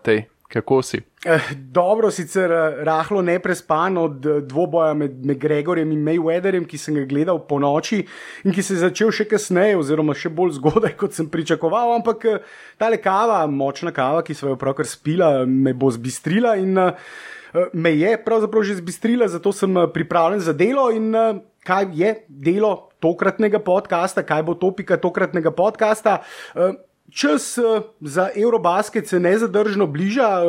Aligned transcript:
Matej, 0.00 0.22
kako 0.48 0.80
si? 0.82 0.96
Eh, 1.28 1.40
dobro, 1.56 2.08
sicer 2.10 2.48
eh, 2.52 2.84
rahlo 2.84 3.20
neprespan 3.22 3.98
od 3.98 4.26
eh, 4.26 4.40
dvoboja 4.40 4.94
med, 4.94 5.18
med 5.26 5.36
Gregorjem 5.36 5.92
in 5.92 6.00
Mayweatherjem, 6.00 6.64
ki 6.64 6.78
sem 6.80 6.96
ga 6.96 7.04
gledal 7.04 7.42
po 7.44 7.58
noči 7.60 7.98
in 8.48 8.56
ki 8.56 8.64
se 8.64 8.78
je 8.78 8.86
začel 8.86 9.12
še 9.12 9.26
kasneje, 9.28 9.76
oziroma 9.76 10.16
še 10.16 10.32
bolj 10.32 10.56
zgodaj, 10.56 10.94
kot 11.02 11.12
sem 11.12 11.28
pričakoval. 11.28 11.92
Ampak 11.98 12.24
ta 12.80 12.88
le 12.88 12.96
kava, 12.96 13.42
močna 13.44 13.92
kava, 13.92 14.24
ki 14.24 14.38
so 14.38 14.48
jo 14.48 14.56
pravkar 14.56 14.88
spila, 14.88 15.44
me 15.44 15.76
bo 15.76 15.92
zbistrila 15.92 16.56
in 16.56 16.72
me 17.76 17.92
je 17.92 18.16
pravzaprav 18.24 18.64
že 18.64 18.80
zbistrila, 18.80 19.28
zato 19.28 19.52
sem 19.52 19.76
pripravljen 19.92 20.40
za 20.40 20.56
delo. 20.56 20.88
In 20.96 21.12
kaj 21.60 21.92
je 21.92 22.16
delo 22.24 22.88
tokratnega 23.04 23.60
podcasta, 23.60 24.24
kaj 24.24 24.48
bo 24.48 24.56
topika 24.56 24.96
tokratnega 24.96 25.52
podcasta? 25.52 26.22
Čas 27.10 27.58
za 28.00 28.28
Eurobasket 28.36 29.08
se 29.08 29.20
nezadržno 29.20 29.86
bliža, 29.86 30.42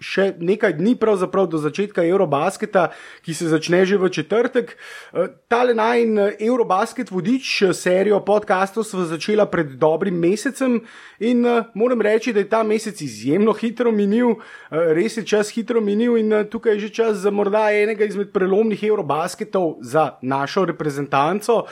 še 0.00 0.34
nekaj 0.36 0.76
dni, 0.76 0.92
pravzaprav 1.00 1.48
do 1.48 1.58
začetka 1.58 2.04
Eurobasketa, 2.04 2.90
ki 3.24 3.34
se 3.34 3.48
začne 3.48 3.84
že 3.86 3.96
v 3.96 4.10
četrtek. 4.12 4.76
Eh, 4.76 5.28
tale 5.48 5.72
naj 5.72 6.02
in 6.02 6.18
eh, 6.18 6.36
Eurobasket 6.44 7.10
vodič, 7.10 7.62
eh, 7.62 7.72
serijo 7.72 8.20
podkastov, 8.20 8.84
smo 8.84 9.06
začela 9.08 9.46
pred 9.48 9.80
dobrim 9.80 10.18
mesecem 10.20 10.80
in 11.20 11.44
moram 11.74 12.00
reči, 12.00 12.32
da 12.32 12.40
je 12.40 12.48
ta 12.48 12.62
mesec 12.62 13.00
izjemno 13.00 13.52
hitro 13.56 13.92
minil, 13.92 14.36
res 14.70 15.16
je 15.16 15.24
čas 15.24 15.48
hitro 15.48 15.80
minil 15.80 16.16
in 16.20 16.44
tukaj 16.50 16.76
je 16.76 16.80
že 16.80 16.90
čas 16.92 17.16
za 17.24 17.30
morda 17.30 17.72
enega 17.72 18.04
izmed 18.04 18.32
prelomnih 18.32 18.82
Eurobasketov 18.84 19.80
za 19.80 20.18
našo 20.20 20.66
reprezentanco, 20.68 21.64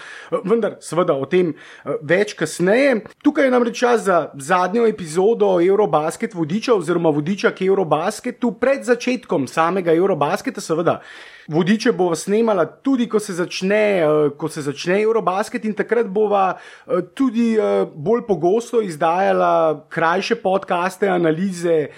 vendar 0.45 0.79
seveda 0.81 1.13
o 1.13 1.27
tem 1.27 1.53
več 2.01 2.33
kasneje. 2.33 3.05
Tukaj 3.21 3.45
je 3.45 3.51
namreč 3.51 3.79
čas 3.79 4.09
za 4.09 4.31
zadnjo 4.39 4.87
epizodo 4.89 5.61
Eurobasket 5.61 6.35
vodiča 6.35 6.75
oziroma 6.75 7.13
vodiča 7.13 7.53
k 7.53 7.69
Eurobasketu 7.69 8.14
basketu 8.15 8.55
pred 8.55 8.85
začetkom 8.87 9.49
samega 9.51 9.91
Eurobasketa, 9.91 10.63
seveda. 10.63 11.01
Vodiče 11.49 11.93
bo 11.93 12.15
snemala 12.17 12.65
tudi, 12.65 13.05
ko 13.09 13.19
se 13.21 13.35
začne, 13.37 14.01
uh, 14.01 14.31
ko 14.39 14.49
se 14.49 14.63
začne 14.65 14.97
Eurobasket, 15.03 15.65
in 15.69 15.75
takrat 15.77 16.09
bova 16.09 16.55
uh, 16.57 17.03
tudi 17.15 17.51
uh, 17.59 17.85
bolj 17.85 18.23
pogosto 18.25 18.81
izdajala 18.81 19.85
krajše 19.93 20.39
podkaste, 20.41 21.09
analize 21.09 21.89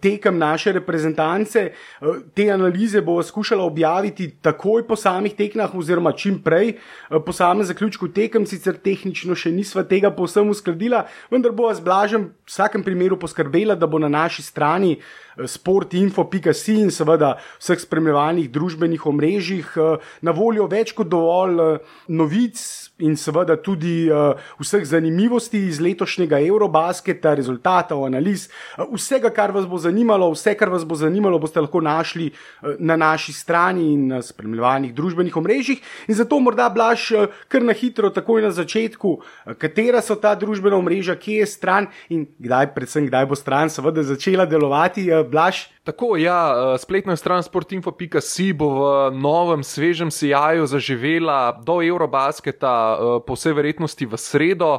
tekem 0.00 0.38
naše 0.38 0.72
reprezentance. 0.72 1.66
Te 2.34 2.48
analize 2.50 3.02
bova 3.04 3.22
skušala 3.22 3.64
objaviti 3.64 4.30
takoj 4.42 4.86
po 4.88 4.96
samih 4.96 5.34
tekmah, 5.36 5.74
oziroma 5.74 6.12
čim 6.12 6.38
prej, 6.42 6.78
po 7.26 7.32
samem 7.32 7.64
zaključku 7.64 8.08
tekem, 8.08 8.46
sicer 8.46 8.78
tehnično 8.80 9.36
še 9.36 9.52
nisva 9.52 9.84
tega 9.84 10.10
povsem 10.14 10.48
uskladila, 10.48 11.04
vendar 11.30 11.52
bova 11.52 11.74
z 11.74 11.84
blažem 11.84 12.26
v 12.30 12.48
vsakem 12.48 12.84
primeru 12.84 13.18
poskrbela, 13.20 13.76
da 13.76 13.86
bo 13.86 14.00
na 14.00 14.08
naši 14.08 14.42
strani 14.42 14.96
sportinfo.si 15.46 16.76
in 16.78 16.90
seveda 16.94 17.34
vseh 17.58 17.80
spremljevalnih 17.80 18.50
družbenih 18.54 18.93
družbenih 18.94 19.06
omrežjih 19.06 19.66
eh, 19.76 19.98
na 20.22 20.32
voljo 20.32 20.66
več 20.66 20.92
kot 20.94 21.08
dovolj 21.08 21.60
eh, 21.60 21.78
novic 22.08 22.58
in 22.98 23.16
seveda 23.16 23.56
tudi 23.56 24.08
eh, 24.08 24.34
vseh 24.60 24.84
zanimivosti 24.84 25.68
iz 25.68 25.80
letošnjega 25.80 26.38
Eurobasketa, 26.40 27.34
rezultatov, 27.34 28.04
analiz, 28.06 28.48
vsega, 28.78 29.30
kar 29.30 29.52
vas 29.52 29.66
bo 29.66 29.78
zanimalo, 29.78 30.30
vse, 30.32 30.54
kar 30.54 30.70
vas 30.70 30.84
bo 30.84 30.94
zanimalo, 30.94 31.38
boste 31.38 31.60
lahko 31.60 31.80
našli 31.80 32.30
na 32.78 32.96
naši 32.96 33.32
strani 33.32 33.92
in 33.92 34.08
na 34.08 34.22
spremljevalnih 34.22 34.94
družbenih 34.94 35.36
omrežjih. 35.36 35.80
In 36.08 36.14
zato 36.14 36.38
morda 36.40 36.68
blaš 36.70 37.10
kar 37.48 37.62
na 37.62 37.74
hitro, 37.74 38.10
takoj 38.10 38.42
na 38.42 38.50
začetku, 38.54 39.18
katera 39.58 40.02
so 40.02 40.14
ta 40.16 40.34
družbena 40.38 40.78
omrežja, 40.78 41.16
kje 41.16 41.42
je 41.42 41.50
stran 41.50 41.88
in 42.08 42.26
kdaj, 42.38 42.72
predvsem 42.74 43.08
kdaj 43.08 43.26
bo 43.26 43.38
stran, 43.38 43.72
seveda 43.72 44.04
začela 44.06 44.46
delovati, 44.46 45.08
blaš. 45.30 45.68
Tako, 45.84 46.14
ja, 46.16 46.38
spletna 46.80 47.12
stran 47.16 47.42
sportinfo.si 47.44 48.52
bo 48.56 48.70
v 48.72 48.83
novem, 49.12 49.64
svežem 49.64 50.10
sijaju 50.10 50.66
zaživela 50.66 51.52
do 51.62 51.82
Eurobasketa, 51.82 52.98
eh, 52.98 53.20
po 53.26 53.34
vsej 53.34 53.52
verjetnosti 53.52 54.06
v 54.06 54.16
sredo. 54.16 54.78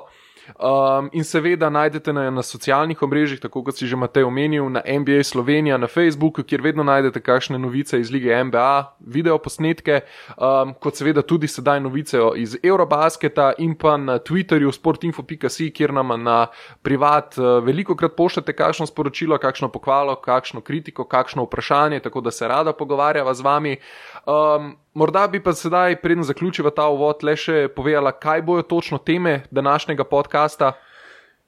Um, 0.59 1.09
in 1.11 1.23
seveda 1.23 1.69
najdete 1.69 2.13
na, 2.13 2.29
na 2.29 2.44
socialnih 2.44 3.01
omrežjih, 3.01 3.39
tako 3.41 3.63
kot 3.66 3.79
si 3.79 3.88
že 3.89 3.97
Matej 3.97 4.28
omenil, 4.28 4.69
na 4.69 4.83
NBA 4.85 5.23
Slovenija, 5.25 5.78
na 5.81 5.88
Facebooku, 5.88 6.44
kjer 6.44 6.61
vedno 6.61 6.83
najdete 6.85 7.19
kakšne 7.19 7.57
novice 7.59 8.00
iz 8.00 8.11
lige 8.13 8.44
NBA, 8.44 8.97
video 9.00 9.38
posnetke, 9.41 10.01
um, 10.38 10.75
kot 10.79 11.01
seveda 11.01 11.23
tudi 11.25 11.50
sedaj 11.50 11.81
novice 11.81 12.22
iz 12.38 12.57
Eurobasketa 12.63 13.53
in 13.57 13.73
pa 13.75 13.97
na 13.97 14.19
Twitterju 14.19 14.72
sportinfo.si, 14.72 15.72
kjer 15.73 15.94
nam 15.94 16.13
na 16.23 16.47
privat 16.85 17.38
uh, 17.38 17.57
veliko 17.66 17.95
krat 17.95 18.13
pošljete 18.17 18.53
kakšno 18.53 18.85
sporočilo, 18.85 19.38
kakšno 19.41 19.72
pohvalo, 19.73 20.16
kakšno 20.22 20.62
kritiko, 20.62 21.07
kakšno 21.09 21.47
vprašanje, 21.50 22.00
tako 22.06 22.22
da 22.22 22.31
se 22.31 22.47
rada 22.47 22.73
pogovarjava 22.73 23.33
z 23.33 23.41
vami. 23.41 23.77
Um, 24.25 24.75
Morda 24.94 25.28
bi 25.28 25.44
pa 25.44 25.53
sedaj, 25.53 26.00
preden 26.02 26.24
zaključiva 26.24 26.72
ta 26.72 26.88
uvod, 26.90 27.24
le 27.28 27.36
še 27.38 27.68
povedala, 27.75 28.13
kaj 28.16 28.41
bojo 28.41 28.63
točno 28.63 28.97
teme 28.97 29.44
današnjega 29.52 30.06
podcasta. 30.08 30.72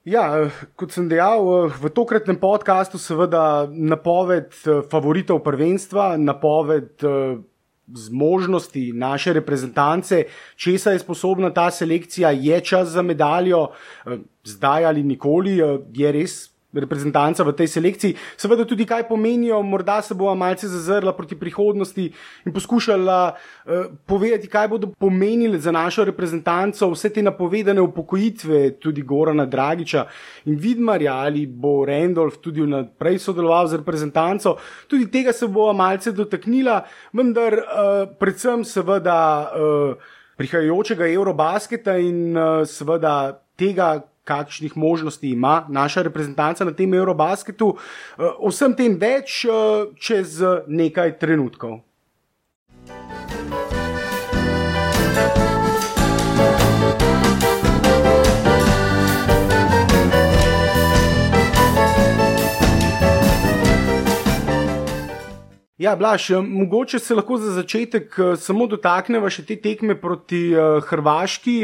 Ja, 0.04 0.50
kot 0.78 0.92
sem 0.94 1.08
dejal, 1.08 1.68
v 1.74 1.90
tokratnem 1.92 2.38
podkastu 2.40 3.00
seveda 3.00 3.66
napoved 3.68 4.52
eh, 4.62 4.82
favoritov 4.90 5.40
prvenstva, 5.44 6.14
napoved 6.20 7.02
eh, 7.02 7.40
zmožnosti 7.88 8.84
naše 8.94 9.32
reprezentance, 9.40 10.22
česa 10.56 10.92
je 10.94 11.02
sposobna 11.02 11.50
ta 11.50 11.70
selekcija, 11.72 12.30
je 12.30 12.60
čas 12.60 12.94
za 12.94 13.02
medaljo, 13.02 13.70
eh, 14.06 14.22
zdaj 14.44 14.86
ali 14.92 15.02
nikoli, 15.02 15.58
je 15.92 16.12
res 16.12 16.38
reprezentanca 16.72 17.44
v 17.44 17.52
tej 17.56 17.68
selekciji. 17.68 18.16
Seveda 18.36 18.64
tudi 18.68 18.84
kaj 18.86 19.06
pomenijo, 19.08 19.62
morda 19.62 20.02
se 20.02 20.14
bo 20.14 20.34
malce 20.34 20.68
zazrla 20.68 21.14
proti 21.16 21.36
prihodnosti 21.36 22.04
in 22.44 22.52
poskušala 22.52 23.32
uh, 23.32 23.86
povedati, 24.06 24.48
kaj 24.48 24.68
bodo 24.68 24.92
pomenile 24.92 25.58
za 25.58 25.72
našo 25.72 26.04
reprezentanco 26.04 26.90
vse 26.92 27.10
te 27.10 27.22
napovedane 27.22 27.80
upokojitve, 27.80 28.78
tudi 28.80 29.02
Gorana 29.02 29.46
Dragiča 29.46 30.04
in 30.44 30.58
Vidmarja 30.60 31.14
ali 31.14 31.46
bo 31.46 31.84
Randolph 31.86 32.36
tudi 32.44 32.66
naprej 32.66 33.18
sodeloval 33.18 33.66
z 33.66 33.80
reprezentanco. 33.80 34.56
Tudi 34.88 35.08
tega 35.10 35.32
se 35.32 35.46
bo 35.46 35.72
malce 35.72 36.12
dotaknila, 36.12 36.82
vendar 37.12 37.54
uh, 37.54 38.04
predvsem 38.18 38.64
seveda 38.64 39.18
uh, 39.48 40.16
prihajajočega 40.36 41.08
Eurobasketa 41.08 41.96
in 41.96 42.36
uh, 42.36 42.62
seveda 42.68 43.40
tega, 43.58 43.96
kakšnih 44.28 44.76
možnosti 44.76 45.24
ima 45.24 45.64
naša 45.72 46.04
reprezentanca 46.06 46.68
na 46.68 46.76
tem 46.76 46.94
Eurobasketu. 46.94 47.72
Eh, 47.74 48.30
o 48.38 48.52
vsem 48.52 48.76
tem 48.76 49.00
več 49.00 49.44
eh, 49.48 49.90
čez 49.96 50.40
nekaj 50.68 51.16
trenutkov. 51.18 51.80
Ja, 65.78 65.94
Blaž, 65.96 66.30
eh, 66.30 66.40
mogoče 66.42 66.98
se 66.98 67.14
lahko 67.14 67.36
za 67.38 67.52
začetek 67.52 68.16
samo 68.36 68.66
dotaknemo 68.66 69.30
še 69.30 69.46
te 69.46 69.56
tekme 69.56 69.94
proti 69.94 70.50
Hrvaški 70.88 71.58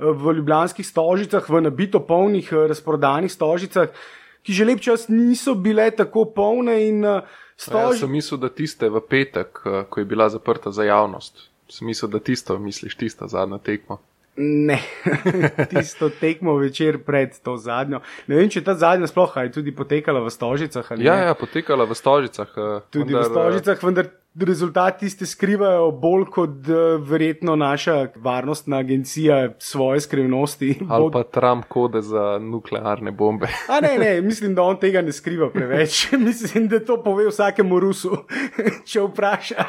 v 0.00 0.32
ljubljanskih 0.32 0.86
stožicah, 0.86 1.44
v 1.48 1.60
nabito 1.60 2.00
polnih 2.00 2.52
eh, 2.52 2.66
razprodanih 2.68 3.32
stožicah, 3.32 3.92
ki 4.42 4.52
že 4.52 4.64
lep 4.64 4.80
čas 4.80 5.08
niso 5.08 5.54
bile 5.54 5.90
tako 5.90 6.24
polne. 6.24 6.88
In, 6.88 7.04
eh, 7.04 7.22
stož... 7.56 8.00
ja, 8.00 8.06
sem 8.06 8.12
mislil, 8.12 8.40
da 8.40 8.48
tiste 8.48 8.88
v 8.88 9.00
petek, 9.04 9.60
eh, 9.64 9.84
ko 9.88 10.00
je 10.00 10.08
bila 10.08 10.28
zaprta 10.28 10.72
za 10.72 10.84
javnost. 10.84 11.48
Sem 11.68 11.86
mislil, 11.86 12.10
da 12.10 12.18
tisto 12.18 12.58
misliš, 12.58 12.96
tista 12.96 13.28
zadnja 13.28 13.58
tekma. 13.58 14.00
Ne, 14.36 14.78
tisto 15.70 16.08
tekmo 16.08 16.54
večer 16.56 17.00
pred 17.02 17.34
to 17.42 17.56
zadnjo. 17.56 18.00
Ne 18.30 18.38
vem, 18.38 18.48
če 18.52 18.62
ta 18.64 18.76
zadnja 18.78 19.10
sploh 19.10 19.34
je 19.36 19.52
tudi 19.58 19.74
potekala 19.74 20.22
v 20.24 20.30
stožicah. 20.32 20.86
Ja, 21.02 21.16
ja, 21.26 21.34
potekala 21.34 21.84
v 21.84 21.98
stožicah. 21.98 22.54
Tudi 22.94 23.10
vendar, 23.10 23.26
v 23.26 23.32
stožicah, 23.34 23.82
vendar 23.82 24.10
rezultati 24.34 25.10
se 25.10 25.26
skrivajo 25.26 25.90
bolj 25.90 26.24
kot 26.24 26.50
uh, 26.50 27.08
verjetno 27.08 27.56
naša 27.56 28.06
varnostna 28.16 28.78
agencija 28.78 29.54
svoje 29.58 30.00
skrivnosti. 30.00 30.78
Ali 30.88 31.10
pa 31.12 31.22
Trump 31.22 31.64
kode 31.68 32.00
za 32.02 32.38
nuklearne 32.38 33.10
bombe. 33.10 33.46
A 33.68 33.80
ne, 33.80 33.98
ne, 33.98 34.20
mislim, 34.20 34.54
da 34.54 34.62
on 34.62 34.78
tega 34.80 35.02
ne 35.02 35.12
skriva 35.12 35.50
preveč. 35.50 36.12
mislim, 36.28 36.68
da 36.68 36.84
to 36.84 37.02
pove 37.02 37.26
vsakemu 37.28 37.80
Rusu, 37.80 38.16
če 38.90 39.00
vpraša. 39.00 39.64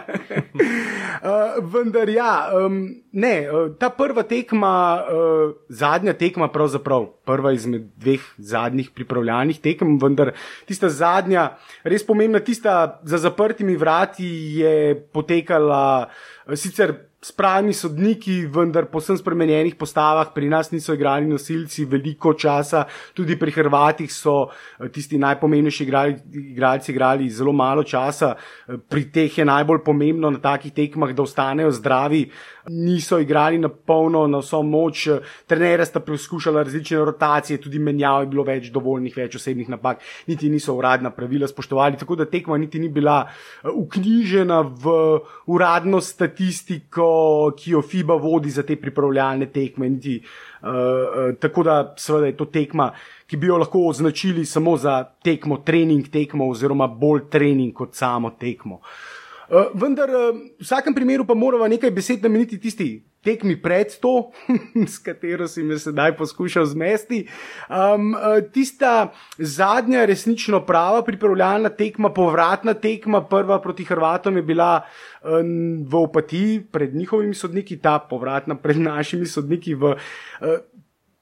uh, 1.24 1.66
vendar 1.74 2.10
ja, 2.10 2.50
um, 2.66 2.88
ne, 3.12 3.50
uh, 3.50 3.74
ta 3.80 3.90
prva 3.90 4.24
tekma, 4.24 5.02
uh, 5.02 5.56
zadnja 5.70 6.14
tekma 6.14 6.48
pravzaprav. 6.48 7.08
Prva 7.26 7.52
izmed 7.54 7.90
dveh 7.96 8.22
zadnjih 8.38 8.90
pripravljalnih 8.94 9.60
tekem, 9.62 9.98
vendar 10.02 10.34
tista 10.68 10.90
zadnja, 10.90 11.52
res 11.84 12.06
pomembna, 12.06 12.40
tista 12.40 13.00
za 13.04 13.18
zaprtimi 13.18 13.76
vrati, 13.78 14.51
je 14.60 14.96
potekala 15.14 16.10
sicer 16.54 17.12
s 17.22 17.32
pravimi 17.32 17.74
sodniki, 17.74 18.48
vendar 18.50 18.88
po 18.90 18.98
vsem 18.98 19.18
spremenjenih 19.18 19.76
postavah, 19.78 20.32
pri 20.34 20.48
nas 20.50 20.72
niso 20.74 20.96
igrali 20.98 21.30
nosilci 21.30 21.86
veliko 21.86 22.34
časa, 22.34 22.88
tudi 23.14 23.38
pri 23.38 23.54
Hrvatih 23.54 24.10
so 24.10 24.50
eh, 24.50 24.90
tisti 24.90 25.22
najpomembnejši 25.22 25.86
igralci 25.86 26.92
igrali 26.92 27.30
zelo 27.30 27.54
malo 27.54 27.84
časa, 27.86 28.34
eh, 28.34 28.82
pri 28.82 29.06
teh 29.14 29.38
je 29.38 29.46
najbolj 29.46 29.84
pomembno 29.86 30.34
na 30.34 30.42
takih 30.42 30.74
tekmah, 30.74 31.14
da 31.14 31.22
ostanejo 31.22 31.70
zdravi. 31.72 32.26
Niso 32.70 33.20
igrali 33.20 33.58
na 33.58 33.70
polno, 33.70 34.28
na 34.28 34.42
vso 34.42 34.62
moč, 34.64 35.08
trenere 35.48 35.86
sta 35.86 36.00
preizkušala 36.00 36.64
različne 36.64 36.98
rotacije, 37.06 37.62
tudi 37.62 37.80
menjav 37.80 38.22
je 38.22 38.32
bilo 38.34 38.44
več 38.44 38.70
dovoljnih, 38.74 39.18
več 39.18 39.36
osebnih 39.40 39.70
napak, 39.70 40.02
niti 40.28 40.50
niso 40.50 40.76
uradna 40.78 41.10
pravila 41.10 41.48
spoštovali, 41.48 41.98
tako 41.98 42.16
da 42.16 42.30
tekma 42.30 42.58
niti 42.58 42.80
ni 42.80 42.90
bila 42.90 43.24
uknjižena 43.74 44.60
eh, 44.62 44.74
v 44.84 44.96
uradno 45.52 46.02
statistiko 46.02 47.10
ki 47.58 47.72
jo 47.72 47.82
FIBA 47.82 48.16
vodi 48.16 48.50
za 48.50 48.64
te 48.64 48.76
pripravljalne 48.76 49.48
tekme. 49.52 49.90
Niti, 49.90 50.18
uh, 50.62 50.70
uh, 50.70 51.36
tako 51.40 51.64
da, 51.64 51.78
seveda, 51.98 52.32
je 52.32 52.38
to 52.38 52.46
tekma, 52.46 52.92
ki 53.28 53.38
bi 53.38 53.48
jo 53.48 53.58
lahko 53.62 53.86
označili 53.88 54.46
samo 54.46 54.78
za 54.78 55.04
tekmo, 55.24 55.62
trening 55.66 56.10
tekmo, 56.12 56.50
oziroma 56.52 56.88
bolj 56.88 57.28
trening 57.32 57.74
kot 57.74 57.96
samo 57.96 58.36
tekmo. 58.40 58.82
Uh, 58.82 59.11
vendar, 59.74 60.10
uh, 60.10 60.32
v 60.32 60.64
vsakem 60.64 60.96
primeru 60.96 61.26
pa 61.28 61.36
moramo 61.36 61.68
nekaj 61.68 61.92
besed 61.92 62.24
nameniti 62.24 62.60
tisti 62.60 63.02
tekmi 63.22 63.56
pred 63.62 63.94
to, 64.02 64.32
s 64.94 64.98
katero 65.04 65.48
si 65.48 65.64
me 65.64 65.78
sedaj 65.80 66.16
poskušal 66.18 66.66
zmesti. 66.66 67.28
Um, 67.70 68.16
tista 68.54 69.12
zadnja, 69.38 70.06
resnično 70.10 70.64
prava 70.66 71.04
pripravljalna 71.06 71.70
tekma, 71.78 72.10
povratna 72.14 72.74
tekma, 72.74 73.22
prva 73.30 73.62
proti 73.62 73.86
Hrvatom 73.86 74.42
je 74.42 74.44
bila 74.44 74.82
um, 75.22 75.86
v 75.86 76.02
opatiji 76.02 76.62
pred 76.72 76.96
njihovimi 76.96 77.36
sodniki, 77.38 77.78
ta 77.78 78.00
povratna 78.00 78.56
pred 78.56 78.82
našimi 78.82 79.26
sodniki. 79.26 79.76
V, 79.76 79.94
uh, 79.94 80.58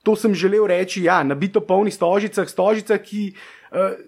to 0.04 0.16
sem 0.16 0.36
želel 0.36 0.68
reči, 0.68 1.04
ja, 1.04 1.24
nabito 1.24 1.62
polnih 1.62 1.94
stožicah, 1.94 2.50
stožicah, 2.50 3.02
ki. 3.04 3.34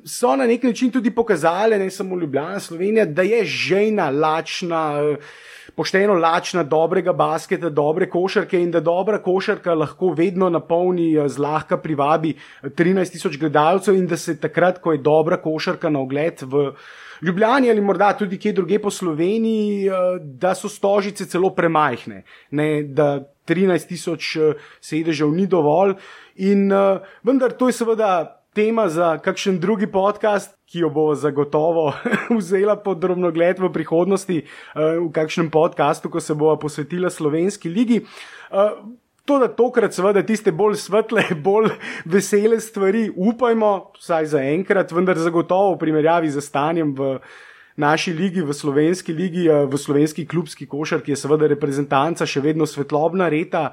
So 0.09 0.31
na 0.35 0.47
nek 0.49 0.63
način 0.63 0.89
tudi 0.89 1.11
pokazali, 1.13 1.77
ne 1.77 1.91
samo 1.93 2.17
Ljubljana, 2.17 2.59
Slovenija, 2.59 3.05
da 3.05 3.21
je 3.21 3.43
žejna, 3.45 4.09
lačna, 4.09 5.17
pošteno 5.75 6.13
lačna, 6.13 6.63
dobrega 6.63 7.13
basketa, 7.13 7.69
dobre 7.69 8.09
košarke 8.09 8.59
in 8.59 8.71
da 8.71 8.79
dobra 8.79 9.21
košarka 9.23 9.73
lahko 9.73 10.13
vedno 10.17 10.49
napolni, 10.49 11.13
eh, 11.15 11.29
zlahka 11.29 11.77
privabi 11.77 12.33
13 12.63 13.09
eh, 13.09 13.11
tisoč 13.11 13.38
gledalcev 13.39 13.95
in 13.95 14.07
da 14.07 14.17
se 14.17 14.39
takrat, 14.39 14.81
ko 14.81 14.91
je 14.91 14.97
dobra 15.01 15.38
košarka 15.38 15.89
na 15.89 15.99
ogled 15.99 16.41
v 16.41 16.71
Ljubljani 17.21 17.69
ali 17.69 17.81
morda 17.81 18.13
tudi 18.17 18.38
kje 18.38 18.53
druge 18.53 18.79
po 18.79 18.91
Sloveniji, 18.91 19.88
eh, 19.88 19.91
da 20.19 20.55
so 20.55 20.69
stožice 20.69 21.25
celo 21.25 21.49
premajhne, 21.55 22.23
ne, 22.51 22.83
da 22.83 23.19
13 23.51 23.92
tisoč 23.92 24.36
sedežev 24.80 25.36
ni 25.36 25.48
dovolj. 25.48 25.98
In 26.39 26.71
vendar 27.27 27.51
to 27.51 27.68
je 27.68 27.75
seveda 27.75 28.42
tema 28.53 28.89
za 28.89 29.18
kakšen 29.18 29.59
drugi 29.59 29.88
podcast, 29.88 30.56
ki 30.68 30.80
jo 30.80 30.89
bo 30.89 31.15
zagotovo 31.15 31.94
vzela 32.39 32.75
pod 32.75 33.00
drobno 33.00 33.31
gled 33.31 33.59
v 33.59 33.71
prihodnosti, 33.71 34.42
uh, 34.44 35.00
v 35.07 35.12
kakšnem 35.12 35.51
podkastu, 35.51 36.09
ko 36.09 36.19
se 36.19 36.36
bo 36.36 36.56
posvetila 36.59 37.09
slovenski 37.09 37.69
ligi. 37.69 38.03
Uh, 38.51 38.98
To, 39.21 39.36
da 39.38 39.45
tokrat, 39.53 39.94
seveda, 39.94 40.24
tiste 40.25 40.50
bolj 40.51 40.80
svetle, 40.81 41.21
bolj 41.45 41.69
vesele 42.09 42.57
stvari, 42.59 43.03
upajmo, 43.13 43.94
vsaj 44.01 44.25
za 44.33 44.42
enkrat, 44.42 44.89
vendar 44.92 45.19
zagotovo 45.21 45.75
v 45.75 45.77
primerjavi 45.83 46.31
z 46.33 46.42
stanjem 46.42 46.89
v 46.98 47.12
naši 47.77 48.13
ligi, 48.13 48.41
v 48.41 48.53
slovenski 48.53 49.13
ligi, 49.13 49.47
eh, 49.47 49.65
v 49.65 49.77
slovenski 49.77 50.25
klubski 50.27 50.68
košar, 50.68 51.01
ki 51.01 51.12
je 51.12 51.21
seveda 51.23 51.47
reprezentanca 51.47 52.25
še 52.25 52.41
vedno 52.41 52.65
svetlobna 52.65 53.29
reta 53.29 53.71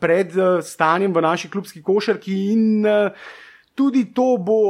pred 0.00 0.30
stanjem 0.62 1.12
v 1.12 1.20
naši 1.20 1.50
klubski 1.50 1.82
košarki 1.82 2.34
in 2.52 2.86
tudi 3.74 4.12
to 4.14 4.36
bo, 4.38 4.60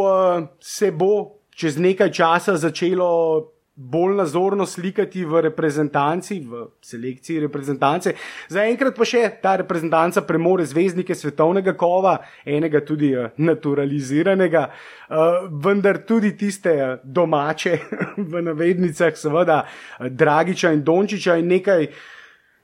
se 0.61 0.91
bo 0.91 1.43
čez 1.55 1.77
nekaj 1.77 2.13
časa 2.13 2.57
začelo 2.57 3.53
bolj 3.75 4.17
nazorno 4.17 4.67
slikati 4.67 5.25
v 5.25 5.41
reprezentanci, 5.41 6.41
v 6.41 6.67
selekciji 6.85 7.41
reprezentance. 7.41 8.13
Zaenkrat 8.53 8.97
pa 8.97 9.07
še 9.09 9.23
ta 9.43 9.57
reprezentanca 9.57 10.23
premore 10.29 10.67
zvezdnike 10.69 11.17
svetovnega 11.17 11.73
kova, 11.81 12.19
enega 12.45 12.83
tudi 12.85 13.15
uh, 13.17 13.33
naturaliziranega, 13.41 14.67
uh, 14.69 15.49
vendar 15.65 16.03
tudi 16.05 16.35
tiste 16.37 16.75
uh, 16.77 16.99
domače, 17.03 17.79
v 18.33 18.45
navednicah, 18.51 19.17
seveda, 19.17 19.63
Dragiča 19.99 20.75
in 20.77 20.85
Dončiča 20.85 21.41
in 21.41 21.57
nekaj. 21.57 21.89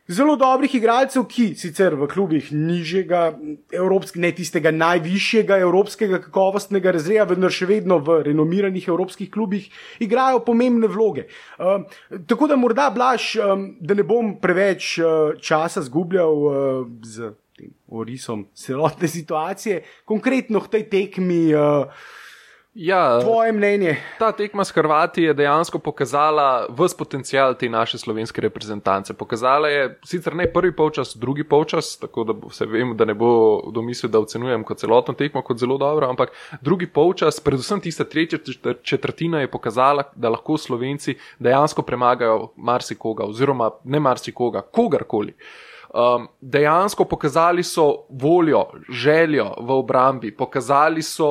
Zelo 0.08 0.38
dobrih 0.40 0.72
igralcev, 0.72 1.26
ki 1.28 1.50
sicer 1.60 1.92
v 1.92 2.06
klubih 2.08 2.46
nižjega, 2.48 3.26
evropskega, 3.76 4.22
ne 4.24 4.30
tistega 4.32 4.70
najvišjega 4.72 5.58
evropskega 5.66 6.22
kakovostnega 6.24 6.94
razreda, 6.96 7.26
vendar 7.28 7.52
še 7.52 7.68
vedno 7.68 7.98
v 8.00 8.22
renomiranih 8.30 8.86
evropskih 8.88 9.28
klubih 9.28 9.66
igrajo 10.00 10.40
pomembne 10.46 10.88
vloge. 10.88 11.26
Uh, 11.60 11.84
tako 12.24 12.48
da 12.48 12.56
morda 12.56 12.88
blaž, 12.94 13.34
um, 13.36 13.66
da 13.84 13.98
ne 13.98 14.06
bom 14.08 14.38
preveč 14.40 14.94
uh, 15.02 15.36
časa 15.44 15.84
zgubljal 15.84 16.40
uh, 16.40 16.54
z 17.04 17.34
tem 17.58 17.74
orisom 17.92 18.46
celotne 18.56 19.12
situacije, 19.18 19.82
konkretno 20.08 20.64
v 20.64 20.72
tej 20.72 20.88
tekmi. 20.88 21.42
Uh, 21.52 22.16
Ja, 22.74 23.20
Tvoje 23.20 23.52
mnenje. 23.52 23.96
Ta 24.18 24.32
tekma 24.32 24.64
s 24.64 24.70
Hrvati 24.70 25.22
je 25.22 25.34
dejansko 25.34 25.78
pokazala 25.78 26.66
vse 26.68 26.96
potencial 26.98 27.54
te 27.54 27.68
naše 27.68 27.98
slovenske 27.98 28.40
reprezentance. 28.40 29.14
Pokazala 29.14 29.68
je 29.68 29.98
sicer 30.04 30.36
ne 30.36 30.46
prvi 30.52 30.76
polčas, 30.76 31.16
drugi 31.16 31.44
polčas, 31.44 31.96
tako 31.98 32.24
da 32.24 32.34
se 32.50 32.66
vem, 32.66 32.96
da 32.96 33.04
ne 33.04 33.14
bo 33.14 33.62
domislil, 33.74 34.10
da 34.10 34.20
ocenujem 34.20 34.64
kot 34.64 34.78
celotno 34.78 35.14
tekmo 35.14 35.42
kot 35.42 35.58
zelo 35.58 35.78
dobro, 35.78 36.06
ampak 36.10 36.30
drugi 36.60 36.86
polčas, 36.86 37.40
predvsem 37.40 37.80
tista 37.80 38.04
tretja 38.04 38.38
četrtina 38.82 39.40
je 39.40 39.50
pokazala, 39.50 40.02
da 40.14 40.28
lahko 40.28 40.56
Slovenci 40.56 41.16
dejansko 41.38 41.82
premagajo 41.82 42.52
marsikoga 42.56 43.24
oziroma 43.24 43.70
ne 43.84 44.00
marsikoga, 44.00 44.62
kogarkoli. 44.62 45.34
Um, 45.88 46.28
dejansko 46.40 47.04
pokazali 47.04 47.62
so 47.62 48.04
voljo, 48.08 48.66
željo 48.92 49.54
v 49.60 49.70
obrambi, 49.72 50.36
pokazali 50.36 51.02
so 51.02 51.28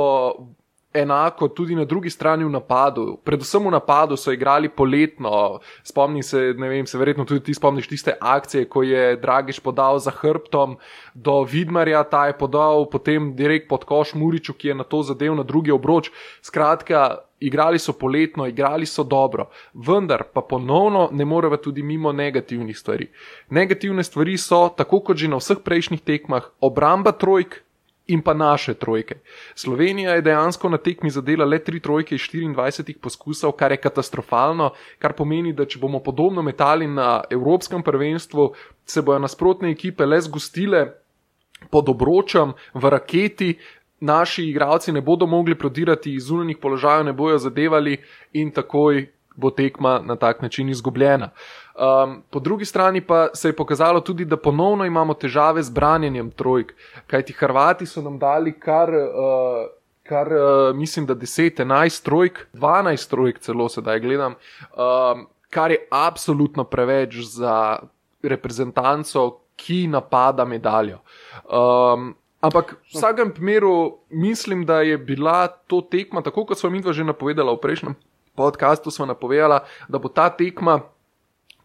enako 0.93 1.47
tudi 1.47 1.75
na 1.75 1.85
drugi 1.85 2.09
strani 2.09 2.45
v 2.45 2.49
napadu. 2.49 3.17
Predvsem 3.23 3.63
v 3.63 3.71
napadu 3.71 4.17
so 4.17 4.31
igrali 4.31 4.69
poletno. 4.69 5.59
Spomnim 5.83 6.23
se, 6.23 6.53
ne 6.57 6.69
vem, 6.69 6.85
se 6.85 6.97
verjetno 6.97 7.25
tudi 7.25 7.43
ti 7.43 7.53
spomniš 7.53 7.87
tiste 7.87 8.15
akcije, 8.21 8.65
ko 8.65 8.83
je 8.83 9.15
Dragiš 9.17 9.59
podal 9.59 9.99
za 9.99 10.11
hrbtom 10.11 10.77
do 11.13 11.43
Vidmarja, 11.43 12.03
ta 12.03 12.27
je 12.27 12.37
podal 12.37 12.89
potem 12.89 13.35
direkt 13.35 13.69
pod 13.69 13.83
koš 13.83 14.13
Muriču, 14.13 14.53
ki 14.53 14.67
je 14.67 14.75
na 14.75 14.83
to 14.83 15.01
zadev 15.03 15.35
na 15.35 15.43
drugi 15.43 15.71
obroč. 15.71 16.11
Skratka, 16.41 17.17
igrali 17.39 17.79
so 17.79 17.93
poletno, 17.93 18.47
igrali 18.47 18.85
so 18.85 19.03
dobro. 19.03 19.49
Vendar 19.73 20.23
pa 20.33 20.41
ponovno 20.41 21.09
ne 21.11 21.25
moremo 21.25 21.57
tudi 21.57 21.83
mimo 21.83 22.11
negativnih 22.11 22.77
stvari. 22.77 23.11
Negativne 23.49 24.03
stvari 24.03 24.37
so, 24.37 24.69
tako 24.77 24.99
kot 24.99 25.17
že 25.17 25.27
na 25.27 25.37
vseh 25.37 25.57
prejšnjih 25.63 26.01
tekmah, 26.01 26.43
obramba 26.61 27.11
trojk 27.11 27.66
in 28.07 28.21
pa 28.21 28.33
naše 28.33 28.73
trojke. 28.73 29.15
Slovenija 29.55 30.15
je 30.15 30.21
dejansko 30.21 30.69
na 30.69 30.77
tekmi 30.77 31.09
zadela 31.09 31.45
le 31.45 31.59
tri 31.63 31.79
trojke 31.79 32.15
iz 32.15 32.21
24 32.21 32.97
poskusov, 33.01 33.51
kar 33.51 33.71
je 33.71 33.77
katastrofalno, 33.77 34.71
kar 34.99 35.13
pomeni, 35.13 35.53
da 35.53 35.65
če 35.65 35.79
bomo 35.79 35.99
podobno 35.99 36.41
metali 36.41 36.87
na 36.87 37.23
Evropskem 37.29 37.83
prvenstvu, 37.83 38.51
se 38.85 39.01
bojo 39.01 39.19
nasprotne 39.19 39.71
ekipe 39.71 40.05
le 40.05 40.21
zgostile 40.21 40.85
pod 41.71 41.89
obročem 41.89 42.53
v 42.73 42.89
raketi. 42.89 43.57
Naši 43.99 44.43
igralci 44.49 44.91
ne 44.91 45.01
bodo 45.01 45.25
mogli 45.25 45.55
prodirati 45.57 46.13
iz 46.13 46.27
zunanjih 46.29 46.57
položajev, 46.61 47.05
ne 47.05 47.13
bojo 47.13 47.37
zadevali 47.37 47.97
in 48.33 48.51
takoj 48.51 49.07
bo 49.37 49.49
tekma 49.49 50.01
na 50.03 50.15
tak 50.15 50.41
način 50.41 50.69
izgubljena. 50.69 51.29
Um, 51.77 52.23
po 52.29 52.39
drugi 52.39 52.65
strani 52.65 53.01
pa 53.01 53.27
se 53.33 53.49
je 53.49 53.55
pokazalo 53.55 54.01
tudi, 54.01 54.25
da 54.25 54.37
ponovno 54.37 54.85
imamo 54.85 55.13
težave 55.13 55.63
z 55.63 55.69
branjenjem 55.69 56.31
trojk, 56.31 56.73
kajti 57.07 57.33
Hrvati 57.33 57.85
so 57.85 58.01
nam 58.01 58.19
dali 58.19 58.59
kar. 58.59 58.89
Uh, 58.89 59.67
Kar 60.07 60.27
uh, 60.31 60.75
mislim, 60.75 61.05
da 61.05 61.15
10, 61.15 61.59
11 61.59 62.03
trojk, 62.03 62.37
12 62.53 63.09
trojk, 63.09 63.39
celo 63.43 63.65
sedaj 63.69 63.99
gledam, 63.99 64.37
um, 64.71 65.25
kar 65.49 65.71
je 65.71 65.81
absolutno 65.91 66.63
preveč 66.63 67.17
za 67.27 67.79
reprezentanco, 68.23 69.25
ki 69.55 69.87
napada 69.87 70.45
medaljo. 70.45 71.01
Um, 71.43 72.13
ampak 72.39 72.77
v 72.87 72.95
vsakem 72.95 73.33
primeru 73.35 73.97
mislim, 74.09 74.63
da 74.65 74.79
je 74.81 74.97
bila 74.97 75.47
to 75.47 75.81
tekma, 75.81 76.21
tako 76.21 76.45
kot 76.45 76.57
smo 76.57 76.69
mi 76.69 76.81
dva 76.81 76.93
že 76.93 77.03
napovedala 77.03 77.51
v 77.51 77.59
prejšnjem 77.59 77.99
podkastu, 78.37 78.91
smo 78.93 79.05
napovedala, 79.09 79.63
da 79.89 79.99
bo 79.99 80.09
ta 80.09 80.29
tekma 80.29 80.79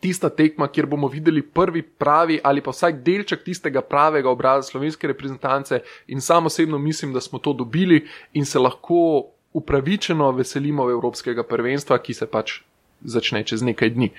tista 0.03 0.29
tekma, 0.29 0.67
kjer 0.69 0.87
bomo 0.91 1.07
videli 1.09 1.43
prvi 1.43 1.83
pravi 1.83 2.41
ali 2.43 2.61
pa 2.61 2.75
vsaj 2.75 2.97
delček 3.07 3.45
tistega 3.47 3.81
pravega 3.87 4.31
obraza 4.31 4.67
slovenske 4.73 5.07
reprezentance 5.07 5.79
in 6.07 6.21
sam 6.21 6.47
osebno 6.51 6.79
mislim, 6.79 7.13
da 7.13 7.21
smo 7.21 7.39
to 7.39 7.53
dobili 7.53 8.09
in 8.33 8.45
se 8.45 8.59
lahko 8.59 9.29
upravičeno 9.53 10.31
veselimo 10.31 10.91
Evropskega 10.91 11.45
prvenstva, 11.45 11.99
ki 11.99 12.15
se 12.15 12.27
pač 12.27 12.61
začne 13.05 13.45
čez 13.45 13.63
nekaj 13.63 13.91
dni. 13.95 14.11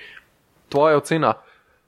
Tvoja 0.68 0.96
ocena? 0.96 1.34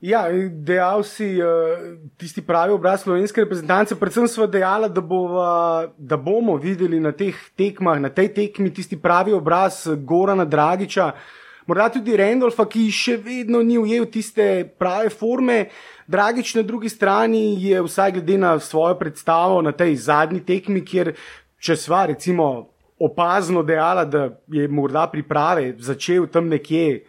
Ja, 0.06 0.28
dejal 0.50 1.02
si 1.02 1.34
uh, 1.42 1.96
tisti 2.14 2.42
pravi 2.42 2.70
obraz 2.70 3.02
slovenske 3.02 3.42
reprezentance. 3.42 3.96
Predvsem 3.98 4.28
smo 4.30 4.46
dejali, 4.46 4.86
da, 4.94 5.02
bo, 5.02 5.18
uh, 5.34 5.88
da 5.98 6.14
bomo 6.16 6.54
videli 6.62 7.00
na 7.02 7.10
teh 7.10 7.34
tekmah, 7.58 7.98
na 7.98 8.12
tej 8.14 8.28
tekmi, 8.36 8.70
tisti 8.70 8.94
pravi 9.02 9.34
obraz 9.34 9.80
Gorana 10.06 10.44
Dragiča, 10.46 11.08
morda 11.66 11.88
tudi 11.96 12.14
Randolfa, 12.14 12.68
ki 12.70 12.84
še 12.94 13.16
vedno 13.18 13.64
ni 13.66 13.80
ujel 13.82 14.06
tiste 14.06 14.46
prave 14.78 15.10
forme. 15.10 15.58
Dragič 16.06 16.54
na 16.54 16.62
drugi 16.62 16.92
strani 16.92 17.58
je 17.66 17.82
vsaj 17.82 18.14
glede 18.20 18.38
na 18.38 18.54
svojo 18.62 18.94
predstavo 19.02 19.58
na 19.58 19.74
tej 19.74 19.98
zadnji 20.06 20.44
tekmi, 20.46 20.86
kjer 20.86 21.16
če 21.58 21.74
sva 21.74 22.06
recimo 22.14 22.68
opazno 23.02 23.66
dejala, 23.66 24.06
da 24.06 24.28
je 24.54 24.70
morda 24.70 25.08
priprave 25.10 25.72
začel 25.82 26.30
tam 26.30 26.46
nekje 26.46 27.02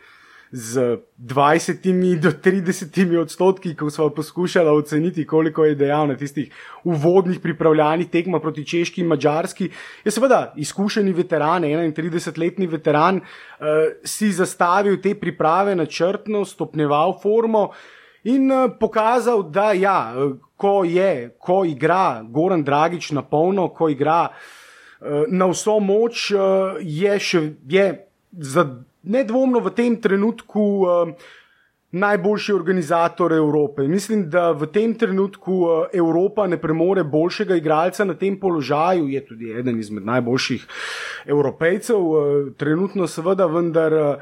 z 0.52 0.98
20 1.20 2.20
do 2.20 2.32
30 2.32 3.20
odstotki, 3.20 3.76
ko 3.76 3.90
smo 3.90 4.10
poskušali 4.10 4.70
oceniti, 4.70 5.26
koliko 5.28 5.66
je 5.66 5.76
dejal 5.76 6.08
na 6.08 6.16
tistih 6.16 6.52
uvodnih 6.84 7.40
pripravljalnih 7.40 8.10
tekmah 8.10 8.42
proti 8.42 8.66
Češki 8.66 9.02
in 9.02 9.08
Mačarski. 9.08 9.70
Je 10.06 10.12
seveda 10.12 10.54
izkušeni 10.56 11.14
veteran, 11.14 11.64
31-letni 11.64 12.68
veteran, 12.68 13.18
uh, 13.18 13.66
si 14.04 14.32
zastavil 14.32 15.02
te 15.02 15.16
priprave 15.16 15.76
načrtno, 15.76 16.46
stopneval 16.46 17.20
formo. 17.22 17.70
In 18.24 18.52
uh, 18.52 18.72
pokazal, 18.80 19.44
da 19.44 19.72
ja, 19.72 20.14
ko 20.56 20.84
je, 20.84 21.36
ko 21.40 21.66
igra 21.66 22.24
Goran 22.24 22.64
Dragič 22.64 23.12
na 23.12 23.22
polno, 23.22 23.68
ko 23.70 23.90
igra 23.90 24.30
uh, 24.30 25.28
na 25.28 25.52
vso 25.52 25.80
moč, 25.80 26.32
uh, 26.32 26.80
je 26.80 27.20
še 27.20 27.44
je 27.68 27.88
za 28.32 28.64
nedvomno 29.08 29.60
v 29.60 29.74
tem 29.76 29.96
trenutku 30.02 30.62
uh, 30.62 31.12
najboljši 31.92 32.54
organizator 32.54 33.34
Evrope. 33.34 33.88
Mislim, 33.88 34.30
da 34.30 34.52
v 34.52 34.68
tem 34.72 34.94
trenutku 34.94 35.54
uh, 35.54 35.86
Evropa 35.94 36.48
ne 36.48 36.60
premore 36.62 37.04
boljšega 37.04 37.56
igralca 37.56 38.06
na 38.06 38.14
tem 38.14 38.40
položaju, 38.40 39.08
je 39.08 39.26
tudi 39.26 39.52
eden 39.52 39.80
izmed 39.80 40.06
najboljših 40.06 40.68
evropejcev, 41.26 41.98
uh, 41.98 42.52
trenutno 42.58 43.08
seveda, 43.08 43.46
vendar. 43.46 44.20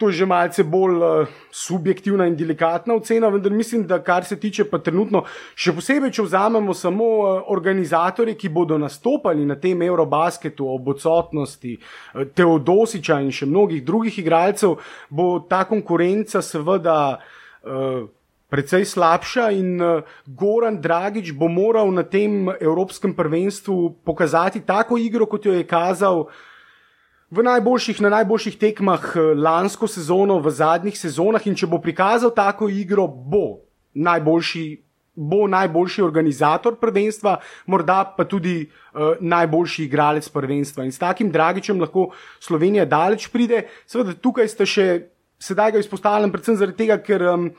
To 0.00 0.08
je 0.08 0.24
že 0.24 0.26
malce 0.26 0.64
bolj 0.64 0.96
uh, 0.96 1.28
subjektivna 1.52 2.24
in 2.24 2.36
delikatna 2.36 2.94
ocena, 2.96 3.28
vendar 3.28 3.52
mislim, 3.52 3.84
da 3.86 3.98
kar 4.02 4.24
se 4.24 4.38
tiče 4.40 4.64
pa 4.64 4.78
trenutno, 4.80 5.26
še 5.52 5.74
posebej, 5.76 6.14
če 6.16 6.24
vzamemo 6.24 6.72
samo 6.74 7.08
uh, 7.18 7.42
organizatorje, 7.52 8.32
ki 8.40 8.48
bodo 8.48 8.78
nastopali 8.80 9.44
na 9.44 9.58
tem 9.60 9.82
Eurobasketu 9.84 10.64
ob 10.72 10.88
odsotnosti 10.94 11.74
uh, 11.76 12.24
Teodosiča 12.32 13.20
in 13.20 13.28
še 13.28 13.44
mnogih 13.44 13.84
drugih 13.84 14.16
igralcev, 14.24 14.78
bo 15.12 15.44
ta 15.44 15.66
konkurenca 15.68 16.40
seveda 16.40 16.96
uh, 17.20 18.08
precej 18.48 18.88
slabša 18.88 19.50
in 19.52 19.76
uh, 19.84 20.14
Goran 20.24 20.80
Dragič 20.80 21.34
bo 21.36 21.52
moral 21.52 21.92
na 21.92 22.08
tem 22.08 22.48
Evropskem 22.56 23.12
prvenstvu 23.12 24.00
pokazati 24.00 24.64
tako 24.64 24.96
igro, 24.96 25.28
kot 25.28 25.44
jo 25.44 25.52
je 25.52 25.68
kazal 25.68 26.30
v 27.30 27.42
najboljših, 27.46 28.00
na 28.02 28.10
najboljših 28.18 28.58
tekmah 28.58 29.02
eh, 29.14 29.32
lansko 29.38 29.88
sezono, 29.88 30.40
v 30.42 30.50
zadnjih 30.50 30.98
sezonah 30.98 31.46
in 31.46 31.54
če 31.54 31.68
bo 31.70 31.78
prikazal 31.82 32.34
tako 32.34 32.68
igro, 32.68 33.06
bo 33.06 33.62
najboljši. 33.94 34.68
Bo 35.20 35.44
najboljši 35.50 36.00
organizator 36.06 36.76
prvenstva, 36.80 37.32
morda 37.68 38.14
pa 38.16 38.24
tudi 38.24 38.62
uh, 38.62 39.18
najboljši 39.20 39.82
igralec 39.84 40.28
prvenstva. 40.32 40.86
In 40.86 40.94
s 40.94 41.02
takim 41.02 41.32
dragičem 41.34 41.80
lahko 41.82 42.06
Slovenija 42.40 42.86
daleč 42.88 43.26
pride. 43.28 43.64
Seveda, 43.90 44.14
tukaj 44.14 44.48
ste 44.48 44.68
še, 44.70 44.86
sedaj 45.36 45.74
ga 45.74 45.82
izpostavljam, 45.82 46.30
predvsem 46.32 46.56
zaradi 46.56 46.78
tega, 46.78 46.96
ker, 47.02 47.26
um, 47.34 47.50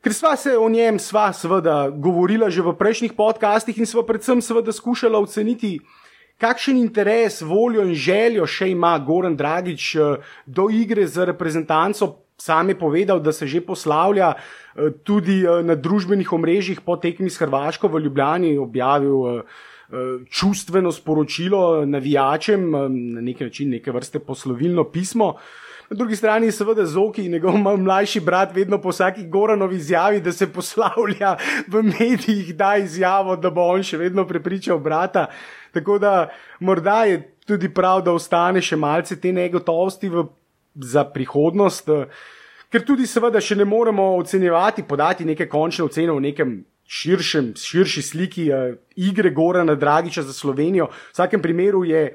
ker 0.00 0.16
sva 0.16 0.32
se 0.38 0.54
o 0.56 0.70
njem, 0.72 1.02
sva 1.02 1.26
seveda 1.34 1.90
govorila 1.90 2.48
že 2.48 2.64
v 2.64 2.76
prejšnjih 2.78 3.18
podcastih 3.18 3.82
in 3.82 3.90
sva 3.90 4.06
predvsem 4.06 4.40
seveda 4.40 4.72
skušala 4.72 5.20
oceniti, 5.26 5.74
uh, 5.82 6.05
Kakšen 6.36 6.76
interes, 6.76 7.40
voljo 7.40 7.80
in 7.88 7.94
željo 7.96 8.44
še 8.44 8.68
ima 8.68 8.92
Goran 9.00 9.36
Dragič 9.36 9.94
eh, 9.96 10.32
do 10.44 10.68
igre 10.68 11.06
z 11.08 11.24
reprezentanco? 11.32 12.10
Sam 12.36 12.68
je 12.68 12.76
povedal, 12.76 13.22
da 13.24 13.32
se 13.32 13.46
že 13.48 13.62
poslavlja 13.64 14.34
eh, 14.34 14.90
tudi 15.02 15.38
eh, 15.40 15.62
na 15.64 15.74
družbenih 15.74 16.32
omrežjih 16.36 16.82
po 16.84 16.98
tekmi 17.00 17.32
s 17.32 17.40
Hrvaško 17.40 17.88
v 17.88 18.04
Ljubljani, 18.08 18.58
objavil 18.58 19.42
čustveno 20.34 20.90
sporočilo 20.90 21.86
navijačem, 21.86 22.64
na 22.74 23.20
nek 23.22 23.40
način 23.46 23.70
neke 23.70 23.92
vrste 23.94 24.18
poslovilno 24.18 24.82
pismo. 24.90 25.36
Na 25.90 25.96
drugi 25.96 26.16
strani 26.16 26.46
je 26.46 26.52
seveda 26.52 26.86
Zoki, 26.86 27.28
njegov 27.28 27.54
mlajši 27.78 28.20
brat, 28.20 28.54
vedno 28.54 28.80
po 28.82 28.90
vsaki 28.90 29.28
Goranovi 29.30 29.76
izjavi, 29.76 30.20
da 30.20 30.32
se 30.32 30.52
poslavlja 30.52 31.36
v 31.68 31.82
medijih, 31.82 32.56
da 32.56 32.76
izjavo, 32.76 33.36
da 33.36 33.50
bo 33.50 33.68
on 33.70 33.86
še 33.86 34.00
vedno 34.02 34.26
prepričal 34.26 34.82
brata. 34.82 35.28
Tako 35.76 35.98
da 36.00 36.28
morda 36.60 37.04
je 37.04 37.20
tudi 37.46 37.68
prav, 37.74 38.00
da 38.02 38.14
ostane 38.16 38.62
še 38.64 38.78
malce 38.80 39.18
te 39.20 39.32
negotovosti 39.32 40.08
v, 40.10 40.24
za 40.80 41.04
prihodnost, 41.12 41.92
ker 42.72 42.84
tudi 42.84 43.06
seveda 43.06 43.40
še 43.40 43.58
ne 43.60 43.68
moremo 43.68 44.14
ocenjevati, 44.16 44.86
podati 44.88 45.28
neke 45.28 45.48
končne 45.52 45.86
ocene 45.86 46.16
v 46.16 46.24
nekem 46.30 46.56
širšem, 46.86 47.52
širši 47.58 48.02
sliki 48.02 48.48
uh, 48.50 48.74
igre 48.96 49.30
Gorana 49.34 49.74
Dragiča 49.74 50.22
za 50.22 50.32
Slovenijo. 50.32 50.86
V 50.86 51.14
vsakem 51.14 51.42
primeru 51.42 51.84
je. 51.84 52.12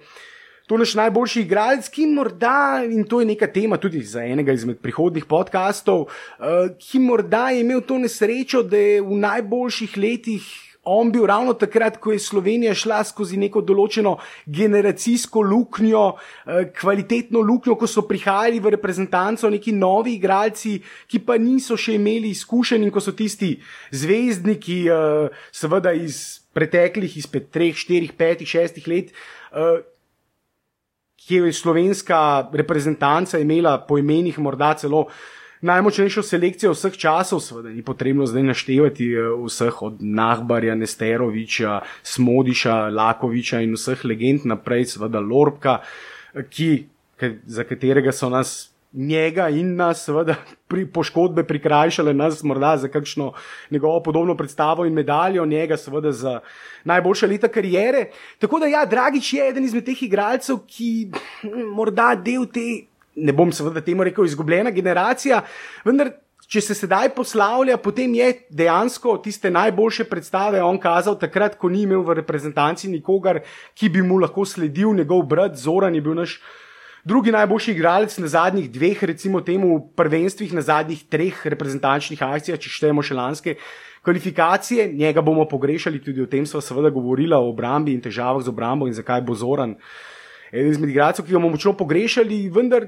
To 0.69 0.77
naš 0.79 0.93
najboljši 0.95 1.41
igralec, 1.41 1.87
ki 1.91 2.05
morda, 2.07 2.79
in 2.87 3.03
to 3.03 3.19
je 3.19 3.25
neka 3.27 3.49
tema 3.51 3.75
tudi 3.81 3.99
za 4.07 4.21
enega 4.23 4.53
izmed 4.55 4.77
prihodnih 4.79 5.25
podkastov, 5.27 6.05
uh, 6.07 6.69
ki 6.79 7.01
morda 7.03 7.49
je 7.51 7.65
imel 7.65 7.81
to 7.83 7.97
nesrečo, 7.99 8.61
da 8.63 8.79
je 8.79 9.01
v 9.03 9.17
najboljših 9.19 9.97
letih 9.99 10.47
on 10.83 11.11
bil 11.11 11.25
ravno 11.25 11.53
takrat, 11.53 11.97
ko 11.97 12.11
je 12.11 12.19
Slovenija 12.19 12.73
šla 12.73 13.03
skozi 13.05 13.37
neko 13.37 13.61
določeno 13.61 14.15
generacijsko 14.45 15.41
luknjo, 15.45 16.03
eh, 16.47 16.71
kvalitetno 16.79 17.39
luknjo, 17.39 17.75
ko 17.75 17.87
so 17.87 18.01
prihajali 18.01 18.59
v 18.59 18.73
reprezentanco 18.77 19.49
neki 19.49 19.71
novi 19.71 20.15
igralci, 20.17 20.81
ki 21.07 21.19
pa 21.19 21.37
niso 21.37 21.77
še 21.77 21.93
imeli 21.99 22.31
izkušenj 22.31 22.83
in 22.83 22.91
ko 22.91 22.99
so 22.99 23.11
tisti 23.11 23.59
zvezdniki, 23.91 24.87
eh, 24.89 25.29
seveda 25.51 25.93
iz 25.93 26.41
preteklih, 26.53 27.17
izpred 27.17 27.51
treh, 27.51 27.75
štirih, 27.75 28.13
petih, 28.17 28.47
šestih 28.47 28.87
let. 28.87 29.11
Eh, 29.53 29.81
ki 31.21 31.35
je 31.35 31.53
slovenska 31.53 32.49
reprezentanca 32.51 33.37
imela 33.37 33.77
po 33.77 33.97
imenih, 33.97 34.39
morda 34.39 34.73
celo 34.73 35.01
uh, 35.01 35.11
najmočnejšo 35.61 36.23
selekcijo 36.25 36.73
vseh 36.73 36.97
časov, 36.97 37.41
seveda 37.45 37.69
ni 37.69 37.83
potrebno 37.85 38.25
zdaj 38.25 38.43
naštevati 38.49 39.11
eh, 39.13 39.29
vseh 39.45 39.81
od 39.81 40.01
Nahbarja, 40.01 40.75
Nesteroviča, 40.75 41.79
Smodiša, 42.03 42.89
Lakoviča 42.89 43.61
in 43.61 43.77
vseh 43.77 44.05
legend 44.05 44.49
naprej, 44.49 44.89
seveda 44.95 45.21
Lorbka, 45.21 45.79
eh, 46.33 46.45
ki, 46.49 46.71
za 47.45 47.63
katerega 47.63 48.11
so 48.11 48.29
nas. 48.29 48.67
Njega 48.91 49.45
in 49.55 49.69
nas, 49.79 50.01
seveda, 50.03 50.33
pri 50.67 50.81
poškodbe 50.83 51.45
prikrajšale, 51.47 52.11
nas 52.13 52.41
morda 52.43 52.73
za 52.77 52.89
kakšno 52.91 53.29
njegovo 53.71 54.01
podobno 54.03 54.35
predstavo 54.35 54.83
in 54.85 54.91
medaljo, 54.93 55.45
njega, 55.45 55.77
seveda, 55.77 56.11
za 56.11 56.33
najboljša 56.83 57.27
leta 57.27 57.47
karijere. 57.47 58.09
Tako 58.39 58.59
da, 58.59 58.67
ja, 58.67 58.83
Dragič 58.85 59.33
je 59.33 59.47
eden 59.47 59.63
izmed 59.63 59.85
teh 59.87 60.03
igralcev, 60.03 60.59
ki 60.67 61.07
morda 61.71 62.17
del 62.19 62.43
te 62.51 62.90
ne 63.21 63.33
bom 63.33 63.53
seveda 63.53 63.83
temu 63.85 64.03
rekel, 64.07 64.25
izgubljena 64.25 64.73
generacija, 64.75 65.45
vendar. 65.85 66.13
Če 66.51 66.59
se 66.59 66.75
sedaj 66.75 67.13
poslavlja, 67.15 67.77
potem 67.79 68.11
je 68.17 68.25
dejansko 68.51 69.13
tiste 69.23 69.47
najboljše 69.55 70.03
predstave 70.09 70.59
on 70.59 70.75
kazal 70.83 71.15
takrat, 71.15 71.53
ko 71.55 71.69
ni 71.71 71.85
imel 71.85 72.01
v 72.03 72.17
reprezentanci 72.17 72.89
nikogar, 72.91 73.39
ki 73.71 73.87
bi 73.93 74.01
mu 74.03 74.17
lahko 74.19 74.43
sledil, 74.43 74.91
njegov 74.97 75.21
brat 75.31 75.55
Zoran 75.55 75.95
je 75.95 76.01
bil 76.03 76.17
naš 76.17 76.41
drugi 77.07 77.31
najboljši 77.31 77.71
igralec 77.71 78.17
na 78.17 78.27
zadnjih 78.27 78.67
dveh, 78.71 79.03
recimo 79.03 79.41
temu 79.41 79.79
prvenstvih, 79.95 80.53
na 80.53 80.61
zadnjih 80.61 81.05
treh 81.09 81.39
reprezentančnih 81.55 82.23
akcijah, 82.23 82.59
če 82.59 82.69
štejemo 82.69 83.01
še 83.01 83.15
lanske 83.15 83.55
kvalifikacije. 84.03 84.91
Njega 84.93 85.21
bomo 85.21 85.47
pogrešali, 85.47 86.01
tudi 86.03 86.21
o 86.21 86.29
tem 86.29 86.45
smo 86.45 86.61
seveda 86.61 86.89
govorili, 86.89 87.33
o 87.33 87.49
obrambi 87.49 87.93
in 87.93 88.01
težavah 88.01 88.43
z 88.43 88.51
obrambo 88.51 88.87
in 88.87 88.97
zakaj 88.97 89.21
bo 89.25 89.35
Zoran 89.35 89.75
eden 90.51 90.71
izmed 90.71 90.89
igralcev, 90.91 91.25
ki 91.25 91.33
ga 91.33 91.39
bomo 91.39 91.53
močno 91.55 91.73
pogrešali, 91.77 92.43
vendar 92.53 92.85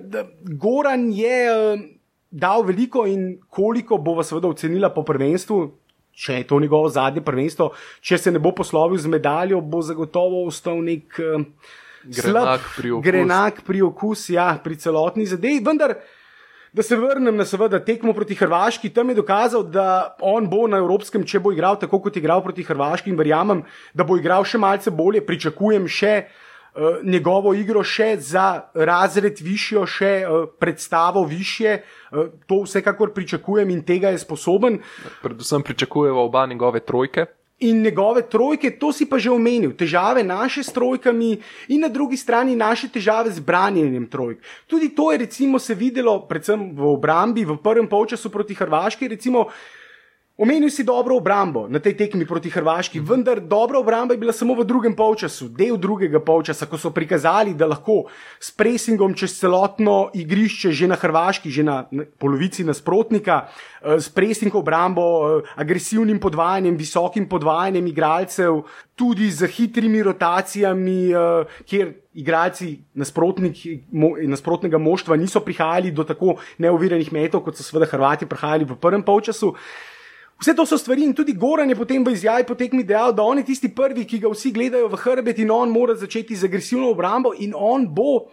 Goran 0.59 1.07
je 1.15 1.37
uh, 1.51 1.85
dal 2.31 2.65
veliko 2.67 3.05
in 3.07 3.37
koliko 3.49 3.97
bo 3.97 4.17
vas 4.19 4.31
seveda 4.31 4.51
ocenila 4.51 4.91
po 4.93 5.05
prvenstvu. 5.07 5.61
Če 6.13 6.33
je 6.33 6.45
to 6.45 6.59
njegovo 6.61 6.91
zadnje 6.93 7.23
prvenstvo, 7.25 7.71
če 8.05 8.19
se 8.21 8.31
ne 8.31 8.37
bo 8.37 8.51
poslovil 8.53 8.99
z 9.01 9.09
medaljo, 9.09 9.63
bo 9.65 9.79
zagotovo 9.81 10.43
ostal 10.45 10.83
nek 10.85 11.17
uh, 11.17 11.41
slab, 12.13 12.67
grenak 13.01 13.63
pri 13.65 13.81
okusu, 13.81 14.35
ja, 14.35 14.51
pri 14.61 14.77
celotni 14.77 15.25
zadevi. 15.25 15.63
Vendar, 15.65 15.95
da 16.69 16.85
se 16.85 16.99
vrnem 17.01 17.33
na 17.33 17.47
seveda 17.49 17.79
tekmo 17.81 18.13
proti 18.13 18.37
Hrvaški, 18.37 18.93
tam 18.93 19.09
je 19.09 19.17
dokazal, 19.23 19.65
da 19.73 20.13
on 20.21 20.45
bo 20.51 20.67
na 20.69 20.83
Evropskem, 20.85 21.25
če 21.25 21.41
bo 21.41 21.49
igral 21.49 21.81
tako, 21.81 22.03
kot 22.05 22.13
je 22.13 22.21
igral 22.21 22.45
proti 22.45 22.61
Hrvaški 22.67 23.09
in 23.09 23.17
verjamem, 23.17 23.65
da 23.97 24.05
bo 24.05 24.19
igral 24.21 24.45
še 24.45 24.61
malce 24.61 24.93
bolje, 24.93 25.25
pričakujem 25.25 25.89
še 25.89 26.15
uh, 26.27 26.41
uh, 26.75 27.03
njegovo 27.03 27.53
igro 27.53 27.83
še 27.83 28.17
za 28.19 28.69
razred 28.73 29.39
višjo, 29.41 29.85
še 29.85 30.13
uh, 30.25 30.49
predstavo 30.59 31.23
više. 31.23 31.79
Uh, 32.11 32.27
to 32.47 32.63
vsekakor 32.63 33.13
pričakujem 33.13 33.69
in 33.69 33.83
tega 33.83 34.09
je 34.09 34.21
sposoben. 34.23 34.79
Predvsem 35.21 35.63
pričakujejo 35.63 36.25
oba 36.25 36.45
njegove 36.45 36.79
trojke. 36.79 37.25
In 37.63 37.81
njegove 37.81 38.21
trojke, 38.29 38.71
to 38.79 38.91
si 38.91 39.05
pa 39.05 39.17
že 39.17 39.31
omenil, 39.31 39.71
težave 39.77 40.23
naše 40.23 40.63
s 40.63 40.73
trojkami, 40.73 41.37
in 41.71 41.85
na 41.85 41.87
drugi 41.87 42.17
strani 42.17 42.55
naše 42.55 42.89
težave 42.91 43.31
z 43.31 43.39
branjenjem 43.39 44.07
trojk. 44.09 44.41
Tudi 44.67 44.89
to 44.89 45.11
je 45.11 45.17
recimo 45.17 45.59
se 45.59 45.75
videlo, 45.75 46.25
predvsem 46.27 46.73
v 46.75 46.83
obrambi, 46.91 47.45
v 47.45 47.55
prvem 47.63 47.87
polčasu 47.87 48.29
proti 48.29 48.57
Hrvaški. 48.57 49.07
Recimo, 49.07 49.47
Omenil 50.43 50.69
si 50.69 50.83
dobro 50.83 51.15
obrambo 51.15 51.71
na 51.71 51.79
tej 51.79 51.95
tekmi 51.95 52.25
proti 52.27 52.49
Hrvaški, 52.51 52.99
vendar 52.99 53.39
dobra 53.39 53.79
obramba 53.79 54.11
je 54.11 54.19
bila 54.19 54.33
samo 54.35 54.51
v 54.59 54.65
drugem 54.67 54.91
polčasu, 54.91 55.47
del 55.47 55.77
drugega 55.79 56.19
polčasa, 56.19 56.67
ko 56.67 56.75
so 56.75 56.91
prikazali, 56.91 57.53
da 57.55 57.63
lahko 57.71 58.11
s 58.43 58.51
presingom 58.51 59.15
čez 59.15 59.37
celotno 59.39 60.11
igrišče, 60.11 60.73
že 60.75 60.89
na 60.91 60.97
Hrvaški, 60.99 61.47
že 61.47 61.63
na 61.63 61.77
polovici 62.19 62.67
nasprotnika, 62.67 63.47
eh, 63.47 63.95
s 64.03 64.11
presingom 64.11 64.59
obrambo, 64.59 65.03
eh, 65.39 65.47
agresivnim 65.55 66.19
podvajanjem, 66.19 66.75
visokim 66.75 67.29
podvajanjem 67.29 67.87
igralcev, 67.87 68.67
tudi 68.99 69.31
z 69.31 69.47
hitrimi 69.47 70.03
rotacijami, 70.03 71.07
eh, 71.07 71.63
kjer 71.63 71.93
igralci 72.13 72.83
nasprotnega 74.27 74.77
moštva 74.77 75.15
niso 75.15 75.39
prihajali 75.39 75.91
do 75.91 76.03
tako 76.03 76.35
neoviranih 76.57 77.13
metov, 77.13 77.47
kot 77.47 77.55
so 77.55 77.63
seveda 77.63 77.87
Hrvati 77.87 78.27
prihajali 78.27 78.67
v 78.67 78.75
prvem 78.75 79.03
polčasu. 79.07 79.55
Vse 80.43 80.51
to 80.55 80.65
so 80.65 80.77
stvari 80.77 81.05
in 81.07 81.13
tudi 81.15 81.31
Goran 81.33 81.69
je 81.69 81.75
potem 81.75 82.03
v 82.03 82.11
izjavi 82.11 82.43
potekmi 82.43 82.83
dejal, 82.83 83.13
da 83.15 83.23
on 83.23 83.39
je 83.39 83.45
tisti 83.47 83.69
prvi, 83.71 84.03
ki 84.03 84.17
ga 84.19 84.27
vsi 84.27 84.49
gledajo 84.51 84.89
v 84.91 84.97
hrbet 84.99 85.37
in 85.39 85.51
on 85.55 85.69
mora 85.71 85.95
začeti 85.95 86.35
z 86.35 86.49
agresivno 86.49 86.89
obrambo 86.91 87.31
in 87.39 87.53
on 87.55 87.85
bo. 87.87 88.27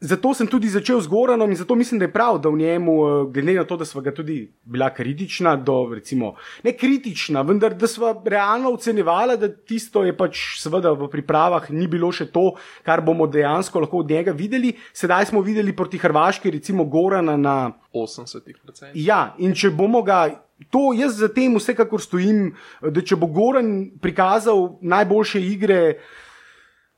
Zato 0.00 0.30
sem 0.32 0.46
tudi 0.46 0.68
začel 0.70 1.00
z 1.02 1.10
Goranom 1.10 1.50
in 1.50 1.56
zato 1.58 1.74
mislim, 1.74 1.98
da 1.98 2.06
je 2.06 2.12
prav, 2.12 2.38
da 2.38 2.48
v 2.48 2.56
njemu, 2.56 2.92
eh, 2.92 3.32
glede 3.34 3.54
na 3.58 3.64
to, 3.64 3.76
da 3.76 3.84
smo 3.84 4.00
ga 4.00 4.14
tudi 4.14 4.52
bila 4.64 4.94
kritična, 4.94 5.56
do, 5.56 5.90
recimo, 5.94 6.34
ne 6.62 6.72
kritična, 6.72 7.42
vendar 7.42 7.74
da 7.74 7.86
smo 7.86 8.22
realno 8.24 8.70
ocenjevali, 8.70 9.36
da 9.38 9.48
tisto 9.50 10.04
je 10.04 10.16
pač 10.16 10.62
seveda 10.62 10.92
v 10.92 11.08
pripravah 11.10 11.66
ni 11.70 11.86
bilo 11.86 12.12
še 12.12 12.30
to, 12.30 12.54
kar 12.86 13.02
bomo 13.02 13.26
dejansko 13.26 13.80
lahko 13.80 14.04
od 14.06 14.10
njega 14.10 14.32
videli. 14.32 14.72
Sedaj 14.92 15.26
smo 15.34 15.42
videli 15.42 15.76
proti 15.76 15.98
Hrvaški, 15.98 16.50
recimo 16.50 16.84
Gorana 16.84 17.36
na 17.36 17.72
80%. 17.92 18.94
Ja, 18.94 19.34
in 19.38 19.52
če 19.54 19.74
bomo 19.74 20.02
ga 20.02 20.28
to 20.70 20.92
jaz 20.96 21.16
za 21.18 21.28
tem 21.28 21.54
vsekakor 21.56 22.02
stojim, 22.02 22.50
da 22.82 23.00
če 23.00 23.16
bo 23.16 23.26
Goran 23.32 23.90
prikazal 24.00 24.76
najboljše 24.82 25.40
igre, 25.40 25.80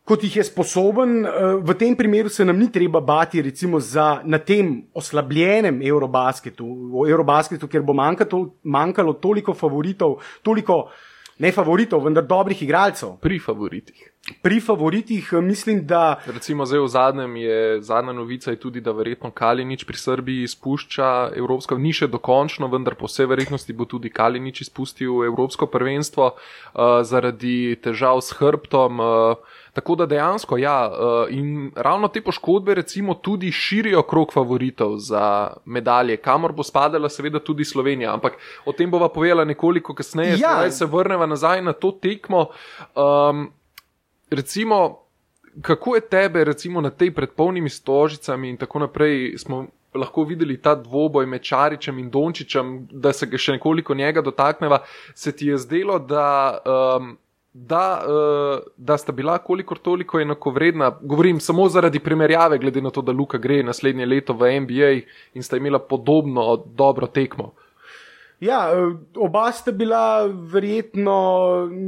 kot 0.05 0.25
jih 0.25 0.37
je 0.37 0.45
sposoben, 0.45 1.23
eh, 1.25 1.31
v 1.63 1.75
tem 1.79 1.97
primeru 1.97 2.29
se 2.29 2.45
nam 2.45 2.59
ni 2.59 2.71
treba 2.73 3.01
bati, 3.01 3.43
recimo, 3.43 3.81
za, 3.81 4.21
na 4.25 4.39
tem 4.39 4.83
oslabljenem 4.95 5.83
Eurobasketu, 5.83 6.67
Eurobasketu 7.09 7.69
kjer 7.69 7.83
bo 7.83 7.95
manjkalo, 7.95 8.59
manjkalo 8.65 9.13
toliko 9.13 9.55
favoritov, 9.55 10.19
toliko 10.43 10.89
ne 11.39 11.53
favoritov, 11.53 12.05
vendar 12.05 12.27
dobrih 12.27 12.63
igralcev. 12.63 13.17
Pri 13.21 13.39
favoritih. 13.39 14.12
Pri 14.43 14.61
favoritih 14.61 15.33
eh, 15.33 15.41
mislim, 15.41 15.87
da. 15.87 16.21
Recimo, 16.27 16.67
zdaj 16.67 16.81
v 16.81 16.89
zadnjem 16.89 17.37
je 17.37 17.83
zadnja 17.83 18.13
novica 18.13 18.51
je 18.51 18.61
tudi, 18.61 18.81
da 18.81 18.93
verjetno 18.93 19.31
Kalinič 19.31 19.85
pri 19.85 19.97
Srbiji 19.99 20.43
izpušča 20.43 21.31
Evropsko, 21.37 21.79
ni 21.79 21.91
še 21.93 22.07
dokončno, 22.07 22.69
vendar 22.71 22.95
po 22.95 23.11
vsej 23.11 23.27
verjetnosti 23.27 23.75
bo 23.75 23.85
tudi 23.85 24.13
Kalinič 24.15 24.61
izpustil 24.63 25.25
Evropsko 25.27 25.67
prvenstvo 25.67 26.29
uh, 26.31 27.03
zaradi 27.03 27.75
težav 27.83 28.23
s 28.23 28.39
hrbtom. 28.39 29.03
Uh, 29.03 29.59
Tako 29.73 29.95
da 29.97 30.05
dejansko, 30.05 30.59
ja, 30.61 30.91
in 31.33 31.71
ravno 31.77 32.09
te 32.13 32.21
poškodbe, 32.21 32.75
recimo, 32.77 33.15
tudi 33.15 33.49
širijo 33.53 34.03
krok 34.05 34.35
favoritov 34.35 34.99
za 35.01 35.55
medalje, 35.65 36.19
kamor 36.21 36.53
bo 36.53 36.61
spadala, 36.63 37.09
seveda, 37.09 37.41
tudi 37.41 37.65
Slovenija. 37.65 38.13
Ampak 38.13 38.37
o 38.69 38.77
tem 38.77 38.91
bova 38.93 39.09
povedala 39.09 39.49
nekoliko 39.49 39.95
kasneje, 39.97 40.37
ja. 40.45 40.59
da 40.61 40.71
se 40.71 40.85
vrnemo 40.85 41.27
nazaj 41.27 41.63
na 41.63 41.73
to 41.73 41.89
tekmo. 42.03 42.51
Um, 42.93 43.49
recimo, 44.33 44.99
kako 45.61 45.95
je 45.95 46.01
tebe, 46.01 46.45
recimo 46.45 46.81
na 46.81 46.91
tej 46.91 47.11
predpolnimi 47.15 47.71
stožicami 47.71 48.49
in 48.49 48.57
tako 48.57 48.79
naprej, 48.79 49.39
smo 49.39 49.67
lahko 49.95 50.25
videli 50.25 50.57
ta 50.57 50.75
dvoboj 50.75 51.27
med 51.27 51.43
Čaričem 51.43 51.99
in 51.99 52.11
Dončičem, 52.11 52.87
da 52.91 53.13
se 53.13 53.27
ga 53.27 53.39
še 53.39 53.59
nekoliko 53.59 53.95
njega 53.95 54.23
dotakneva, 54.25 54.83
se 55.15 55.33
ti 55.37 55.53
je 55.53 55.59
zdelo, 55.59 55.99
da. 55.99 56.59
Um, 56.65 57.19
Da, 57.55 58.01
uh, 58.01 58.63
da 58.81 58.95
sta 58.97 59.13
bila 59.13 59.35
kolikor 59.39 59.77
toliko 59.79 60.21
enakovredna, 60.21 60.87
govorim 61.03 61.41
samo 61.41 61.67
zaradi 61.69 62.01
primerjave, 62.01 62.57
glede 62.59 62.81
na 62.81 62.91
to, 62.91 63.03
da 63.05 63.13
Luka 63.13 63.37
gre 63.39 63.59
naslednje 63.63 64.07
leto 64.07 64.33
v 64.33 64.49
NBA 64.61 64.89
in 65.37 65.45
sta 65.45 65.61
imela 65.61 65.79
podobno 65.79 66.57
dobro 66.65 67.07
tekmo. 67.07 67.51
Ja, 68.43 68.73
eh, 68.75 68.97
oba 69.17 69.53
sta 69.53 69.71
bila 69.71 70.27
verjetno, 70.27 71.15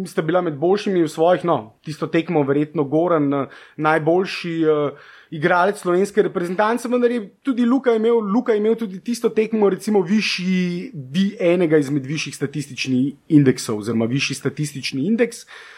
sta 0.06 0.22
bila 0.22 0.38
med 0.40 0.54
boljšimi 0.54 1.02
v 1.02 1.10
svojih, 1.10 1.42
no, 1.44 1.74
tisto 1.82 2.06
tekmo, 2.06 2.44
verjetno 2.46 2.84
Goran, 2.84 3.26
eh, 3.34 3.48
najboljši 3.76 4.54
uh, 4.70 5.10
igralec 5.34 5.80
slovenske 5.82 6.22
reprezentance, 6.22 6.88
vendar 6.88 7.10
je 7.10 7.24
tudi 7.42 7.66
Luka 7.66 7.96
imel, 7.98 8.20
Luka 8.22 8.54
imel 8.54 8.78
tudi 8.78 9.00
tisto 9.02 9.28
tekmo, 9.34 9.68
recimo, 9.68 10.02
višji, 10.06 10.92
bi 10.94 11.32
enega 11.40 11.82
izmed 11.82 12.06
višjih 12.06 12.36
statističnih 12.36 13.14
indeksov, 13.28 13.82
oziroma 13.82 14.06
višji 14.06 14.38
statistični 14.38 15.08
indeks. 15.10 15.42
Uh, 15.42 15.73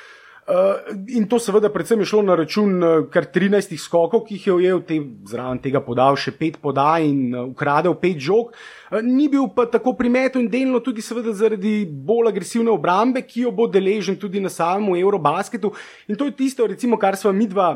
in 1.09 1.26
to 1.26 1.38
seveda 1.42 1.68
predvsem 1.74 2.00
je 2.00 2.06
šlo 2.06 2.22
na 2.22 2.37
račun 2.38 2.78
uh, 2.78 3.09
kar 3.11 3.26
13 3.35 3.74
skokov, 3.82 4.22
ki 4.28 4.37
jih 4.37 4.46
je 4.46 4.54
ujel, 4.54 4.82
te, 4.87 5.00
zraven 5.26 5.59
tega 5.59 5.82
podal 5.82 6.14
še 6.14 6.37
5 6.38 6.61
podaj 6.62 7.06
in 7.06 7.35
uh, 7.35 7.48
ukradel 7.50 7.96
5 7.98 8.22
žog. 8.22 8.52
Uh, 8.54 9.00
ni 9.02 9.26
bil 9.32 9.48
pa 9.56 9.66
tako 9.66 9.96
primeten 9.98 10.46
in 10.46 10.50
delno 10.52 10.80
tudi 10.80 11.02
seveda 11.02 11.35
zaradi 11.35 11.82
bolj 11.87 12.30
agresivne 12.30 12.70
obrambe, 12.70 13.24
ki 13.26 13.48
jo 13.48 13.54
bo 13.54 13.66
deležen 13.66 14.18
tudi 14.22 14.40
na 14.40 14.52
samem 14.52 14.94
Eurobasketu. 15.02 15.72
In 16.06 16.16
to 16.16 16.30
je 16.30 16.38
tisto, 16.38 16.66
recimo, 16.70 16.94
kar 16.94 17.18
sva 17.18 17.35
midva 17.35 17.72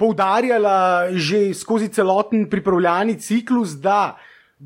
poudarjala 0.00 1.12
že 1.12 1.52
skozi 1.54 1.92
celoten 1.92 2.48
pripravljalni 2.50 3.20
ciklus, 3.20 3.76
da 3.76 4.16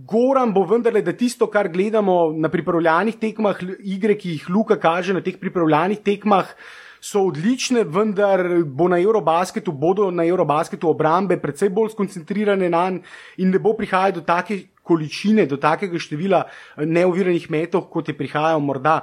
Goran 0.06 0.52
bo 0.54 0.62
vendarle, 0.68 1.00
da 1.02 1.12
tisto, 1.16 1.48
kar 1.50 1.66
gledamo 1.72 2.30
na 2.36 2.46
pripravljalnih 2.52 3.16
tekmah, 3.18 3.58
igre, 3.82 4.14
ki 4.14 4.36
jih 4.36 4.50
Luka 4.52 4.76
kaže 4.78 5.16
na 5.16 5.22
teh 5.24 5.34
pripravljalnih 5.40 6.04
tekmah, 6.04 6.52
so 7.00 7.26
odlične, 7.28 7.84
vendar 7.84 8.42
bo 8.64 8.88
na 8.88 8.98
Eurobasketu, 9.00 9.72
bodo 9.72 10.10
na 10.10 10.26
Eurobasketu 10.26 10.88
obrambe 10.88 11.38
precej 11.40 11.70
bolj 11.70 11.92
skoncentrirane 11.94 12.70
na 12.70 12.90
njih 12.90 13.16
in 13.38 13.50
ne 13.50 13.58
bo 13.58 13.74
prihajalo 13.76 14.20
do 14.20 14.20
take 14.20 14.62
količine, 14.82 15.46
do 15.46 15.56
takega 15.56 15.98
števila 15.98 16.44
neoviranih 16.76 17.50
metov, 17.50 17.88
kot 17.92 18.08
je 18.08 18.16
prihajalo 18.16 18.60
morda 18.60 19.02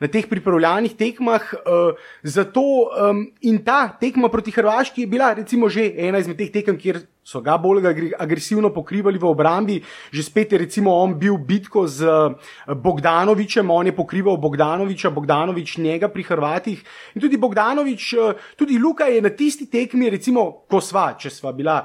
na 0.00 0.08
teh 0.08 0.26
pripravljalnih 0.26 0.96
tekmah. 0.96 1.52
Uh, 1.60 1.94
zato 2.22 2.88
um, 2.88 3.26
in 3.40 3.60
ta 3.64 3.88
tekma 4.00 4.28
proti 4.32 4.50
Hrvaški 4.50 5.04
je 5.04 5.06
bila 5.06 5.32
recimo 5.36 5.68
že 5.68 5.92
ena 5.96 6.18
izmed 6.18 6.40
teh 6.40 6.52
tekem, 6.52 6.78
kjer 6.80 7.04
so 7.30 7.40
ga 7.44 7.56
bolj 7.60 7.84
agresivno 8.18 8.72
pokrivali 8.74 9.18
v 9.18 9.28
obrambi. 9.28 9.78
Že 10.12 10.22
spet 10.22 10.52
je 10.52 10.58
recimo 10.58 10.94
on 10.96 11.14
bil 11.18 11.38
bitko 11.38 11.86
z 11.86 12.08
eh, 12.08 12.74
Bogdanovičem, 12.74 13.70
on 13.70 13.86
je 13.86 13.96
pokrival 13.96 14.36
Bogdanoviča, 14.36 15.10
Bogdanovič 15.10 15.76
njega 15.78 16.08
pri 16.08 16.22
Hrvatih. 16.22 16.82
In 17.14 17.20
tudi 17.20 17.36
Bogdanovič, 17.36 18.12
eh, 18.12 18.34
tudi 18.56 18.78
Luka 18.78 19.04
je 19.04 19.22
na 19.22 19.30
tisti 19.30 19.70
tekmi, 19.70 20.10
recimo, 20.10 20.64
ko 20.66 20.80
sva, 20.80 21.14
če 21.14 21.30
sva 21.30 21.52
bila. 21.52 21.84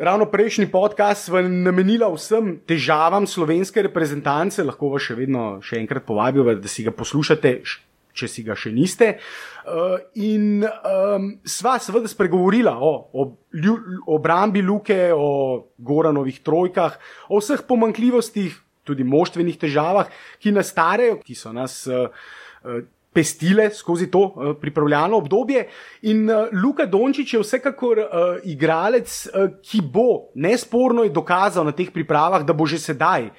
Ravno 0.00 0.24
prejšnji 0.26 0.70
podcast 0.72 1.26
smo 1.28 1.42
namenili 1.44 2.06
vsem 2.14 2.54
težavam 2.64 3.26
slovenske 3.28 3.82
reprezentance, 3.84 4.64
lahko 4.64 4.88
vas 4.94 5.04
še 5.04 5.12
vedno 5.18 5.42
še 5.60 5.76
enkrat 5.76 6.06
povabim, 6.08 6.46
da 6.56 6.70
si 6.72 6.86
ga 6.86 6.94
poslušate, 6.96 7.50
če 8.16 8.28
si 8.32 8.40
ga 8.46 8.56
še 8.56 8.72
niste. 8.72 9.10
Uh, 9.68 9.98
in 10.16 10.64
um, 10.64 11.26
sva 11.44 11.74
seveda 11.84 12.08
spregovorila 12.08 12.72
o, 12.80 12.94
o 13.12 13.26
obrambi 14.16 14.64
Luke, 14.64 14.96
o 15.12 15.68
Goranovih 15.76 16.40
trojkah, 16.48 16.96
o 17.28 17.42
vseh 17.44 17.60
pomankljivostih, 17.68 18.56
tudi 18.88 19.04
moštvenih 19.04 19.60
težavah, 19.60 20.08
ki 20.40 20.54
nastajajo, 20.56 21.20
ki 21.28 21.36
so 21.36 21.52
nas. 21.52 21.76
Uh, 21.84 22.08
pestile 23.12 23.70
skozi 23.74 24.10
to 24.10 24.20
uh, 24.20 24.56
pripravljalno 24.60 25.16
obdobje. 25.16 25.68
In 26.02 26.30
uh, 26.30 26.48
Luka 26.52 26.86
Dončić 26.86 27.34
je 27.34 27.40
vsekakor 27.40 27.98
uh, 27.98 28.06
igralec, 28.44 29.26
uh, 29.26 29.50
ki 29.62 29.80
bo 29.80 30.30
nesporno 30.34 31.08
dokazal 31.08 31.64
na 31.64 31.72
teh 31.72 31.90
pripravah, 31.90 32.46
da 32.46 32.52
bo 32.52 32.66
že 32.66 32.78
sedaj 32.78 33.30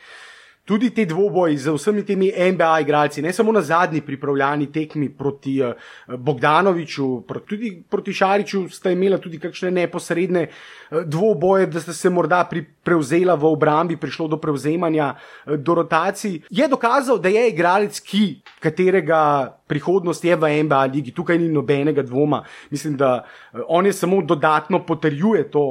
tudi 0.65 0.89
te 0.93 1.05
dvoboji 1.05 1.57
z 1.57 1.73
vsemi 1.73 2.03
temi 2.05 2.31
NBA 2.51 2.79
igralci, 2.79 3.21
ne 3.21 3.33
samo 3.33 3.51
na 3.51 3.61
zadnji 3.61 4.01
pripravljani 4.01 4.71
tekmi 4.71 5.09
proti 5.09 5.61
uh, 5.63 5.73
Bogdanoviču, 6.17 7.21
proti, 7.27 7.47
tudi 7.47 7.83
proti 7.89 8.13
Šariču, 8.13 8.69
sta 8.69 8.91
imela 8.91 9.17
tudi 9.17 9.39
kakšne 9.39 9.71
neposredne 9.71 10.47
uh, 10.47 11.01
dvoboje, 11.05 11.65
da 11.65 11.81
sta 11.81 11.93
se 11.93 12.09
morda 12.09 12.43
pri, 12.49 12.63
prevzela 12.83 13.35
v 13.35 13.49
obrambi, 13.49 13.97
prišlo 13.97 14.27
do 14.27 14.37
prevzemanja, 14.37 15.15
uh, 15.45 15.57
do 15.57 15.75
rotacij. 15.81 16.41
Je 16.49 16.67
dokazal, 16.67 17.19
da 17.19 17.29
je 17.29 17.47
igralec, 17.49 17.99
ki, 17.99 18.41
katerega 18.61 19.57
prihodnost 19.67 20.25
je 20.25 20.35
v 20.35 20.55
NBA 20.63 20.85
ligi, 20.93 21.13
tukaj 21.15 21.39
ni 21.39 21.49
nobenega 21.49 22.03
dvoma. 22.03 22.43
Mislim, 22.69 22.97
da 22.97 23.23
on 23.67 23.85
je 23.85 23.93
samo 23.93 24.21
dodatno 24.21 24.85
potrjuje 24.85 25.47
to 25.51 25.63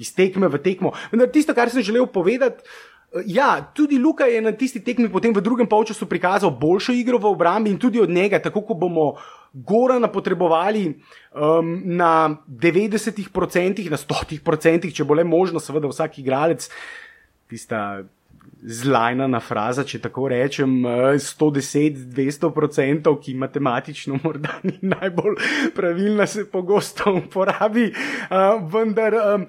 iz 0.00 0.14
tekme 0.14 0.48
v 0.48 0.60
tekmo. 0.62 0.92
Vendar 1.10 1.32
tisto, 1.32 1.54
kar 1.54 1.70
sem 1.70 1.82
želel 1.82 2.06
povedati. 2.06 2.62
Ja, 3.24 3.72
tudi 3.74 3.98
Luka 3.98 4.24
je 4.24 4.40
na 4.42 4.52
tisti 4.52 4.80
tekmi 4.84 5.08
potem 5.08 5.32
v 5.34 5.40
drugem 5.40 5.66
polčasu 5.66 6.06
prikazal 6.06 6.50
boljšo 6.50 6.92
igro 6.92 7.18
v 7.18 7.30
obrambi 7.32 7.70
in 7.70 7.78
tudi 7.78 8.00
od 8.00 8.10
njega, 8.10 8.42
tako 8.42 8.60
kot 8.66 8.78
bomo 8.78 9.14
Gorana 9.56 10.08
potrebovali 10.12 11.00
um, 11.32 11.82
na 11.84 12.36
90%, 12.48 13.90
na 13.90 13.96
100%, 13.96 14.92
če 14.92 15.04
bo 15.04 15.14
le 15.16 15.24
možno, 15.24 15.60
seveda 15.60 15.88
vsak 15.88 16.18
igralec, 16.20 16.68
tista 17.48 18.02
zlajna 18.66 19.40
fraza, 19.40 19.84
če 19.86 19.98
tako 20.04 20.28
rečem, 20.28 20.82
110-200%, 21.22 23.08
uh, 23.08 23.16
ki 23.22 23.34
matematično 23.38 24.18
morda 24.24 24.58
ni 24.66 24.78
najbolj 24.82 25.36
pravilna, 25.76 26.26
se 26.26 26.44
pogosto 26.50 27.14
uporabi, 27.22 27.92
uh, 27.92 28.60
vendar. 28.72 29.14
Um, 29.22 29.46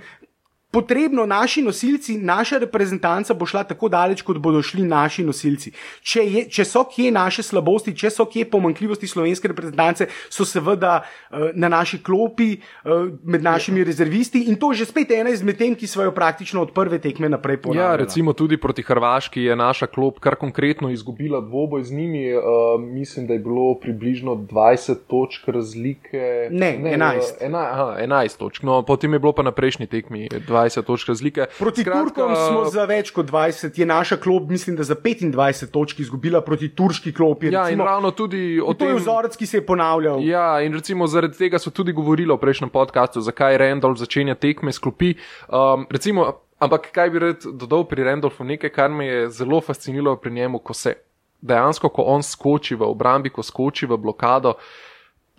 potrebno 0.77 1.25
naši 1.25 1.61
nosilci, 1.65 2.17
naša 2.21 2.59
reprezentanca 2.61 3.33
bo 3.33 3.45
šla 3.49 3.63
tako 3.65 3.89
daleč, 3.89 4.21
kot 4.21 4.37
bodo 4.37 4.61
šli 4.61 4.83
naši 4.85 5.23
nosilci. 5.25 5.71
Če, 6.05 6.21
je, 6.21 6.43
če 6.53 6.65
so 6.69 6.83
kje 6.85 7.09
naše 7.15 7.41
slabosti, 7.43 7.95
če 7.97 8.11
so 8.13 8.27
kje 8.29 8.45
pomankljivosti 8.51 9.09
slovenske 9.09 9.49
reprezentance, 9.49 10.05
so 10.29 10.45
seveda 10.45 10.99
uh, 11.01 11.47
na 11.57 11.71
naši 11.73 11.97
klopi, 12.05 12.51
uh, 12.85 13.07
med 13.25 13.41
našimi 13.41 13.81
rezervisti 13.87 14.43
in 14.51 14.59
to 14.61 14.69
je 14.75 14.83
že 14.83 14.89
spet 14.91 15.15
ena 15.17 15.33
izmed 15.33 15.57
tem, 15.57 15.73
ki 15.73 15.89
so 15.89 16.05
jo 16.05 16.13
praktično 16.13 16.61
od 16.61 16.75
prve 16.77 16.99
tekme 17.01 17.29
naprej 17.33 17.57
ponavljali. 17.63 17.97
Ja, 17.97 17.97
recimo 17.97 18.35
tudi 18.37 18.59
proti 18.61 18.85
Hrvaški 18.85 19.47
je 19.47 19.55
naša 19.57 19.89
klop 19.89 20.21
kar 20.21 20.37
konkretno 20.37 20.91
izgubila 20.93 21.41
dvoboj 21.41 21.87
z 21.89 21.97
njimi. 21.97 22.35
Uh, 22.37 22.77
mislim, 22.77 23.25
da 23.27 23.33
je 23.33 23.39
bilo 23.39 23.73
približno 23.81 24.35
20 24.35 25.09
točk 25.09 25.47
razlike. 25.47 26.49
Ne, 26.51 26.75
ne 26.77 26.93
11. 26.97 27.41
Ena, 27.41 27.65
aha, 27.71 27.97
11 28.05 28.37
točk. 28.37 28.63
No, 28.63 28.83
potem 28.85 29.13
je 29.13 29.19
bilo 29.19 29.33
pa 29.33 29.41
na 29.41 29.51
prejšnji 29.51 29.87
tekmi 29.87 30.27
20. 30.29 30.66
20 30.67 30.85
točk 30.85 31.07
razlike. 31.07 31.45
Proti 31.59 31.81
Skratka, 31.81 32.03
Turkom 32.03 32.35
smo 32.35 32.65
za 32.69 32.85
več 32.85 33.11
kot 33.15 33.25
20, 33.31 33.79
je 33.79 33.85
naša 33.85 34.17
klop, 34.17 34.49
mislim, 34.49 34.75
da 34.75 34.83
za 34.83 34.95
25 34.95 35.71
točk 35.71 35.99
izgubila 35.99 36.41
proti 36.41 36.69
turški 36.75 37.13
klopi. 37.13 37.51
Ja, 37.51 37.63
recimo, 37.63 37.83
in 37.83 37.87
ravno 37.87 38.11
tudi 38.11 38.59
o 38.61 38.73
tem. 38.73 38.87
To 38.87 38.93
je 38.93 38.99
vzorec, 39.01 39.37
ki 39.37 39.45
se 39.45 39.57
je 39.57 39.65
ponavljal. 39.65 40.23
Ja, 40.25 40.61
in 40.61 40.73
recimo 40.73 41.07
zaradi 41.07 41.37
tega 41.37 41.59
so 41.59 41.71
tudi 41.71 41.95
govorili 41.95 42.33
v 42.33 42.39
prejšnjem 42.41 42.69
podkastu, 42.69 43.21
zakaj 43.21 43.57
Randolph 43.57 43.99
začenja 43.99 44.35
tekme 44.35 44.73
s 44.73 44.79
klopi. 44.79 45.15
Um, 45.47 45.87
recimo, 45.89 46.33
ampak 46.59 46.91
kaj 46.91 47.09
bi 47.09 47.23
rad 47.23 47.49
dodal 47.53 47.87
pri 47.87 48.03
Randolphu, 48.03 48.43
nekaj, 48.43 48.73
kar 48.73 48.91
me 48.91 49.07
je 49.07 49.29
zelo 49.29 49.61
fasciniralo 49.61 50.17
pri 50.21 50.31
njemu, 50.31 50.59
ko 50.59 50.73
se 50.73 50.97
dejansko, 51.41 51.89
ko 51.89 52.07
on 52.09 52.23
skoči 52.23 52.75
v 52.75 52.87
obrambi, 52.87 53.29
ko 53.29 53.43
skoči 53.45 53.85
v 53.85 53.97
blokado, 53.97 54.57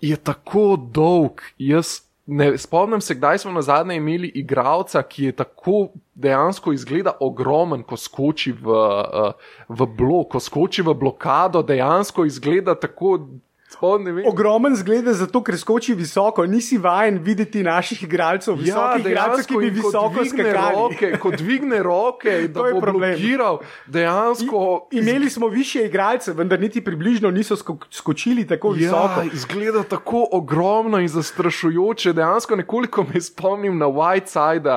je 0.00 0.16
tako 0.16 0.76
dolg. 0.78 1.42
Jaz 1.58 2.07
ne 2.30 2.58
spomnim 2.58 3.00
se, 3.00 3.14
kdaj 3.14 3.38
smo 3.38 3.52
na 3.52 3.62
zadnje 3.62 3.96
imeli 3.96 4.28
igralca, 4.34 5.02
ki 5.02 5.24
je 5.24 5.32
tako 5.32 5.88
dejansko 6.14 6.72
izgleda 6.72 7.14
ogromen, 7.20 7.82
ko 7.82 7.96
skoči 7.96 8.52
v, 8.52 8.68
uh, 8.68 9.32
v 9.68 9.86
blok, 9.96 10.34
ko 10.34 10.40
skoči 10.40 10.84
v 10.84 10.92
blokado, 10.94 11.62
dejansko 11.62 12.26
izgleda 12.28 12.74
tako 12.74 13.16
Ogromen 13.80 14.76
zgled 14.76 15.06
zato, 15.14 15.42
ker 15.44 15.58
skoči 15.58 15.94
visoko, 15.94 16.46
nisi 16.46 16.78
vajen 16.78 17.18
videti 17.22 17.62
naših 17.62 18.02
igralcev, 18.02 18.56
visokih 18.58 19.04
ja, 19.04 19.10
igralcev, 19.10 19.46
ki 19.46 19.60
bi 19.62 19.70
visoko 19.70 20.24
skakali. 20.24 21.12
Ko 21.22 21.30
dvigne 21.30 21.82
roke, 21.82 22.34
da 22.54 22.66
je 22.66 22.80
blokiral, 22.80 23.60
dejansko. 23.86 24.88
I, 24.92 24.98
imeli 24.98 25.30
smo 25.30 25.48
više 25.48 25.84
igralcev, 25.86 26.36
vendar 26.36 26.60
niti 26.60 26.84
približno 26.84 27.30
niso 27.30 27.56
sko 27.56 27.78
skočili 27.90 28.46
tako 28.46 28.68
ja, 28.68 28.74
visoko. 28.74 29.22
Izgleda 29.32 29.82
tako 29.82 30.26
ogromno 30.32 30.98
in 30.98 31.08
zastrašujoče, 31.08 32.12
dejansko 32.12 32.56
nekoliko 32.56 33.06
me 33.14 33.20
spomnim 33.20 33.78
na 33.78 33.86
Whiteside, 33.86 34.68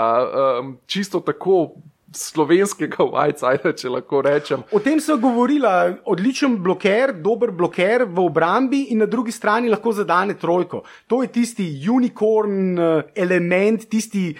um, 0.60 0.78
čisto 0.86 1.20
tako 1.20 1.70
slovenskega 2.16 3.06
Whiteside, 3.06 3.74
če 3.78 3.92
lahko 3.92 4.22
rečem. 4.26 4.64
O 4.76 4.82
tem 4.84 5.00
so 5.04 5.18
govorila, 5.22 5.74
odličen 6.12 6.58
bloker, 6.64 7.14
dober 7.24 7.54
bloker 7.56 8.06
v 8.08 8.26
obrambi 8.26 8.88
in 8.92 9.02
na 9.04 9.08
drugi 9.10 9.34
strani 9.36 9.72
lahko 9.72 9.94
zadane 9.96 10.36
trojko. 10.40 10.84
To 11.08 11.22
je 11.24 11.32
tisti 11.32 11.68
unicorn 11.90 12.80
eh, 12.80 13.14
element, 13.16 13.88
tisti. 13.90 14.32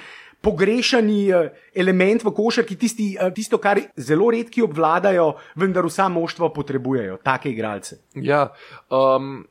Pogrešani 0.42 1.20
eh, 1.30 1.50
element 1.78 2.24
v 2.26 2.32
košarki, 2.34 2.76
tisti, 2.82 3.12
eh, 3.14 3.30
tisto, 3.36 3.60
kar 3.62 3.78
zelo 3.94 4.32
redki 4.34 4.64
obvladajo, 4.66 5.28
vendar 5.62 5.86
vsa 5.86 6.08
moštva 6.10 6.50
potrebujejo, 6.56 7.20
take 7.22 7.52
igralce. 7.54 8.00
Ja, 8.18 8.48
um, 8.90 9.44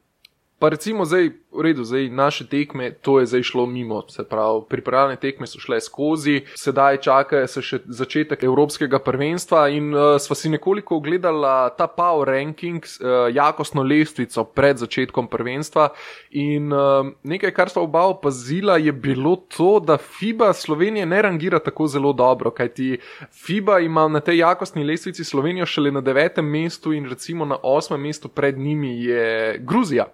pa 0.59 0.73
recimo 0.75 1.07
zdaj, 1.07 1.31
v 1.53 1.61
redu, 1.67 1.85
zdaj 1.85 2.09
naše 2.09 2.47
tekme, 2.47 2.93
to 3.03 3.19
je 3.21 3.27
zdaj 3.27 3.43
šlo 3.43 3.67
mimo, 3.67 4.05
se 4.09 4.25
pravi, 4.25 4.63
pripravljene 4.69 5.17
tekme 5.21 5.47
so 5.47 5.59
šle 5.59 5.81
skozi, 5.81 6.45
sedaj 6.55 7.01
čaka 7.03 7.43
se 7.51 7.63
še 7.63 7.81
začetek 7.87 8.45
Evropskega 8.47 9.01
prvenstva 9.03 9.67
in 9.75 9.91
uh, 9.95 10.15
sva 10.23 10.37
si 10.39 10.51
nekoliko 10.53 11.01
ogledala 11.01 11.73
ta 11.75 11.89
power 11.91 12.31
ranking, 12.31 12.87
uh, 13.03 13.27
jakostno 13.35 13.83
lestvico 13.83 14.45
pred 14.45 14.79
začetkom 14.79 15.27
prvenstva 15.27 15.89
in 16.31 16.71
uh, 16.71 17.11
nekaj, 17.27 17.55
kar 17.57 17.73
sva 17.73 17.83
oba 17.83 18.07
opazila, 18.13 18.79
je 18.79 18.93
bilo 18.95 19.35
to, 19.51 19.81
da 19.83 19.99
FIBA 19.99 20.53
Slovenije 20.55 21.07
ne 21.07 21.23
rangira 21.23 21.59
tako 21.59 21.91
zelo 21.91 22.13
dobro, 22.13 22.55
kajti 22.55 23.01
FIBA 23.43 23.81
ima 23.81 24.07
na 24.09 24.21
tej 24.21 24.39
jakostni 24.45 24.87
lestvici 24.87 25.25
Slovenijo 25.25 25.67
šele 25.67 25.91
na 25.91 26.01
devetem 26.01 26.47
mestu 26.47 26.93
in 26.93 27.11
recimo 27.11 27.45
na 27.45 27.59
osmem 27.63 28.01
mestu 28.01 28.29
pred 28.29 28.59
njimi 28.59 28.95
je 29.05 29.59
Gruzija. 29.59 30.07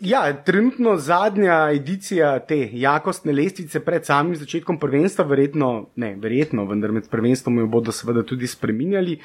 Ja, 0.00 0.24
trenutno 0.44 0.96
zadnja 0.96 1.70
edicija 1.74 2.38
te 2.38 2.68
jakostne 2.72 3.32
lestvice 3.32 3.80
pred 3.80 4.06
samim 4.06 4.36
začetkom 4.36 4.78
prvenstva, 4.78 5.24
verjetno, 5.24 5.72
ne, 5.96 6.14
verjetno, 6.20 6.66
vendar 6.68 6.92
med 6.92 7.08
prvenstvom 7.10 7.58
jo 7.58 7.66
bodo 7.66 7.92
seveda 7.92 8.22
tudi 8.26 8.46
spreminjali. 8.46 9.18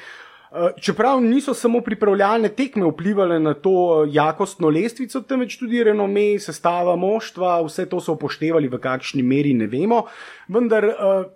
Eh, 0.48 0.70
čeprav 0.80 1.20
niso 1.20 1.54
samo 1.54 1.80
pripravljalne 1.84 2.48
tekme 2.48 2.86
vplivali 2.86 3.40
na 3.40 3.54
to 3.54 4.04
eh, 4.04 4.10
jakostno 4.12 4.68
lestvico, 4.68 5.20
temveč 5.20 5.58
tudi 5.60 5.82
renome, 5.84 6.38
sestava 6.40 6.96
moštva, 6.96 7.58
vse 7.66 7.84
to 7.88 8.00
so 8.00 8.14
upoštevali, 8.16 8.68
v 8.68 8.80
kakšni 8.80 9.22
meri 9.22 9.52
ne 9.54 9.66
vemo. 9.68 10.06
Vendar 10.48 10.86
uh, 10.88 11.26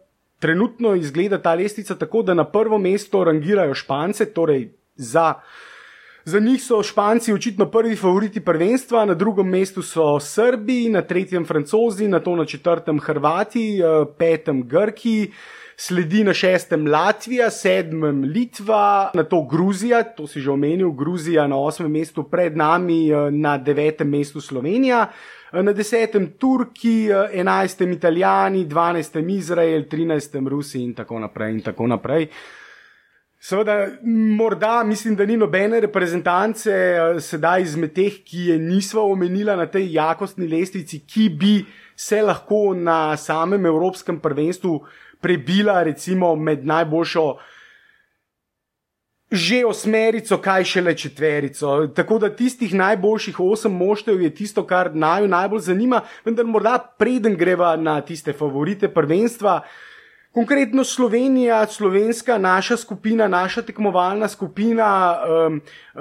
trenutno 0.41 0.95
izgleda 0.95 1.43
ta 1.43 1.53
lestvica 1.55 1.95
tako, 1.95 2.23
da 2.23 2.35
na 2.35 2.45
prvo 2.49 2.79
mesto 2.79 3.25
rangirajo 3.25 3.75
Špance, 3.75 4.33
torej 4.33 4.71
za. 4.97 5.35
Za 6.25 6.41
njih 6.41 6.63
so 6.63 6.83
Španci 6.83 7.33
očitno 7.33 7.67
prvi 7.71 7.97
favoriti 7.97 8.41
prvenstva, 8.41 9.05
na 9.05 9.15
drugem 9.15 9.49
mestu 9.49 9.83
so 9.83 10.21
Srbi, 10.21 10.89
na 10.89 11.03
tretjem 11.03 11.45
Francozi, 11.45 12.09
na 12.09 12.21
to 12.21 12.37
na 12.37 12.45
četrtem 12.45 13.01
Hrvati, 13.01 13.81
eh, 13.81 14.05
petem 14.19 14.69
Grki, 14.69 15.33
sledi 15.77 16.25
na 16.25 16.35
šestem 16.35 16.87
Latvija, 16.87 17.51
sedmem 17.51 18.23
Litva, 18.23 19.11
na 19.15 19.25
to 19.25 19.43
Gruzija, 19.51 20.03
to 20.03 20.27
si 20.27 20.41
že 20.41 20.51
omenil, 20.51 20.91
Gruzija 20.91 21.47
na 21.47 21.59
osmem 21.59 21.91
mestu 21.93 22.23
pred 22.23 22.57
nami, 22.57 23.11
eh, 23.11 23.31
na 23.31 23.59
devetem 23.59 24.09
mestu 24.09 24.41
Slovenija. 24.41 25.07
Eh, 25.53 25.63
na 25.63 25.73
desetem 25.73 26.33
Turki, 26.39 27.09
enajstem 27.33 27.93
Italijani, 27.93 28.65
dvanajstem 28.65 29.29
Izrael, 29.29 29.89
trinajstem 29.91 30.49
Rusi 30.49 30.83
in 30.83 30.95
tako 30.95 31.19
naprej. 31.19 31.53
In 31.53 31.61
tako 31.61 31.87
naprej. 31.87 32.29
Seveda, 33.43 33.89
morda 34.39 34.85
mislim, 34.85 35.17
da 35.17 35.27
ni 35.27 35.37
nobene 35.37 35.81
reprezentance 35.81 36.71
eh, 36.71 37.17
sedaj 37.21 37.63
izmed 37.63 37.91
teh, 37.95 38.21
ki 38.23 38.45
je 38.53 38.59
nisva 38.59 39.03
omenila 39.03 39.57
na 39.59 39.67
tej 39.67 39.89
jakostni 39.97 40.47
lestvici, 40.47 41.01
ki 41.03 41.27
bi 41.41 41.57
se 41.97 42.21
lahko 42.23 42.71
na 42.79 43.17
samem 43.17 43.67
Evropskem 43.67 44.21
prvenstvu 44.23 44.77
prebila 45.21 45.83
recimo 45.83 46.37
med 46.37 46.63
najboljšo. 46.67 47.27
Že 49.33 49.65
osmerico, 49.67 50.39
kaj 50.39 50.65
šele 50.65 50.95
četverico. 50.95 51.87
Tako 51.97 52.19
da 52.23 52.37
tistih 52.37 52.75
najboljših 52.75 53.41
osem 53.41 53.75
moštev 53.75 54.23
je 54.23 54.35
tisto, 54.35 54.63
kar 54.67 54.95
naju 54.95 55.29
najbolj 55.29 55.67
zanima, 55.73 56.05
vendar 56.25 56.47
morda 56.47 56.79
preden 56.99 57.35
greva 57.37 57.77
na 57.77 58.01
tiste 58.07 58.33
favorite 58.33 58.93
prvenstva, 58.95 59.63
uh, 59.65 59.92
Konkretno 60.33 60.85
Slovenija, 60.85 61.67
slovenska, 61.67 62.39
naša 62.39 62.77
skupina, 62.77 63.29
naša 63.29 63.63
tekmovalna 63.63 64.29
skupina, 64.29 65.19
um, 65.47 65.61
uh, 65.95 66.01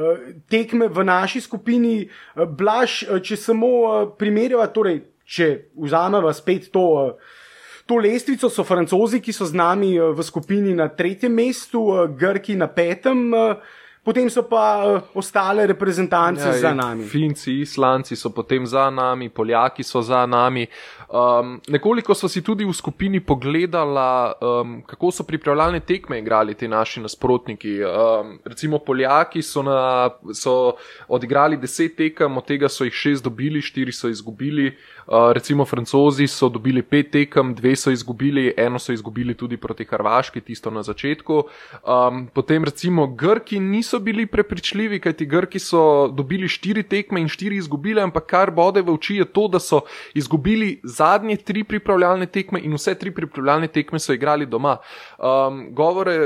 tekme 0.50 0.88
v 0.88 1.04
naši 1.04 1.42
skupini, 1.42 2.08
uh, 2.36 2.46
blaž, 2.48 3.04
uh, 3.04 3.20
če 3.20 3.36
samo 3.36 3.68
uh, 3.68 4.08
primerjava, 4.18 4.70
torej, 4.72 5.02
če 5.28 5.52
vzameva 5.76 6.34
spet 6.34 6.72
to. 6.72 6.88
Uh, 7.04 7.38
to 7.86 7.98
lestvico 8.00 8.48
so 8.48 8.64
francozi, 8.64 9.20
ki 9.20 9.34
so 9.36 9.46
z 9.46 9.58
nami 9.58 9.98
uh, 10.00 10.14
v 10.16 10.24
skupini 10.24 10.72
na 10.78 10.88
tretjem 10.88 11.34
mestu, 11.36 11.82
uh, 11.92 12.08
grki 12.08 12.56
na 12.56 12.72
petem. 12.72 13.34
Uh, 13.36 13.80
Potem 14.02 14.26
so 14.34 14.42
pa 14.50 14.82
uh, 14.82 15.02
ostale 15.14 15.62
reprezentance 15.70 16.42
ja, 16.42 16.58
za 16.58 16.74
nami. 16.74 17.06
Finci, 17.06 17.62
Islanci 17.62 18.16
so 18.18 18.34
potem 18.34 18.66
za 18.66 18.90
nami, 18.90 19.30
Poljaki 19.30 19.84
so 19.86 20.02
za 20.02 20.26
nami. 20.26 20.66
Um, 21.12 21.60
nekoliko 21.68 22.16
smo 22.16 22.30
si 22.30 22.42
tudi 22.42 22.64
v 22.66 22.74
skupini 22.74 23.20
pogledali, 23.20 24.32
um, 24.42 24.78
kako 24.88 25.12
so 25.12 25.24
pripravljalne 25.28 25.80
tekme 25.80 26.20
igrali 26.20 26.54
ti 26.54 26.68
naši 26.68 27.02
nasprotniki. 27.02 27.74
Um, 27.84 28.40
recimo 28.46 28.80
Poljaki 28.80 29.42
so, 29.42 29.64
na, 29.64 30.10
so 30.34 30.74
odigrali 31.08 31.58
deset 31.58 31.98
tekem, 31.98 32.38
od 32.38 32.46
tega 32.48 32.70
so 32.70 32.88
jih 32.88 32.94
šest 32.94 33.24
dobili, 33.24 33.62
štiri 33.62 33.92
so 33.92 34.08
izgubili. 34.08 34.78
Uh, 35.08 35.32
recimo 35.34 35.66
Francozi 35.66 36.28
so 36.28 36.50
dobili 36.50 36.82
pet 36.82 37.12
tekem, 37.12 37.56
dve 37.56 37.76
so 37.76 37.92
izgubili, 37.92 38.54
eno 38.58 38.80
so 38.80 38.94
izgubili 38.94 39.34
tudi 39.34 39.58
proti 39.58 39.86
Hrvaški, 39.86 40.42
tisto 40.42 40.72
na 40.72 40.84
začetku. 40.84 41.44
Um, 41.84 42.28
potem 42.34 42.64
recimo 42.64 43.08
Grki 43.08 43.60
niso 43.60 44.00
bili 44.00 44.26
prepričljivi, 44.26 45.00
kajti 45.00 45.26
Grki 45.26 45.60
so 45.60 46.08
dobili 46.08 46.48
štiri 46.48 46.84
tekme 46.84 47.22
in 47.22 47.28
štiri 47.28 47.56
izgubili, 47.56 48.02
ampak 48.02 48.26
kar 48.26 48.52
bode 48.52 48.82
v 48.82 48.94
oči 48.94 49.16
je 49.16 49.26
to, 49.26 49.48
da 49.48 49.60
so 49.60 49.82
izgubili 50.16 50.80
zadnje 51.02 51.38
tri 51.48 51.66
pripravljalne 51.68 52.30
tekme 52.32 52.62
in 52.62 52.78
vse 52.78 52.96
tri 53.02 53.14
pripravljalne 53.16 53.68
tekme 53.74 54.00
so 54.00 54.14
igrali 54.14 54.46
doma. 54.46 54.78
Um, 55.18 55.68
govore, 55.76 56.18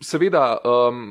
seveda, 0.00 0.56
um, 0.64 1.06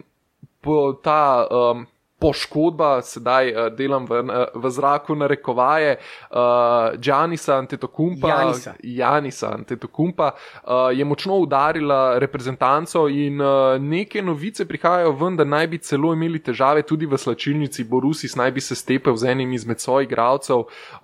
ta. 1.04 1.48
Um, 1.50 1.88
poškodba, 2.22 2.92
sedaj 3.02 3.50
uh, 3.50 3.68
delam 3.74 4.06
v, 4.06 4.22
v 4.54 4.72
zraku 4.72 5.16
na 5.18 5.28
rekovaje, 5.32 5.98
uh, 5.98 6.94
Janisa 7.02 7.58
Antetokumpa, 7.58 8.30
Janisa. 8.30 8.76
Janisa 8.84 9.52
Antetokumpa 9.58 10.32
uh, 10.36 10.90
je 10.94 11.06
močno 11.06 11.42
udarila 11.42 12.20
reprezentanco 12.22 13.08
in 13.10 13.42
uh, 13.42 13.82
neke 13.82 14.22
novice 14.22 14.68
prihajajo 14.70 15.16
ven, 15.18 15.40
da 15.40 15.48
naj 15.48 15.68
bi 15.68 15.82
celo 15.82 16.14
imeli 16.14 16.40
težave 16.40 16.86
tudi 16.86 17.10
v 17.10 17.18
slačilnici 17.18 17.84
Borusis, 17.90 18.38
naj 18.38 18.52
bi 18.52 18.62
se 18.62 18.76
stepel 18.76 19.18
z 19.18 19.34
enim 19.34 19.54
izmed 19.54 19.80
svojih 19.80 20.12
igralcev 20.12 20.58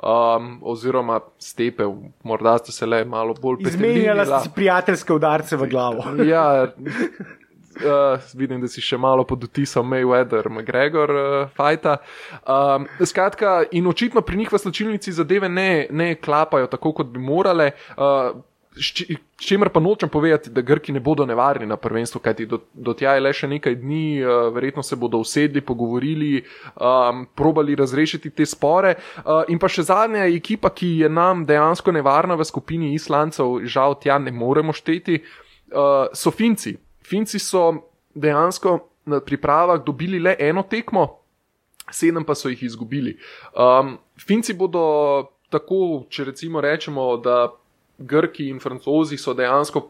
um, 0.04 0.60
oziroma 0.62 1.20
stepel, 1.40 1.94
morda 2.24 2.58
ste 2.58 2.72
se 2.72 2.86
le 2.86 3.06
malo 3.06 3.34
bolj 3.34 3.64
pripričali. 3.64 3.90
Izmenjala 3.90 4.40
si 4.44 4.50
prijateljske 4.56 5.14
udarce 5.14 5.58
v 5.58 5.70
glavo. 5.70 6.04
ja, 6.24 6.68
uh, 7.78 8.28
vidim, 8.34 8.62
da 8.62 8.68
si 8.72 8.82
še 8.84 8.98
malo 8.98 9.26
pod 9.28 9.44
utisom 9.48 9.88
Mayweather, 9.92 10.50
McGregor, 10.50 11.14
uh, 11.14 11.56
fajta. 11.58 11.98
Um, 12.44 12.90
skratka, 13.06 13.62
in 13.72 13.88
očitno 13.88 14.22
pri 14.22 14.44
njih 14.44 14.54
v 14.54 14.62
slačilnici 14.62 15.16
zadeve 15.16 15.50
ne, 15.50 15.88
ne 15.90 16.16
klapajo 16.16 16.68
tako, 16.72 16.94
kot 17.02 17.12
bi 17.14 17.24
morale. 17.24 17.72
Uh, 17.98 18.44
S 18.78 18.94
čimer 19.42 19.70
pa 19.74 19.80
nočem 19.80 20.10
povedati, 20.10 20.52
da 20.54 20.62
Grki 20.62 20.92
ne 20.94 21.00
bodo 21.00 21.26
nevarni 21.26 21.66
na 21.66 21.78
prvenstvu, 21.78 22.20
kajti 22.22 22.46
do, 22.46 22.60
do 22.74 22.94
tja 22.94 23.16
je 23.18 23.24
le 23.26 23.32
še 23.34 23.50
nekaj 23.50 23.76
dni, 23.82 24.22
uh, 24.22 24.50
verjetno 24.54 24.84
se 24.86 24.96
bodo 24.96 25.18
usedli, 25.24 25.62
pogovorili, 25.66 26.44
um, 26.76 27.26
probali 27.36 27.76
razrešiti 27.76 28.30
te 28.30 28.46
spore. 28.46 28.96
Uh, 29.18 29.48
in 29.50 29.58
pa 29.58 29.70
še 29.70 29.88
zadnja 29.90 30.28
ekipa, 30.30 30.70
ki 30.70 30.92
je 31.02 31.10
nam 31.10 31.46
dejansko 31.50 31.94
nevarna 31.96 32.38
v 32.38 32.46
skupini 32.46 32.94
Islancev, 32.94 33.64
žal 33.66 33.98
tja 34.02 34.20
ne 34.22 34.32
moremo 34.32 34.76
šteti, 34.78 35.24
uh, 35.74 36.14
so 36.14 36.30
Finci. 36.30 36.78
Finci 37.08 37.40
so 37.40 37.74
dejansko 38.16 38.80
na 39.06 39.20
pripravah 39.20 39.84
dobili 39.86 40.20
le 40.20 40.36
eno 40.40 40.64
tekmo, 40.64 41.08
sedem 41.92 42.24
pa 42.24 42.36
so 42.36 42.50
jih 42.50 42.64
izgubili. 42.64 43.18
Um, 43.56 43.98
Finci 44.28 44.54
bodo 44.54 44.84
tako, 45.50 46.04
če 46.10 46.26
recimo 46.32 46.62
rečemo, 46.62 47.18
da 47.18 47.48
Grki 47.98 48.50
in 48.50 48.60
Francozi 48.60 49.18
so 49.18 49.34
dejansko 49.34 49.88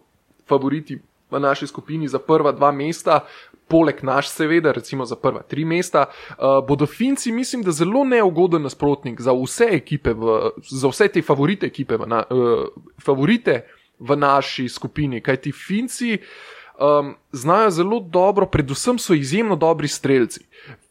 favoriti 0.48 1.00
v 1.32 1.40
naši 1.40 1.68
skupini 1.68 2.08
za 2.08 2.20
prva 2.20 2.52
dva 2.52 2.72
mesta. 2.72 3.24
Poleg 3.68 4.00
naš, 4.04 4.30
seveda, 4.32 4.72
recimo 4.72 5.06
za 5.06 5.18
prva 5.20 5.42
tri 5.44 5.66
mesta, 5.66 6.06
uh, 6.08 6.62
bodo 6.68 6.86
Finci, 6.86 7.32
mislim, 7.32 7.66
da 7.68 7.72
zelo 7.72 8.06
neugoden 8.08 8.64
nasprotnik 8.64 9.20
za 9.22 9.34
vse 9.36 9.68
ekipe, 9.76 10.14
v, 10.14 10.38
za 10.70 10.88
vse 10.88 11.08
te 11.12 11.22
favorite 11.22 11.68
ekipe, 11.68 11.98
v 11.98 12.08
na, 12.08 12.22
uh, 12.32 12.70
favorite 13.04 13.66
v 14.00 14.16
naši 14.16 14.70
skupini. 14.70 15.20
Kaj 15.22 15.42
ti 15.42 15.52
Finci, 15.52 16.14
uh, 16.16 16.57
um, 16.80 17.16
znajo 17.32 17.70
zelo 17.70 18.00
dobro, 18.00 18.46
predvsem 18.46 19.00
so 19.00 19.14
izjemno 19.14 19.56
dobri 19.56 19.88
streljci. 19.88 20.40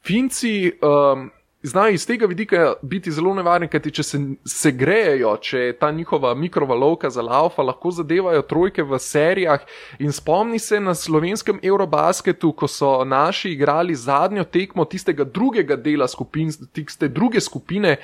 Finci 0.03 0.73
um, 0.83 1.31
znajo 1.63 1.91
iz 1.91 2.07
tega 2.07 2.27
vidika 2.27 2.75
biti 2.83 3.11
zelo 3.11 3.35
nevarni, 3.35 3.69
kajti 3.69 3.91
če 3.91 4.03
se, 4.03 4.19
se 4.45 4.71
grejejo, 4.73 5.37
če 5.43 5.59
je 5.59 5.73
ta 5.79 5.91
njihova 5.91 6.35
mikrovalovka 6.35 7.11
za 7.11 7.23
laufa, 7.23 7.63
lahko 7.63 7.91
zadevajo 7.91 8.43
trojke 8.43 8.83
v 8.83 8.99
serijah. 8.99 9.65
In 9.99 10.13
spomni 10.13 10.59
se 10.59 10.81
na 10.81 10.95
slovenskem 10.95 11.59
Eurobasketu, 11.63 12.53
ko 12.53 12.69
so 12.69 13.05
naši 13.05 13.53
igrali 13.57 13.95
zadnjo 13.95 14.45
tekmo 14.45 14.85
tistega 14.85 15.25
drugega 15.25 15.77
dela 15.77 16.09
skupin, 16.09 16.53
tiste 16.73 17.09
druge 17.09 17.41
skupine. 17.41 17.97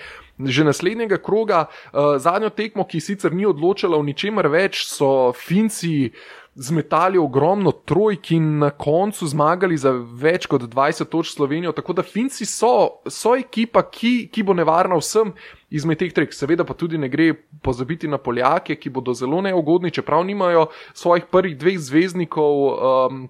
Že 0.43 0.65
naslednjega 0.65 1.19
kroga, 1.23 1.67
uh, 1.93 2.17
zadnjo 2.19 2.51
tekmo, 2.51 2.85
ki 2.89 3.01
sicer 3.01 3.35
ni 3.35 3.47
odločila 3.47 3.99
v 3.99 4.09
ničemer 4.11 4.49
več, 4.51 4.87
so 4.91 5.33
Finci 5.37 6.11
zmetali 6.55 7.17
ogromno 7.19 7.73
trojk 7.73 8.31
in 8.37 8.59
na 8.59 8.71
koncu 8.71 9.27
zmagali 9.27 9.77
za 9.77 9.93
več 9.97 10.47
kot 10.47 10.67
20 10.69 11.09
točk 11.09 11.37
Slovenijo. 11.37 11.73
Tako 11.73 11.97
da 11.97 12.03
Finci 12.05 12.45
so, 12.45 13.01
so 13.09 13.37
ekipa, 13.37 13.87
ki, 13.89 14.29
ki 14.33 14.45
bo 14.45 14.57
nevarna 14.57 14.99
vsem 15.01 15.33
izmed 15.73 16.03
teh 16.03 16.13
treh. 16.13 16.33
Seveda 16.35 16.67
pa 16.69 16.77
tudi 16.77 17.01
ne 17.01 17.09
gre 17.09 17.33
pozabiti 17.65 18.09
na 18.09 18.21
Poljake, 18.21 18.77
ki 18.77 18.93
bodo 18.93 19.15
zelo 19.17 19.41
neugodni, 19.41 19.95
čeprav 19.95 20.27
nimajo 20.29 20.67
svojih 20.93 21.31
prvih 21.33 21.57
dveh 21.57 21.79
zvezdnikov. 21.81 22.67
Um, 22.73 23.23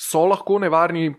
So 0.00 0.22
lahko 0.24 0.56
nevarni, 0.58 1.10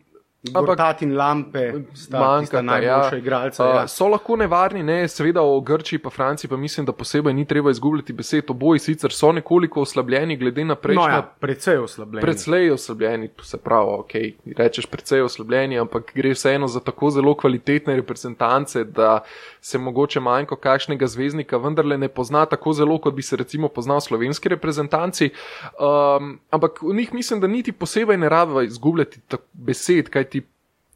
Ampak 0.42 1.02
in 1.02 1.14
lampe, 1.18 1.74
manjka 2.10 2.62
najboljša 2.62 3.16
ja. 3.16 3.18
igralca. 3.18 3.66
Ja. 3.66 3.88
So 3.88 4.08
lahko 4.10 4.36
nevarni, 4.36 4.82
ne, 4.84 5.08
seveda 5.08 5.42
o 5.46 5.60
Grčiji 5.62 6.00
pa 6.02 6.10
Franciji, 6.10 6.50
pa 6.50 6.58
mislim, 6.58 6.86
da 6.86 6.96
posebej 6.98 7.34
ni 7.34 7.46
treba 7.46 7.70
izgubljati 7.72 8.14
besed. 8.14 8.50
Oboji 8.50 8.80
sicer 8.80 9.14
so 9.14 9.32
nekoliko 9.32 9.82
oslabljeni, 9.82 10.38
glede 10.38 10.66
na 10.66 10.76
prejšnje. 10.76 11.04
No, 11.04 11.10
ja, 11.10 11.22
precej 11.22 11.78
oslabljeni. 11.78 12.22
Precej 12.22 12.72
oslabljeni, 12.72 13.30
se 13.42 13.58
pravi, 13.58 13.92
ok, 14.00 14.16
rečeš 14.58 14.86
precej 14.86 15.22
oslabljeni, 15.22 15.80
ampak 15.80 16.10
gre 16.16 16.34
vseeno 16.34 16.68
za 16.68 16.80
tako 16.80 17.10
zelo 17.10 17.36
kvalitetne 17.38 17.96
reprezentance, 17.96 18.84
da 18.84 19.20
se 19.62 19.78
mogoče 19.78 20.20
manjko 20.20 20.56
kakšnega 20.56 21.08
zvezdnika 21.08 21.58
vendarle 21.58 21.98
ne 21.98 22.08
pozna 22.10 22.46
tako 22.46 22.74
zelo, 22.74 22.98
kot 22.98 23.14
bi 23.14 23.22
se 23.22 23.38
recimo 23.38 23.68
poznal 23.68 24.02
slovenski 24.02 24.50
reprezentanci. 24.50 25.30
Um, 25.78 26.40
ampak 26.50 26.82
v 26.82 26.98
njih 26.98 27.14
mislim, 27.14 27.40
da 27.40 27.48
niti 27.48 27.72
posebej 27.72 28.18
ne 28.18 28.30
rabava 28.30 28.64
izgubljati 28.64 29.22
besed, 29.54 30.10
kajti 30.10 30.31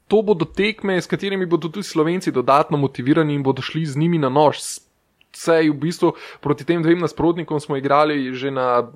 to 0.07 0.21
bodo 0.21 0.45
tekme, 0.45 1.01
s 1.01 1.07
katerimi 1.07 1.45
bodo 1.45 1.69
tudi 1.69 1.83
slovenci 1.83 2.31
dodatno 2.31 2.77
motivirani 2.77 3.33
in 3.33 3.43
bodo 3.43 3.61
šli 3.61 3.85
z 3.85 3.97
njimi 3.97 4.17
na 4.17 4.29
nož. 4.29 4.57
Vse 5.35 5.67
v 5.67 5.75
bistvu 5.75 6.13
proti 6.39 6.63
tem 6.63 6.79
dvem 6.79 7.01
nasprotnikom 7.03 7.59
smo 7.59 7.75
igrali 7.75 8.31
že 8.31 8.51
na, 8.55 8.87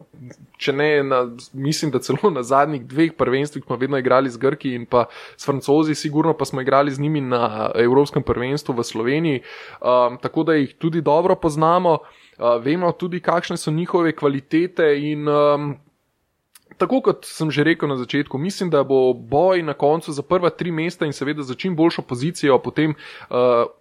če 0.56 0.72
ne, 0.72 1.04
na, 1.04 1.18
mislim, 1.52 1.92
da 1.92 2.00
celo 2.00 2.32
na 2.32 2.44
zadnjih 2.48 2.86
dveh 2.88 3.12
prvenstvih 3.20 3.66
smo 3.66 3.76
vedno 3.76 4.00
igrali 4.00 4.32
z 4.32 4.40
Grki 4.40 4.72
in 4.72 4.86
pa 4.86 5.10
s 5.36 5.44
Francozi, 5.44 5.96
sigurno 5.96 6.32
pa 6.34 6.46
smo 6.46 6.62
igrali 6.62 6.92
z 6.92 7.00
njimi 7.00 7.22
na 7.22 7.72
Evropskem 7.76 8.24
prvenstvu 8.24 8.78
v 8.78 8.88
Sloveniji, 8.88 9.44
um, 9.84 10.16
tako 10.22 10.48
da 10.48 10.56
jih 10.56 10.72
tudi 10.80 11.02
dobro 11.02 11.36
poznamo, 11.36 12.00
uh, 12.00 12.56
vemo 12.64 12.92
tudi, 12.96 13.20
kakšne 13.20 13.58
so 13.58 13.72
njihove 13.72 14.16
kvalitete 14.16 14.96
in 14.96 15.28
um, 15.28 15.76
tako 16.80 17.02
kot 17.04 17.28
sem 17.28 17.52
že 17.52 17.64
rekel 17.68 17.90
na 17.92 17.98
začetku, 18.00 18.38
mislim, 18.38 18.70
da 18.72 18.84
bo 18.88 19.14
boj 19.14 19.64
na 19.64 19.74
koncu 19.74 20.12
za 20.16 20.24
prva 20.24 20.50
tri 20.50 20.72
mesta 20.72 21.06
in 21.06 21.14
seveda 21.14 21.44
za 21.44 21.56
čim 21.56 21.76
boljšo 21.76 22.02
pozicijo 22.02 22.60
potem 22.64 22.96
uh, 22.96 23.36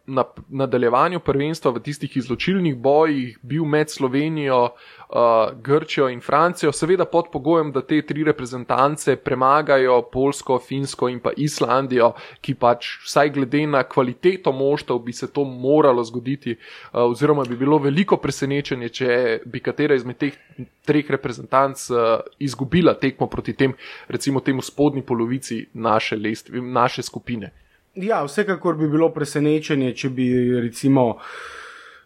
na 0.06 0.24
nadaljevanju 0.48 1.20
prvenstva 1.20 1.70
v 1.70 1.82
tistih 1.86 2.16
izločilnih 2.16 2.76
bojih 2.76 3.38
bil 3.42 3.64
med 3.64 3.90
Slovenijo, 3.90 4.74
uh, 5.10 5.18
uh, 5.18 5.62
Grčijo 5.62 6.08
in 6.08 6.20
Francijo, 6.20 6.72
seveda 6.72 7.04
pod 7.04 7.24
pogojem, 7.32 7.72
da 7.72 7.82
te 7.82 8.02
tri 8.02 8.24
reprezentance 8.24 9.16
premagajo 9.16 10.02
Polsko, 10.12 10.58
Finsko 10.58 11.08
in 11.08 11.20
pa 11.20 11.30
Islandijo, 11.36 12.12
ki 12.40 12.54
pač 12.54 12.90
vsaj 13.04 13.30
glede 13.30 13.66
na 13.66 13.82
kvaliteto 13.82 14.52
moštev 14.52 14.98
bi 14.98 15.12
se 15.12 15.30
to 15.32 15.44
moralo 15.44 16.04
zgoditi, 16.04 16.52
uh, 16.52 17.02
oziroma 17.10 17.44
bi 17.48 17.56
bilo 17.56 17.78
veliko 17.78 18.16
presenečenje, 18.16 18.88
če 18.88 19.38
bi 19.44 19.60
katera 19.60 19.96
izmed 19.96 20.18
teh 20.18 20.36
treh 20.84 21.10
reprezentanc 21.10 21.88
uh, 21.90 22.20
izgubila 22.38 22.94
tekmo 22.94 23.26
proti 23.26 23.52
tem, 23.52 23.74
recimo 24.08 24.40
temu 24.40 24.62
spodnji 24.62 25.02
polovici 25.02 25.66
naše, 25.74 26.16
lestvi, 26.16 26.60
naše 26.60 27.02
skupine. 27.02 27.52
Ja, 27.94 28.22
vsekakor 28.24 28.76
bi 28.76 28.88
bilo 28.88 29.08
presenečenje, 29.10 29.94
če 29.94 30.08
bi 30.14 30.26
recimo 30.60 31.16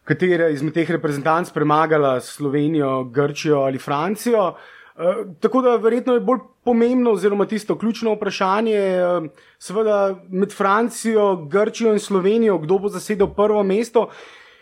katera 0.04 0.48
izmed 0.50 0.74
teh 0.74 0.90
reprezentanc 0.90 1.50
premagala 1.54 2.20
Slovenijo, 2.20 3.04
Grčijo 3.04 3.62
ali 3.66 3.78
Francijo. 3.78 4.54
Uh, 4.92 5.34
tako 5.40 5.62
da 5.62 5.76
verjetno 5.76 6.14
je 6.14 6.20
bolj 6.20 6.38
pomembno, 6.64 7.12
oziroma 7.12 7.46
tisto 7.46 7.78
ključno 7.78 8.12
vprašanje, 8.14 8.80
uh, 9.02 9.30
seveda 9.58 10.14
med 10.28 10.52
Francijo, 10.52 11.46
Grčijo 11.46 11.92
in 11.92 12.00
Slovenijo, 12.00 12.58
kdo 12.58 12.78
bo 12.78 12.88
zasedel 12.88 13.30
prvo 13.34 13.62
mesto. 13.62 14.08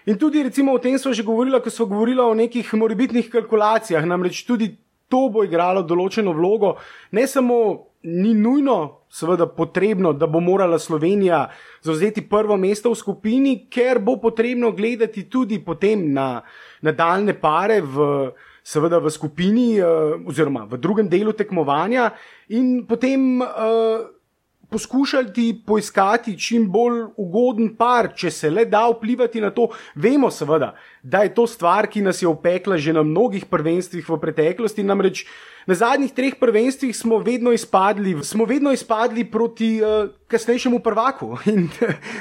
In 0.07 0.19
tudi, 0.19 0.43
recimo, 0.43 0.73
o 0.73 0.79
tem 0.79 0.99
smo 0.99 1.13
že 1.13 1.23
govorili, 1.23 1.61
ko 1.61 1.71
smo 1.71 1.87
govorili 1.87 2.21
o 2.21 2.35
nekih 2.35 2.75
morebitnih 2.75 3.31
kalkulacijah. 3.31 4.05
Namreč 4.07 4.45
tudi 4.47 4.77
to 5.11 5.27
bo 5.33 5.45
igralo 5.45 5.83
določeno 5.83 6.33
vlogo, 6.37 6.77
ne 7.13 7.27
samo 7.27 7.61
ni 8.03 8.33
nujno, 8.35 8.77
seveda, 9.13 9.45
potrebno, 9.53 10.13
da 10.17 10.27
bo 10.31 10.41
morala 10.41 10.79
Slovenija 10.79 11.49
zauzeti 11.85 12.23
prvo 12.29 12.57
mesto 12.57 12.93
v 12.95 12.97
skupini, 12.97 13.57
ker 13.69 14.01
bo 14.01 14.17
potrebno 14.23 14.73
gledati 14.73 15.27
tudi 15.29 15.59
potem 15.61 16.13
na 16.15 16.41
nadaljne 16.87 17.37
pare 17.41 17.83
v. 17.83 18.07
Seveda 18.71 18.99
v 19.01 19.09
skupini, 19.09 19.81
oziroma 19.81 20.67
v 20.69 20.77
drugem 20.79 21.07
delu 21.09 21.33
tekmovanja, 21.33 22.11
in 22.53 22.85
potem 22.87 23.41
uh, 23.41 24.05
poskušati 24.71 25.63
poiskati 25.67 26.39
čim 26.39 26.69
bolj 26.71 27.03
ugoden 27.17 27.75
par, 27.77 28.13
če 28.17 28.31
se 28.31 28.51
le 28.51 28.65
da 28.65 28.87
vplivati 28.89 29.41
na 29.41 29.51
to. 29.51 29.69
Vemo, 29.95 30.31
seveda, 30.31 30.75
da 31.03 31.25
je 31.27 31.35
to 31.35 31.47
stvar, 31.47 31.89
ki 31.91 32.03
nas 32.03 32.23
je 32.23 32.29
opekla 32.29 32.79
že 32.79 32.93
na 32.93 33.03
mnogih 33.03 33.45
prvenstvih 33.51 34.09
v 34.09 34.21
preteklosti. 34.21 34.83
Namreč 34.87 35.27
na 35.67 35.75
zadnjih 35.75 36.13
treh 36.13 36.39
prvenstvih 36.41 36.97
smo 36.97 37.19
vedno 37.19 37.53
izpadli, 37.53 38.17
smo 38.25 38.45
vedno 38.45 38.73
izpadli 38.73 39.25
proti 39.25 39.81
uh, 39.83 40.09
kasnejšemu 40.27 40.81
prvaku. 40.81 41.37
In 41.53 41.69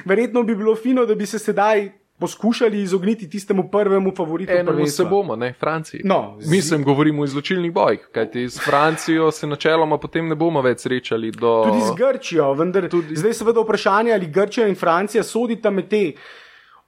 verjetno 0.06 0.44
bi 0.44 0.56
bilo 0.56 0.76
fino, 0.76 1.06
da 1.06 1.16
bi 1.16 1.26
se 1.26 1.40
sedaj 1.40 1.99
poskušali 2.20 2.82
izogniti 2.82 3.30
tistemu 3.30 3.70
prvemu 3.72 4.16
favoritu. 4.16 4.52
Enemu 4.52 4.88
se 4.88 5.06
bomo, 5.06 5.36
ne, 5.36 5.54
Franciji. 5.60 6.02
No, 6.04 6.36
z... 6.40 6.52
Mislim, 6.52 6.84
govorimo 6.84 7.22
o 7.22 7.26
izločilnih 7.26 7.72
bojih, 7.74 8.10
kajti 8.12 8.50
s 8.50 8.60
Francijo 8.66 9.32
se 9.32 9.48
načeloma 9.48 9.98
potem 9.98 10.28
ne 10.28 10.36
bomo 10.36 10.62
več 10.62 10.80
srečali. 10.80 11.32
Do... 11.32 11.64
Tudi 11.68 11.82
z 11.82 11.96
Grčijo, 11.98 12.54
vendar 12.54 12.90
tudi... 12.90 13.16
zdaj 13.16 13.34
seveda 13.34 13.64
vprašanje, 13.64 14.14
ali 14.14 14.28
Grčija 14.28 14.68
in 14.68 14.76
Francija 14.76 15.24
sodita 15.24 15.70
med 15.70 15.88
te. 15.90 16.04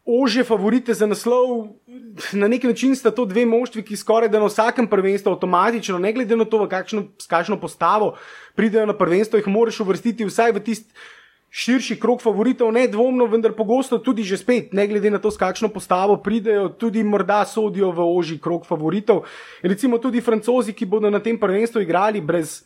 Ože 0.05 0.43
favorite 0.43 0.93
za 0.97 1.05
naslov, 1.05 1.67
na 2.33 2.47
neki 2.47 2.67
način 2.67 2.95
sta 2.95 3.11
to 3.11 3.25
dve 3.25 3.45
moštvi, 3.45 3.83
ki 3.85 3.95
skoraj 3.95 4.29
da 4.33 4.39
na 4.41 4.49
vsakem 4.49 4.87
prvenstvu 4.89 5.31
avtomatično, 5.31 5.99
ne 5.99 6.13
glede 6.13 6.35
na 6.35 6.45
to, 6.45 6.65
kakšno, 6.69 7.03
kakšno 7.29 7.59
postavo 7.61 8.15
pridejo 8.55 8.85
na 8.89 8.97
prvenstvo, 8.97 9.37
jih 9.37 9.47
moraš 9.47 9.79
uvrstiti 9.79 10.25
vsaj 10.25 10.57
v 10.57 10.63
tisti 10.65 10.93
širši 11.51 11.99
krok 11.99 12.21
favoritov, 12.23 12.71
ne 12.71 12.85
dvomno, 12.87 13.27
vendar 13.27 13.51
pogosto 13.51 13.99
tudi 13.99 14.23
že 14.23 14.39
spet, 14.39 14.71
ne 14.73 14.87
glede 14.87 15.11
na 15.11 15.19
to, 15.19 15.31
s 15.31 15.37
kakšno 15.37 15.67
postavo 15.67 16.15
pridejo, 16.23 16.69
tudi 16.79 17.03
morda 17.03 17.43
sodijo 17.45 17.91
v 17.91 18.07
ožji 18.07 18.39
krok 18.39 18.63
favoritov. 18.65 19.27
Recimo 19.61 19.99
tudi 19.99 20.23
francozi, 20.23 20.73
ki 20.73 20.87
bodo 20.87 21.11
na 21.11 21.19
tem 21.19 21.35
prvenstvu 21.35 21.83
igrali 21.83 22.23
brez, 22.23 22.63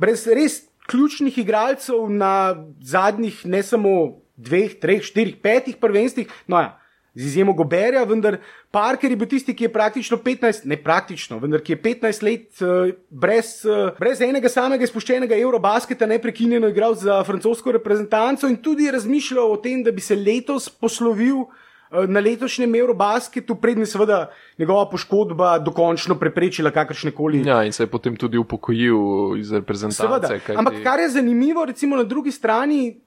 brez 0.00 0.24
res 0.26 0.64
ključnih 0.88 1.36
igralcev 1.38 2.08
na 2.08 2.56
zadnjih 2.80 3.44
ne 3.44 3.62
samo 3.62 4.24
dveh, 4.36 4.80
treh, 4.80 5.04
štirih, 5.04 5.36
petih 5.42 5.76
prvenstvih. 5.76 6.32
No 6.48 6.60
ja, 6.60 6.80
z 7.16 7.26
izjemo 7.26 7.52
Goberja, 7.56 8.04
vendar 8.04 8.36
Parker 8.70 9.10
je 9.10 9.16
bil 9.16 9.28
tisti, 9.28 9.54
ki 9.56 9.64
je 9.64 9.72
praktično 9.72 10.18
15, 10.20 10.66
ne 10.68 10.76
praktično, 10.76 11.38
vendar 11.40 11.62
ki 11.64 11.72
je 11.72 11.82
15 11.82 12.24
let 12.26 12.60
uh, 12.60 12.92
brez, 13.10 13.62
uh, 13.64 13.96
brez 13.98 14.20
enega 14.20 14.52
samega 14.52 14.84
izpuščenega 14.84 15.38
eurobasketa 15.40 16.06
neprekinjeno 16.06 16.68
igral 16.68 16.94
za 16.94 17.22
francosko 17.24 17.72
reprezentanco 17.78 18.50
in 18.52 18.60
tudi 18.60 18.90
razmišljal 18.92 19.52
o 19.52 19.56
tem, 19.56 19.80
da 19.82 19.94
bi 19.96 20.04
se 20.04 20.16
letos 20.16 20.68
poslovil. 20.68 21.46
Eh, 21.86 22.06
na 22.10 22.20
letošnjem 22.20 22.74
Eurobasketu, 22.74 23.54
prednji 23.54 23.86
seveda 23.86 24.30
njegova 24.58 24.88
poškodba, 24.90 25.58
dokončno 25.58 26.16
preprečila 26.18 26.70
kakršne 26.74 27.12
koli. 27.14 27.44
Ja, 27.46 27.60
in 27.64 27.72
se 27.72 27.84
je 27.84 27.86
potem 27.86 28.16
tudi 28.16 28.38
upokojil 28.38 29.36
iz 29.38 29.52
reprezentance. 29.52 30.02
Seveda. 30.02 30.58
Ampak 30.58 30.82
kar 30.82 31.00
je 31.00 31.08
zanimivo, 31.14 31.64
recimo 31.64 31.96
na 31.96 32.02
drugi 32.02 32.32
strani, 32.34 33.05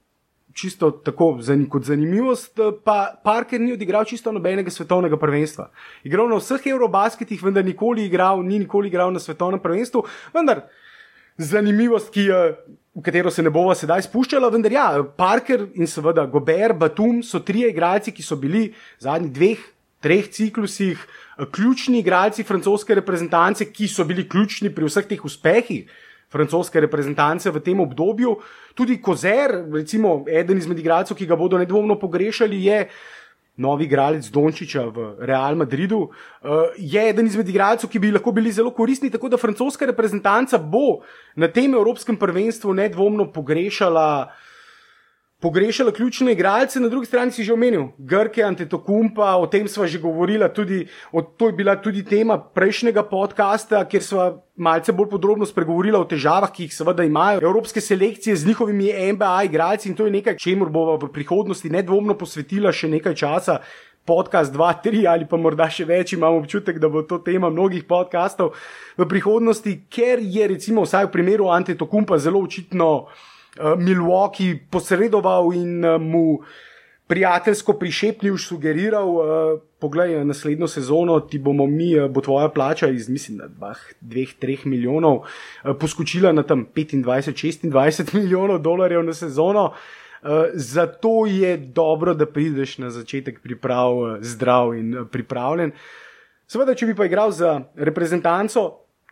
čisto 0.54 0.92
tako 0.92 1.38
kot 1.70 1.84
zanimivost, 1.84 2.60
eh, 2.60 2.72
pa 2.84 3.16
Parker 3.24 3.62
ni 3.62 3.74
odigral 3.74 4.06
čisto 4.06 4.32
nobenega 4.32 4.72
svetovnega 4.72 5.18
prvenstva. 5.18 5.70
Igral 6.04 6.30
na 6.30 6.36
vseh 6.36 6.68
Eurobasketih, 6.68 7.44
vendar 7.44 7.66
nikoli 7.66 8.06
igral, 8.06 8.44
ni 8.44 8.60
nikoli 8.60 8.88
igral 8.88 9.14
na 9.14 9.20
svetovnem 9.20 9.60
prvenstvu. 9.60 10.04
Vendar 10.34 10.68
zanimivost, 11.38 12.10
ki 12.14 12.30
je. 12.30 12.58
V 13.00 13.02
katero 13.06 13.32
se 13.32 13.44
ne 13.46 13.52
bova 13.54 13.76
sedaj 13.78 14.02
spuščala, 14.02 14.50
vendar 14.52 14.74
ja, 14.74 15.04
Parker 15.16 15.70
in 15.78 15.88
seveda 15.88 16.26
Gober, 16.26 16.74
Batum 16.74 17.22
so 17.24 17.40
trije 17.40 17.70
igralci, 17.70 18.12
ki 18.12 18.24
so 18.26 18.36
bili 18.36 18.74
v 18.74 19.06
zadnjih 19.06 19.32
dveh, 19.32 19.60
treh 20.02 20.28
ciklusih 20.28 20.98
eh, 20.98 21.46
ključni 21.46 22.02
igralci 22.02 22.44
francoske 22.44 22.98
reprezentance, 22.98 23.70
ki 23.72 23.88
so 23.88 24.04
bili 24.04 24.28
ključni 24.28 24.74
pri 24.76 24.90
vseh 24.90 25.08
teh 25.08 25.24
uspehih 25.24 25.86
francoske 26.30 26.80
reprezentance 26.80 27.52
v 27.52 27.62
tem 27.62 27.80
obdobju. 27.80 28.36
Tudi 28.78 29.00
Kozer, 29.02 29.66
recimo 29.74 30.24
eden 30.30 30.58
izmed 30.58 30.80
igralcev, 30.80 31.18
ki 31.18 31.28
ga 31.30 31.36
bodo 31.36 31.58
nedvomno 31.58 31.98
pogrešali, 32.00 32.64
je 32.66 32.84
novi 33.60 33.86
igralec 33.86 34.30
Dončiča 34.32 34.86
v 34.88 35.08
Real 35.28 35.56
Madridu. 35.60 36.08
Uh, 36.08 36.72
je 36.78 37.02
eden 37.10 37.28
izmed 37.28 37.50
igralcev, 37.50 37.90
ki 37.92 38.00
bi 38.00 38.14
lahko 38.16 38.32
bili 38.32 38.54
zelo 38.56 38.72
koristni, 38.72 39.12
tako 39.12 39.30
da 39.30 39.38
francoska 39.38 39.86
reprezentanca 39.90 40.58
bo 40.58 41.02
na 41.36 41.50
tem 41.52 41.74
evropskem 41.74 42.16
prvenstvu 42.16 42.74
nedvomno 42.74 43.28
pogrešala 43.34 44.30
pogrešala 45.40 45.92
ključne 45.92 46.32
igralce, 46.32 46.80
na 46.80 46.90
drugi 46.90 47.06
strani 47.06 47.32
si 47.32 47.44
že 47.44 47.54
omenil 47.54 47.88
Grke, 47.98 48.44
Antetokumpa, 48.44 49.36
o 49.40 49.48
tem 49.48 49.68
sva 49.68 49.88
že 49.88 50.00
govorila, 50.00 50.50
tudi, 50.54 50.88
o, 51.12 51.22
to 51.22 51.48
je 51.48 51.54
bila 51.54 51.76
tudi 51.76 52.04
tema 52.04 52.38
prejšnjega 52.38 53.04
podcasta, 53.04 53.86
kjer 53.88 54.04
sva 54.04 54.26
malce 54.56 54.92
bolj 54.92 55.10
podrobno 55.10 55.46
spregovorila 55.46 56.00
o 56.00 56.08
težavah, 56.08 56.52
ki 56.52 56.68
jih 56.68 56.76
seveda 56.76 57.04
imajo 57.08 57.40
evropske 57.40 57.82
selekcije 57.82 58.36
z 58.36 58.48
njihovimi 58.48 58.92
NBA 59.14 59.44
igralci 59.44 59.90
in 59.90 59.96
to 59.96 60.06
je 60.06 60.12
nekaj, 60.12 60.38
čemu 60.38 60.70
bova 60.70 60.98
v 61.00 61.12
prihodnosti 61.14 61.70
nedvomno 61.70 62.18
posvetila 62.18 62.72
še 62.72 62.92
nekaj 62.92 63.16
časa. 63.16 63.62
Podcast 64.10 64.54
2, 64.56 64.68
3 64.84 65.06
ali 65.06 65.26
pa 65.30 65.38
morda 65.38 65.68
še 65.70 65.86
več, 65.86 66.16
imam 66.16 66.40
občutek, 66.40 66.80
da 66.82 66.90
bo 66.90 67.04
to 67.06 67.20
tema 67.22 67.52
mnogih 67.54 67.84
podkastov 67.86 68.56
v 68.98 69.06
prihodnosti, 69.06 69.76
ker 69.86 70.24
je, 70.24 70.48
recimo, 70.50 70.82
vsaj 70.88 71.06
v 71.06 71.12
primeru 71.14 71.52
Antetokumpa, 71.54 72.18
zelo 72.18 72.42
očitno 72.42 72.88
uh, 73.04 73.29
Milwaukee 73.58 74.60
posredoval 74.72 75.54
in 75.54 75.86
uh, 75.86 76.02
mu 76.02 76.40
prijateljsko 77.10 77.74
prišepnil, 77.80 78.38
sugeriral, 78.38 79.10
uh, 79.10 79.62
poglej, 79.82 80.20
naslednjo 80.26 80.68
sezono 80.68 81.20
ti 81.20 81.40
bomo 81.40 81.66
mi, 81.68 81.96
bo 82.10 82.22
tvoja 82.22 82.50
plača 82.50 82.88
iz, 82.88 83.10
mislim, 83.10 83.38
da 83.38 83.74
2-3 84.02 84.66
milijonov 84.66 85.16
uh, 85.16 85.74
poskočila 85.80 86.32
na 86.32 86.44
tam 86.44 86.68
25-26 86.76 88.14
milijonov 88.20 88.62
dolarjev 88.62 89.04
na 89.04 89.14
sezono. 89.14 89.74
Uh, 90.22 90.30
zato 90.54 91.26
je 91.26 91.58
dobro, 91.58 92.14
da 92.14 92.26
prideš 92.26 92.78
na 92.78 92.90
začetek 92.90 93.40
priprav 93.42 93.98
uh, 93.98 94.18
zdrav 94.22 94.76
in 94.76 94.98
uh, 94.98 95.08
pripravljen. 95.08 95.72
Seveda, 96.48 96.76
če 96.76 96.90
bi 96.90 96.96
pa 96.98 97.06
igral 97.06 97.32
za 97.32 97.60
reprezentanco, 97.78 98.64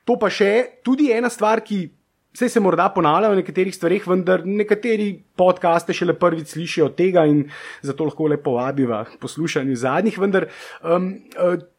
to 0.06 0.18
pa 0.20 0.30
še 0.30 0.82
tudi 0.84 1.12
ena 1.14 1.30
stvar, 1.30 1.62
ki 1.64 1.97
Vse 2.38 2.50
se 2.50 2.62
morda 2.62 2.86
ponavlja 2.94 3.32
v 3.32 3.38
nekaterih 3.40 3.74
stvarih, 3.74 4.04
vendar 4.06 4.44
nekateri 4.46 5.08
podcaste 5.42 5.94
šele 5.98 6.14
prvič 6.22 6.52
slišijo 6.54 6.92
tega 6.94 7.24
in 7.26 7.40
zato 7.82 8.06
lahko 8.06 8.28
le 8.30 8.38
povabiva 8.38 9.00
poslušanju 9.18 9.74
zadnjih. 9.82 10.20
Vendar 10.22 10.46
um, 10.84 11.08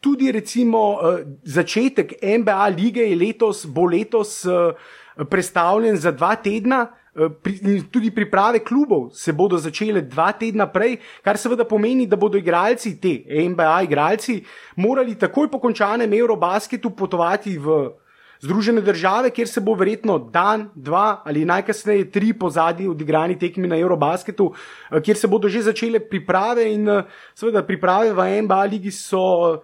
tudi 0.02 0.32
recimo 0.34 0.80
uh, 0.96 1.20
začetek 1.46 2.16
NBA 2.42 2.66
lige 2.74 3.06
je 3.06 3.20
letos, 3.20 3.60
bo 3.70 3.84
letos 3.86 4.40
uh, 4.50 4.74
predstavljen 5.30 5.96
za 5.96 6.10
dva 6.10 6.34
tedna. 6.34 6.88
In 7.18 7.86
tudi 7.90 8.10
priprave 8.14 8.58
klubov 8.58 9.08
se 9.14 9.32
bodo 9.32 9.58
začele 9.58 10.02
dva 10.10 10.32
tedna 10.38 10.66
prej, 10.70 10.98
kar 11.22 11.38
seveda 11.38 11.64
pomeni, 11.66 12.06
da 12.06 12.18
bodo 12.18 12.38
igralci, 12.38 12.96
te 12.98 13.14
NBA 13.46 13.78
igralci, 13.86 14.40
morali 14.76 15.14
takoj 15.18 15.50
po 15.50 15.62
končanem 15.62 16.18
Eurobasketu 16.18 16.90
potovati 16.90 17.58
v 17.58 17.80
Združene 18.40 18.80
države, 18.80 19.30
kjer 19.30 19.48
se 19.48 19.60
bo 19.60 19.74
verjetno 19.74 20.18
dan, 20.18 20.68
dva 20.74 21.22
ali 21.24 21.44
najkasneje 21.44 22.10
tri 22.10 22.32
pozadnji 22.32 22.88
odigrani 22.88 23.38
tekmi 23.38 23.68
na 23.68 23.78
Eurobasketu, 23.78 24.52
eh, 24.90 25.00
kjer 25.00 25.16
se 25.16 25.28
bodo 25.28 25.48
že 25.48 25.62
začele 25.62 26.00
priprave 26.00 26.72
in 26.72 26.88
eh, 26.88 27.02
seveda 27.34 27.62
priprave 27.62 28.12
v 28.12 28.42
NBA 28.42 28.64
ligi 28.64 28.90
so. 28.90 29.62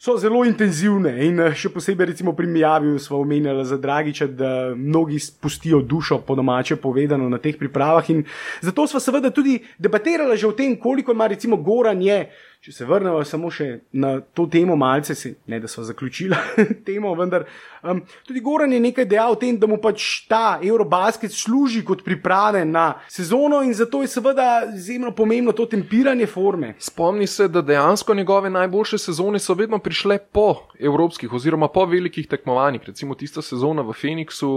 So 0.00 0.14
zelo 0.14 0.44
intenzivne 0.46 1.10
in 1.26 1.40
eh, 1.42 1.54
še 1.58 1.72
posebej, 1.74 2.12
recimo, 2.12 2.30
pri 2.30 2.46
Mijaviju 2.46 3.00
smo 3.02 3.18
omenjali 3.18 3.64
za 3.66 3.80
Dragiča, 3.82 4.28
da 4.30 4.50
mnogi 4.76 5.18
spustijo 5.18 5.80
dušo, 5.82 6.20
po 6.22 6.36
domače 6.38 6.76
povedano, 6.76 7.26
na 7.28 7.40
teh 7.42 7.58
pripravah. 7.58 8.10
In 8.14 8.22
zato 8.62 8.86
smo 8.86 9.00
seveda 9.02 9.32
tudi 9.34 9.58
debatirali 9.78 10.36
že 10.38 10.46
o 10.46 10.52
tem, 10.54 10.76
koliko 10.78 11.12
ima, 11.12 11.26
recimo, 11.26 11.56
Goran 11.56 12.02
je 12.02 12.28
Če 12.68 12.74
se 12.82 12.84
vrnemo 12.84 13.22
samo 13.24 13.48
še 13.48 13.66
na 13.96 14.18
to 14.36 14.44
temo, 14.52 14.74
malce 14.76 15.14
si, 15.16 15.30
ne 15.48 15.56
da 15.56 15.68
smo 15.72 15.86
zaključili 15.88 16.36
temo, 16.86 17.14
vendar 17.16 17.46
um, 17.80 18.02
tudi 18.28 18.42
Goran 18.44 18.74
je 18.76 18.80
nekaj 18.84 19.06
dejal 19.08 19.32
o 19.32 19.38
tem, 19.40 19.56
da 19.56 19.64
mu 19.64 19.78
pač 19.80 20.26
ta 20.28 20.58
Eurobasket 20.60 21.32
služi 21.32 21.80
kot 21.80 22.02
priprave 22.04 22.66
na 22.68 22.98
sezono 23.08 23.62
in 23.64 23.72
zato 23.72 24.02
je 24.04 24.10
seveda 24.12 24.66
izjemno 24.68 25.14
pomembno 25.16 25.54
to 25.56 25.64
tempiranje 25.64 26.26
forme. 26.28 26.74
Spomni 26.76 27.24
se, 27.26 27.46
da 27.48 27.62
dejansko 27.64 28.12
njegove 28.18 28.52
najboljše 28.52 29.00
sezone 29.00 29.40
so 29.40 29.56
vedno 29.56 29.80
prišle 29.80 30.18
po 30.18 30.68
evropskih 30.76 31.32
oziroma 31.32 31.70
po 31.72 31.86
velikih 31.88 32.28
tekmovanjih. 32.28 32.84
Recimo 32.92 33.16
tista 33.16 33.40
sezona 33.40 33.80
v 33.80 33.96
Phoenixu 33.96 34.52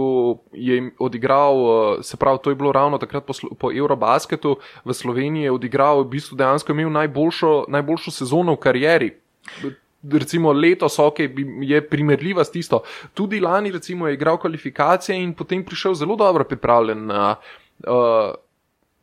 je 0.52 0.82
odigral, 1.00 1.62
uh, 1.62 2.04
se 2.04 2.20
pravi, 2.20 2.44
to 2.44 2.52
je 2.52 2.60
bilo 2.60 2.76
ravno 2.76 3.00
takrat 3.00 3.24
po, 3.24 3.32
po 3.56 3.72
Eurobasketu, 3.72 4.58
v 4.84 5.00
Sloveniji 5.00 5.48
je 5.48 5.56
odigral, 5.56 6.04
v 6.04 6.12
bistvu 6.18 6.36
dejansko 6.36 6.76
imel 6.76 6.92
najboljšo. 6.92 7.56
najboljšo 7.72 8.01
najboljšo 8.02 8.10
sezono 8.10 8.54
v 8.54 8.56
karieri. 8.56 9.10
Recimo 10.02 10.52
letos, 10.52 10.98
ok, 10.98 11.18
je 11.62 11.88
primerljiva 11.88 12.44
s 12.44 12.50
tisto. 12.50 12.82
Tudi 13.14 13.40
lani, 13.40 13.70
recimo, 13.70 14.08
je 14.08 14.14
igral 14.14 14.38
kvalifikacije 14.38 15.16
in 15.16 15.34
potem 15.34 15.64
prišel 15.64 15.94
zelo 15.94 16.16
dobro 16.16 16.44
pripravljen 16.44 17.06
na 17.06 17.36
uh, 17.86 18.34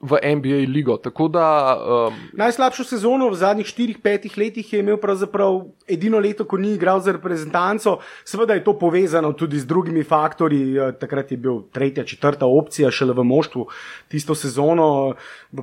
v 0.01 0.15
NBA 0.35 0.71
ligo. 0.71 0.97
Da, 1.29 1.75
um, 2.07 2.15
Najslabšo 2.33 2.83
sezono 2.83 3.29
v 3.29 3.35
zadnjih 3.35 3.67
4-5 3.67 4.37
letih 4.37 4.73
je 4.73 4.79
imel 4.79 4.97
pravzaprav 4.97 5.65
edino 5.87 6.19
leto, 6.19 6.45
ko 6.45 6.57
ni 6.57 6.73
igral 6.73 6.99
za 6.99 7.11
reprezentanco. 7.11 7.99
Seveda 8.23 8.53
je 8.53 8.63
to 8.63 8.77
povezano 8.79 9.33
tudi 9.33 9.59
z 9.59 9.67
drugimi 9.67 10.03
faktorji. 10.03 10.77
Eh, 10.77 10.91
takrat 10.99 11.31
je 11.31 11.37
bil 11.37 11.67
tretja, 11.71 12.03
četrta 12.03 12.45
opcija 12.45 12.91
šele 12.91 13.13
v 13.13 13.23
moštvu 13.23 13.67
tisto 14.07 14.35
sezono. 14.35 15.15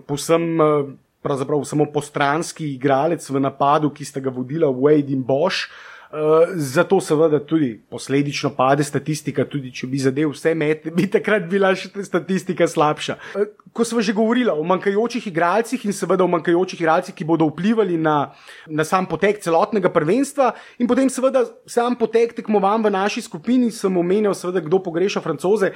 Povsem, 0.07 0.61
eh, 0.61 0.85
pravzaprav 1.27 1.67
samo 1.67 1.89
postranski 1.91 2.71
igralec 2.77 3.27
v 3.27 3.43
napadu, 3.43 3.91
ki 3.91 4.07
sta 4.07 4.23
ga 4.23 4.31
vodila 4.31 4.71
Wade 4.71 5.13
in 5.13 5.27
Bosch. 5.27 5.67
Eh, 6.07 6.47
zato 6.55 7.01
seveda 7.01 7.41
tudi 7.43 7.81
posledično 7.91 8.53
pade 8.55 8.85
statistika, 8.85 9.45
tudi 9.45 9.73
če 9.75 9.89
bi 9.91 9.99
zadev 9.99 10.31
vse 10.31 10.53
mete, 10.55 10.93
bi 10.95 11.09
takrat 11.11 11.49
bila 11.51 11.73
še 11.75 11.91
statistika 12.07 12.69
slabša. 12.71 13.17
Uh, 13.35 13.49
ko 13.75 13.85
smo 13.85 14.01
že 14.01 14.15
govorili 14.15 14.49
o 14.49 14.63
manjkajočih 14.63 15.27
igralcih 15.27 15.83
in 15.85 15.93
seveda 15.93 16.23
o 16.23 16.31
manjkajočih 16.31 16.81
igralcih, 16.81 17.15
ki 17.15 17.27
bodo 17.27 17.51
vplivali 17.51 17.99
na, 17.99 18.31
na 18.71 18.87
sam 18.87 19.11
potek 19.11 19.43
celotnega 19.43 19.91
prvenstva, 19.91 20.53
in 20.79 20.87
potem 20.87 21.11
seveda 21.11 21.43
sam 21.67 21.99
potek 21.99 22.39
tekmovanj 22.39 22.87
v 22.87 22.95
naši 22.95 23.27
skupini, 23.27 23.73
sem 23.75 23.91
omenil, 23.91 24.31
seveda, 24.39 24.63
kdo 24.63 24.79
pogreša 24.87 25.21
francoze. 25.27 25.75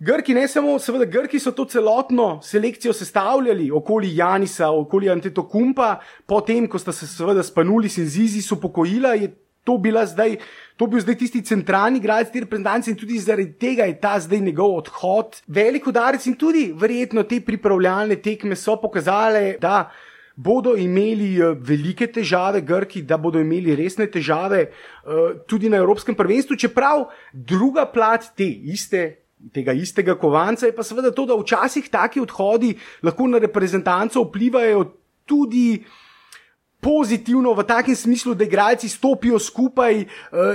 Grki, 0.00 0.32
ne 0.32 0.46
samo, 0.48 0.78
seveda, 0.80 1.04
Grki 1.04 1.36
so 1.36 1.50
to 1.52 1.66
celotno 1.68 2.38
selekcijo 2.42 2.92
sestavljali 2.96 3.66
okoli 3.70 4.14
Janisa, 4.16 4.70
okoli 4.72 5.10
Antetokumpa, 5.12 5.98
potem, 6.26 6.64
ko 6.68 6.78
sta 6.80 6.92
se 6.92 7.04
seveda 7.06 7.42
spanuli 7.44 7.90
in 8.00 8.08
Zizi 8.08 8.40
so 8.42 8.56
pokojila, 8.56 9.12
to 9.64 9.76
zdaj. 10.06 10.38
To 10.76 10.86
bil 10.86 11.00
zdaj 11.00 11.18
tisti 11.18 11.42
centralni 11.42 11.98
igralec 11.98 12.32
te 12.32 12.40
reprezentance 12.40 12.90
in 12.90 12.96
tudi 12.96 13.18
zaradi 13.18 13.52
tega 13.52 13.84
je 13.84 14.00
ta 14.00 14.18
zdaj 14.20 14.40
njegov 14.40 14.76
odhod 14.76 15.42
velik 15.46 15.86
udarec 15.86 16.26
in 16.26 16.34
tudi 16.34 16.72
verjetno 16.72 17.22
te 17.22 17.40
pripravljalne 17.40 18.16
tekme 18.16 18.56
so 18.56 18.80
pokazale, 18.80 19.58
da 19.60 19.90
bodo 20.36 20.76
imeli 20.76 21.36
eh, 21.36 21.54
velike 21.60 22.06
težave, 22.06 22.60
Grki, 22.60 23.02
da 23.02 23.18
bodo 23.18 23.38
imeli 23.38 23.76
resne 23.76 24.06
težave 24.06 24.70
uh, 24.70 25.44
tudi 25.46 25.68
na 25.68 25.76
Evropskem 25.76 26.14
prvenstvu, 26.14 26.56
čeprav 26.56 27.10
druga 27.32 27.84
plat 27.84 28.32
te 28.36 28.48
iste 28.48 29.20
tega 29.52 29.72
istega 29.72 30.14
kovanca, 30.18 30.66
je 30.66 30.76
pa 30.76 30.82
seveda 30.82 31.10
to, 31.10 31.26
da 31.26 31.38
včasih 31.38 31.88
taki 31.90 32.20
odhodi 32.20 32.74
lahko 33.02 33.26
na 33.26 33.38
reprezentanco 33.38 34.22
vplivajo 34.28 34.84
tudi 35.24 35.84
pozitivno 36.80 37.52
v 37.52 37.62
takem 37.62 37.96
smislu, 37.96 38.34
da 38.34 38.44
igralci 38.44 38.88
stopijo 38.88 39.38
skupaj, 39.38 40.00
eh, 40.00 40.06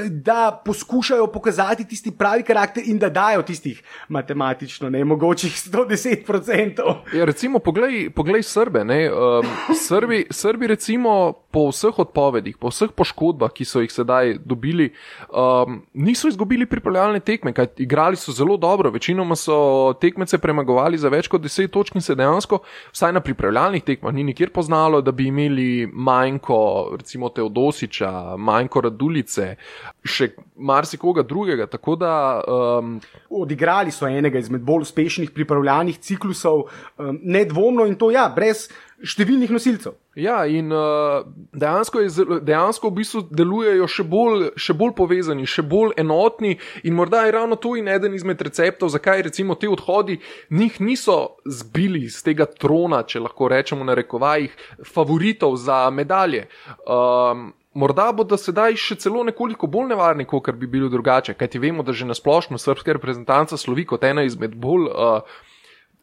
da 0.09 0.61
poskušajo 0.65 1.27
pokazati 1.27 1.85
tisti 1.87 2.11
pravi 2.11 2.43
karakter 2.43 2.83
in 2.85 2.99
da 2.99 3.09
dajo 3.09 3.41
tistih 3.41 3.83
matematično 4.09 4.89
ne 4.89 5.05
mogočih 5.05 5.51
110%. 5.51 6.95
Ja, 7.13 7.25
recimo, 7.25 7.59
poglej, 7.59 8.09
poglej 8.09 8.43
Srbe. 8.43 8.81
Um, 8.81 9.45
Srbi, 9.87 10.25
Srbi, 10.29 10.67
recimo, 10.67 11.33
po 11.55 11.69
vseh 11.71 11.95
odpovedih, 12.03 12.59
po 12.59 12.69
vseh 12.73 12.91
poškodbah, 12.91 13.53
ki 13.55 13.65
so 13.65 13.81
jih 13.83 13.93
sedaj 13.93 14.35
dobili, 14.43 14.91
um, 15.31 15.79
niso 15.93 16.27
izgubili 16.27 16.67
pripravljalne 16.67 17.23
tekme, 17.23 17.55
kaj 17.55 17.71
igrali 17.87 18.19
so 18.19 18.35
zelo 18.35 18.57
dobro, 18.59 18.91
večinoma 18.91 19.39
so 19.39 19.57
tekmece 20.01 20.37
premagovali 20.43 20.99
za 20.99 21.09
več 21.09 21.31
kot 21.31 21.41
10 21.41 21.71
točk 21.71 21.95
in 21.95 22.03
se 22.03 22.15
dejansko, 22.15 22.59
vsaj 22.91 23.15
na 23.15 23.23
pripravljalnih 23.23 23.87
tekmah, 23.87 24.13
ni 24.13 24.27
nikjer 24.27 24.51
poznalo, 24.53 25.01
da 25.01 25.15
bi 25.15 25.31
imeli 25.31 25.87
manj 25.87 26.35
manjko, 26.35 26.95
recimo 26.97 27.29
Teodosiča, 27.29 28.35
manjko 28.37 28.81
Radulice, 28.81 29.55
še 30.03 30.31
marsikoga 30.55 31.23
drugega. 31.23 31.67
Da, 31.99 32.41
um, 32.47 32.99
Odigrali 33.29 33.91
so 33.91 34.07
enega 34.07 34.39
izmed 34.39 34.61
bolj 34.65 34.87
uspešnih 34.87 35.31
pripravljalnih 35.31 35.99
ciklusov, 35.99 36.65
um, 36.97 37.19
nedvomno 37.23 37.85
in 37.85 37.95
to 37.95 38.11
ja, 38.11 38.27
brez 38.35 38.67
številnih 39.03 39.51
nosilcev. 39.51 39.97
Ja, 40.15 40.37
in 40.47 40.71
uh, 40.71 41.25
dejansko, 41.51 41.99
je, 42.05 42.25
dejansko 42.47 42.91
v 42.91 42.95
bistvu 43.01 43.23
delujejo 43.35 43.87
še 43.91 44.05
bolj, 44.07 44.45
še 44.55 44.75
bolj 44.77 44.93
povezani, 44.95 45.47
še 45.49 45.65
bolj 45.67 45.97
enotni, 45.99 46.55
in 46.87 46.95
morda 46.95 47.25
je 47.25 47.33
ravno 47.35 47.59
to 47.59 47.73
in 47.75 47.89
eden 47.91 48.15
izmed 48.15 48.39
receptov, 48.47 48.93
zakaj 48.93 49.25
recimo 49.27 49.57
ti 49.59 49.67
odhodi 49.67 50.21
njih 50.55 50.79
niso 50.79 51.17
zbili 51.43 52.05
z 52.07 52.23
tega 52.29 52.47
trona, 52.47 53.03
če 53.03 53.25
lahko 53.25 53.51
rečemo 53.51 53.83
na 53.83 53.97
rekovajih, 53.99 54.55
favoritov 54.87 55.59
za 55.59 55.85
medalje. 55.91 56.47
Um, 56.87 57.51
Morda 57.75 58.05
bodo 58.15 58.37
sedaj 58.39 58.77
še 58.79 58.95
celo 59.03 59.25
nekoliko 59.27 59.67
bolj 59.67 59.89
nevarni, 59.89 60.23
kot 60.23 60.47
bi 60.55 60.69
bili 60.71 60.87
drugače, 60.87 61.33
kajti 61.35 61.59
vemo, 61.59 61.83
da 61.83 61.91
že 61.91 62.07
na 62.07 62.15
splošno 62.15 62.55
srpska 62.55 62.95
reprezentanca 62.95 63.59
slovi 63.59 63.83
kot 63.83 64.05
ena 64.07 64.23
izmed 64.23 64.55
bolj 64.55 64.87
uh, 64.87 65.35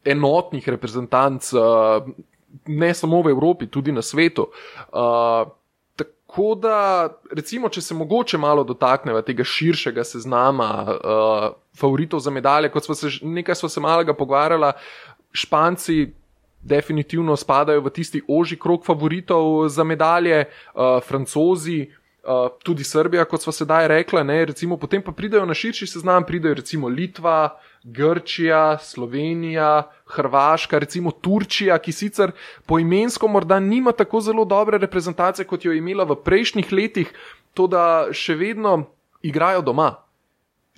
enotnih 0.04 0.68
reprezentanc. 0.68 1.48
Uh, 1.56 2.12
ne 2.66 2.94
samo 2.94 3.22
v 3.22 3.30
Evropi, 3.30 3.66
tudi 3.66 3.92
na 3.92 4.02
svetu. 4.02 4.48
Uh, 4.92 5.48
tako 5.96 6.54
da, 6.54 7.08
recimo, 7.32 7.68
če 7.68 7.80
se 7.80 7.94
mogoče 7.94 8.38
malo 8.38 8.64
dotaknemo 8.64 9.22
tega 9.22 9.44
širšega 9.44 10.04
seznama 10.04 10.70
uh, 10.88 11.46
favoritov 11.78 12.20
za 12.20 12.30
medalje, 12.30 12.70
kot 12.72 12.84
smo 12.84 12.94
se 12.94 13.10
nekaj 13.22 13.54
smo 13.54 13.68
se 13.68 13.80
malega 13.80 14.14
pogovarjali, 14.14 14.72
Španci. 15.32 16.12
Definitivno 16.62 17.34
spadajo 17.34 17.80
v 17.82 17.90
tisti 17.90 18.20
oži 18.30 18.54
krok 18.54 18.84
favoritov 18.86 19.66
za 19.66 19.82
medalje, 19.82 20.44
uh, 20.46 21.00
francozi, 21.02 21.88
uh, 22.22 22.48
tudi 22.62 22.84
Srbija, 22.84 23.24
kot 23.24 23.42
smo 23.42 23.52
sedaj 23.52 23.88
rekli. 23.88 24.22
Recimo, 24.46 24.76
potem 24.76 25.02
pa 25.02 25.12
pridejo 25.12 25.46
na 25.46 25.54
širši 25.54 25.86
seznam, 25.86 26.24
pridejo 26.24 26.54
recimo 26.54 26.88
Litva, 26.88 27.58
Grčija, 27.82 28.78
Slovenija, 28.78 29.90
Hrvaška, 30.06 30.78
recimo 30.78 31.10
Turčija, 31.10 31.78
ki 31.78 31.92
sicer 31.92 32.32
poimensko 32.66 33.28
morda 33.28 33.60
nima 33.60 33.92
tako 33.92 34.20
zelo 34.20 34.44
dobre 34.44 34.78
reprezentacije, 34.78 35.46
kot 35.46 35.64
jo 35.64 35.72
je 35.72 35.78
imela 35.78 36.04
v 36.04 36.16
prejšnjih 36.24 36.72
letih, 36.72 37.12
to 37.54 37.66
da 37.66 38.08
še 38.12 38.34
vedno 38.34 38.84
igrajo 39.22 39.62
doma. 39.62 39.96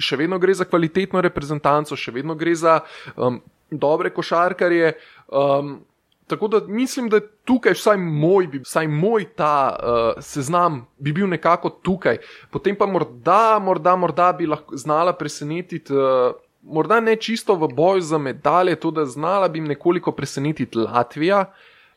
Še 0.00 0.16
vedno 0.18 0.40
gre 0.42 0.54
za 0.54 0.64
kvalitetno 0.66 1.20
reprezentanco, 1.22 1.96
še 1.96 2.10
vedno 2.10 2.34
gre 2.34 2.54
za 2.58 2.80
um, 3.14 3.38
dobre 3.70 4.10
košarkarje. 4.10 4.96
Um, 5.28 5.84
tako 6.26 6.48
da 6.48 6.60
mislim, 6.66 7.08
da 7.08 7.20
tukaj 7.44 7.72
vsaj 7.72 7.96
moj, 7.96 8.48
vsaj 8.62 8.88
moj 8.88 9.24
ta 9.36 9.76
uh, 9.76 10.22
seznam 10.22 10.86
bi 10.98 11.12
bil 11.12 11.28
nekako 11.28 11.70
tukaj. 11.70 12.18
Potem 12.50 12.76
pa 12.76 12.86
morda, 12.86 13.58
morda, 13.62 13.96
morda 13.96 14.32
bi 14.32 14.46
lahko 14.46 14.76
znala 14.76 15.12
presenetiti. 15.12 15.92
Uh, 15.92 16.34
morda 16.62 17.00
ne 17.00 17.16
čisto 17.16 17.54
v 17.54 17.68
boju 17.68 18.00
za 18.00 18.18
medalje, 18.18 18.76
to 18.76 18.90
da 18.90 19.04
znala 19.04 19.48
bi 19.48 19.60
nekoliko 19.60 20.12
presenetiti 20.12 20.78
Latvija 20.78 21.44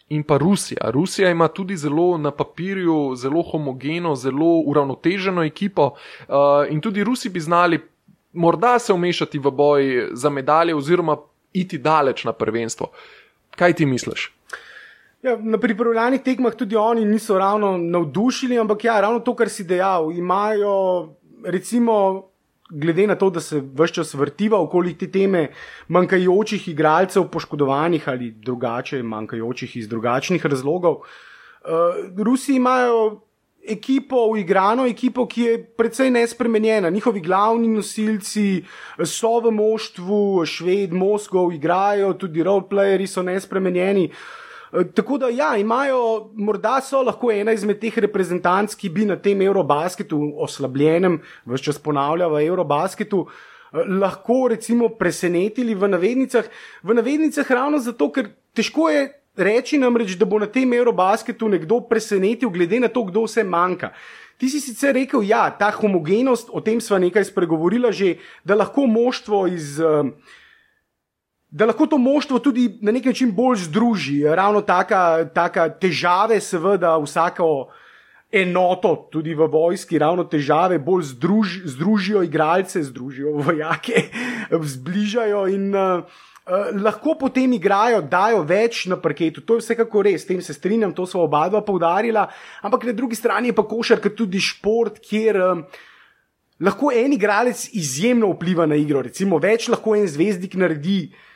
in 0.09 0.23
pa 0.23 0.37
Rusija. 0.37 0.91
Rusija 0.91 1.29
ima 1.29 1.47
tudi 1.47 1.77
zelo 1.77 2.17
na 2.17 2.31
papirju, 2.31 3.15
zelo 3.15 3.41
homogeno, 3.41 4.15
zelo 4.15 4.59
uravnoteženo 4.65 5.43
ekipo 5.43 5.85
uh, 5.91 6.35
in 6.69 6.81
tudi 6.81 7.03
Rusi 7.03 7.29
bi 7.29 7.39
znali 7.39 7.79
morda 8.37 8.79
se 8.79 8.93
umešati 8.93 9.39
v 9.39 9.51
boj 9.51 10.09
za 10.11 10.29
medalje 10.29 10.75
oziroma 10.75 11.17
iti 11.53 11.77
daleč 11.77 12.23
na 12.23 12.33
prvenstvo. 12.33 12.91
Kaj 13.57 13.73
ti 13.73 13.85
misliš? 13.85 14.31
Ja, 15.25 15.33
na 15.41 15.57
pripravljalnih 15.57 16.21
tekmah 16.21 16.55
tudi 16.55 16.77
oni 16.77 17.05
niso 17.05 17.37
ravno 17.41 17.77
navdušili, 17.77 18.59
ampak 18.59 18.83
ja, 18.85 18.99
ravno 19.01 19.19
to, 19.19 19.33
kar 19.35 19.49
si 19.49 19.65
dejal, 19.65 20.11
imajo 20.13 20.73
recimo 21.45 22.23
glede 22.69 23.07
na 23.07 23.15
to, 23.15 23.29
da 23.29 23.39
se 23.39 23.61
vse 23.61 23.93
čas 23.93 24.13
vrtiva 24.13 24.59
okoli 24.61 24.93
te 24.97 25.07
teme 25.11 25.47
manjkajočih 25.87 26.67
igralcev, 26.67 27.29
poškodovanih 27.31 28.09
ali 28.09 28.31
drugače, 28.31 29.03
manjkajočih 29.03 29.77
iz 29.77 29.87
drugačnih 29.89 30.45
razlogov. 30.45 30.93
Uh, 30.93 32.23
Rusi 32.23 32.55
imajo 32.55 33.26
ekipo, 33.67 34.23
uigrano 34.31 34.85
ekipo, 34.87 35.25
ki 35.27 35.41
je 35.41 35.59
precej 35.77 36.11
nespremenjena. 36.11 36.89
Njihovi 36.89 37.21
glavni 37.21 37.67
nosilci 37.67 38.63
so 39.05 39.39
v 39.43 39.51
moštvu, 39.51 40.45
šved, 40.45 40.93
Moskov, 40.93 41.53
igrajo, 41.53 42.13
tudi 42.13 42.43
roleplayeri 42.43 43.07
so 43.07 43.23
nespremenjeni. 43.23 44.09
Eh, 44.73 44.83
tako 44.95 45.17
da, 45.17 45.29
ja, 45.29 45.57
imajo, 45.57 46.31
morda 46.35 46.81
so 46.81 47.01
lahko 47.03 47.31
ena 47.31 47.53
izmed 47.55 47.79
teh 47.79 47.97
reprezentanc, 48.03 48.75
ki 48.75 48.89
bi 48.89 49.05
na 49.07 49.15
tem 49.15 49.41
Eurobasketu, 49.41 50.19
oslabljenem, 50.43 51.21
vse 51.45 51.69
čas 51.69 51.79
ponavlja 51.79 52.27
v 52.27 52.43
Eurobasketu, 52.47 53.23
eh, 53.27 53.85
lahko 53.99 54.47
recimo 54.51 54.89
presenetili 54.89 55.75
v 55.75 55.87
navednicah. 55.87 56.49
V 56.83 56.97
navednicah 56.99 57.51
ravno 57.51 57.79
zato, 57.79 58.11
ker 58.11 58.33
težko 58.53 58.89
je 58.89 59.07
reči 59.37 59.77
namreč, 59.77 60.17
da 60.17 60.25
bo 60.25 60.39
na 60.39 60.47
tem 60.49 60.73
Eurobasketu 60.73 61.49
nekdo 61.49 61.79
presenetil, 61.85 62.49
glede 62.49 62.79
na 62.79 62.89
to, 62.89 63.05
kdo 63.07 63.23
vse 63.25 63.45
manjka. 63.45 63.93
Ti 64.37 64.49
si 64.49 64.61
sicer 64.61 64.93
rekel, 64.93 65.21
da 65.21 65.27
ja, 65.27 65.43
ta 65.49 65.71
homogenost, 65.73 66.49
o 66.53 66.61
tem 66.61 66.81
sva 66.81 66.99
nekaj 67.01 67.29
spregovorila 67.31 67.89
že, 67.91 68.17
da 68.45 68.57
lahko 68.57 68.85
moštvo 68.85 69.47
iz. 69.49 69.79
Uh, 69.81 70.13
da 71.47 71.65
lahko 71.65 71.87
to 71.87 71.97
moštvo 71.97 72.39
tudi 72.43 72.67
na 72.83 72.91
nek 72.91 73.05
način 73.05 73.31
bolj 73.31 73.63
združi. 73.71 74.27
Ravno 74.27 74.61
taka, 74.61 75.25
taka 75.33 75.69
težave, 75.69 76.41
seveda, 76.43 76.97
vsako 76.99 77.71
enoto, 78.31 79.07
tudi 79.11 79.33
v 79.33 79.47
vojski, 79.47 79.97
ravno 79.97 80.27
težave 80.27 80.77
bolj 80.77 81.15
združ, 81.15 81.63
združijo 81.65 82.21
igralce, 82.27 82.83
združijo 82.83 83.39
vojake, 83.39 84.09
zbližajo 84.75 85.47
in. 85.47 85.71
Uh, 85.75 86.25
Uh, 86.47 86.69
lahko 86.79 87.17
potem 87.19 87.57
igrajo, 87.57 87.99
dajo 88.07 88.39
več 88.47 88.85
na 88.87 88.95
parketu, 88.95 89.41
to 89.43 89.57
je 89.57 89.65
vsekako 89.65 90.05
res, 90.07 90.21
s 90.23 90.29
tem 90.29 90.39
se 90.41 90.55
strinjam, 90.55 90.93
to 90.95 91.03
so 91.03 91.19
oba 91.25 91.43
dva 91.51 91.59
poudarila, 91.59 92.23
ampak 92.63 92.85
na 92.87 92.95
drugi 92.95 93.19
strani 93.19 93.51
je 93.51 93.57
pa 93.57 93.65
košarka 93.67 94.13
tudi 94.15 94.39
šport, 94.39 95.01
kjer 95.03 95.41
um, 95.43 95.65
lahko 96.63 96.93
en 96.95 97.17
igralec 97.17 97.65
izjemno 97.75 98.31
vpliva 98.31 98.63
na 98.63 98.79
igro. 98.79 99.03
Recimo, 99.03 99.41
več 99.43 99.67
lahko 99.67 99.97
en 99.99 100.07
zvezdnik 100.07 100.55
naredi 100.55 101.01
uh, 101.09 101.26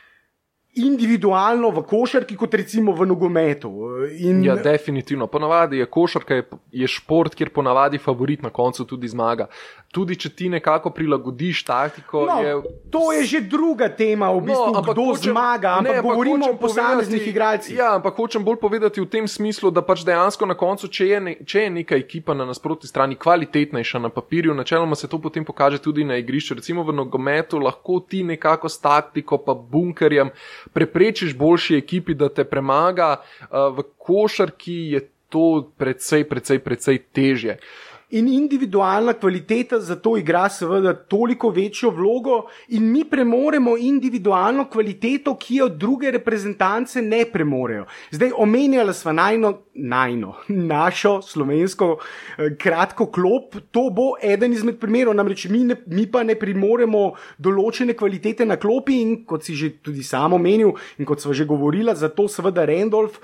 individualno 0.74 1.68
v 1.70 1.82
košarki, 1.84 2.36
kot 2.36 2.54
recimo 2.54 2.94
v 2.96 3.06
nogometu. 3.06 3.70
In... 4.16 4.40
Ja, 4.44 4.56
definitivno. 4.56 5.26
Ponavadi 5.26 5.78
je 5.78 5.86
košarka 5.86 6.34
je, 6.34 6.44
je 6.72 6.88
šport, 6.88 7.34
kjer 7.34 7.50
ponavadi 7.52 7.98
favorit 7.98 8.42
na 8.42 8.50
koncu 8.50 8.86
tudi 8.88 9.08
zmaga. 9.08 9.50
Tudi 9.92 10.16
če 10.16 10.30
ti 10.32 10.48
nekako 10.48 10.90
prilagodiš 10.96 11.64
taktiko. 11.68 12.24
No, 12.24 12.38
je... 12.40 12.54
To 12.90 13.12
je 13.12 13.24
že 13.28 13.40
druga 13.44 13.90
tema, 13.92 14.30
v 14.32 14.40
no, 14.40 14.46
bistvu, 14.46 14.72
no, 14.72 14.82
kdo 14.86 15.04
hočem, 15.10 15.34
zmaga. 15.34 15.74
Ampak 15.82 15.96
ne, 15.96 16.02
govorimo 16.06 16.48
o 16.48 16.56
posameznih 16.56 17.28
igralcih. 17.28 17.76
Ja, 17.76 17.90
ampak 17.98 18.16
hočem 18.16 18.44
bolj 18.44 18.56
povedati 18.62 19.04
v 19.04 19.10
tem 19.12 19.28
smislu, 19.28 19.68
da 19.70 19.84
pač 19.84 20.06
dejansko 20.08 20.48
na 20.48 20.56
koncu, 20.56 20.88
če 20.88 21.10
je, 21.10 21.20
ne, 21.20 21.36
če 21.44 21.66
je 21.66 21.74
neka 21.76 22.00
ekipa 22.00 22.32
na 22.32 22.48
nasprotni 22.48 22.88
strani 22.88 23.20
kvalitetnejša 23.20 24.00
na 24.00 24.08
papirju, 24.08 24.56
načeloma 24.56 24.96
se 24.96 25.08
to 25.12 25.20
potem 25.20 25.44
pokaže 25.44 25.82
tudi 25.84 26.08
na 26.08 26.16
igrišču. 26.16 26.56
Recimo 26.56 26.80
v 26.88 26.96
nogometu 26.96 27.60
lahko 27.60 28.00
ti 28.00 28.24
nekako 28.24 28.72
s 28.72 28.80
taktiko, 28.80 29.36
pa 29.44 29.52
bunkerjem 29.52 30.32
preprečiš 30.72 31.34
boljši 31.36 31.76
ekipi, 31.76 32.14
da 32.14 32.28
te 32.28 32.44
premaga, 32.44 33.16
uh, 33.18 33.70
v 33.76 33.86
košarki 33.98 34.78
je 34.94 35.06
to 35.32 35.72
precej, 35.78 36.24
precej, 36.28 36.58
precej 36.60 36.98
težje. 37.12 37.56
In 38.12 38.28
individualna 38.28 39.14
kvaliteta 39.14 39.78
za 39.80 39.94
to 39.96 40.18
igra, 40.20 40.44
seveda, 40.52 40.92
toliko 40.92 41.48
večjo 41.48 41.90
vlogo, 41.90 42.42
in 42.68 42.90
mi 42.92 43.04
premoremo 43.08 43.76
individualno 43.78 44.66
kvaliteto, 44.68 45.32
ki 45.40 45.54
jo 45.56 45.68
druge 45.68 46.10
reprezentance 46.10 47.02
ne 47.02 47.24
premorejo. 47.32 47.86
Zdaj, 48.10 48.34
omenjali 48.36 48.94
smo 48.94 49.12
najno, 49.12 49.52
najno, 49.74 50.34
našo 50.74 51.22
slovensko 51.22 51.88
eh, 51.96 52.50
kratko 52.60 53.06
klop, 53.06 53.56
to 53.70 53.86
bo 53.90 54.10
eden 54.22 54.52
izmed 54.52 54.76
primerov, 54.80 55.16
namreč 55.16 55.46
mi, 55.48 55.62
ne, 55.64 55.78
mi 55.86 56.04
pa 56.04 56.20
ne 56.22 56.36
premoremo 56.36 57.14
določene 57.38 57.96
kvalitete 57.96 58.44
na 58.44 58.60
klopi, 58.60 59.00
in 59.00 59.16
kot 59.24 59.48
si 59.48 59.56
že 59.56 59.72
tudi 59.80 60.04
sam 60.04 60.36
omenil, 60.36 60.76
in 60.98 61.08
kot 61.08 61.24
smo 61.24 61.32
že 61.32 61.48
govorili, 61.48 61.96
zato 61.96 62.28
seveda 62.28 62.68
Randolph. 62.68 63.16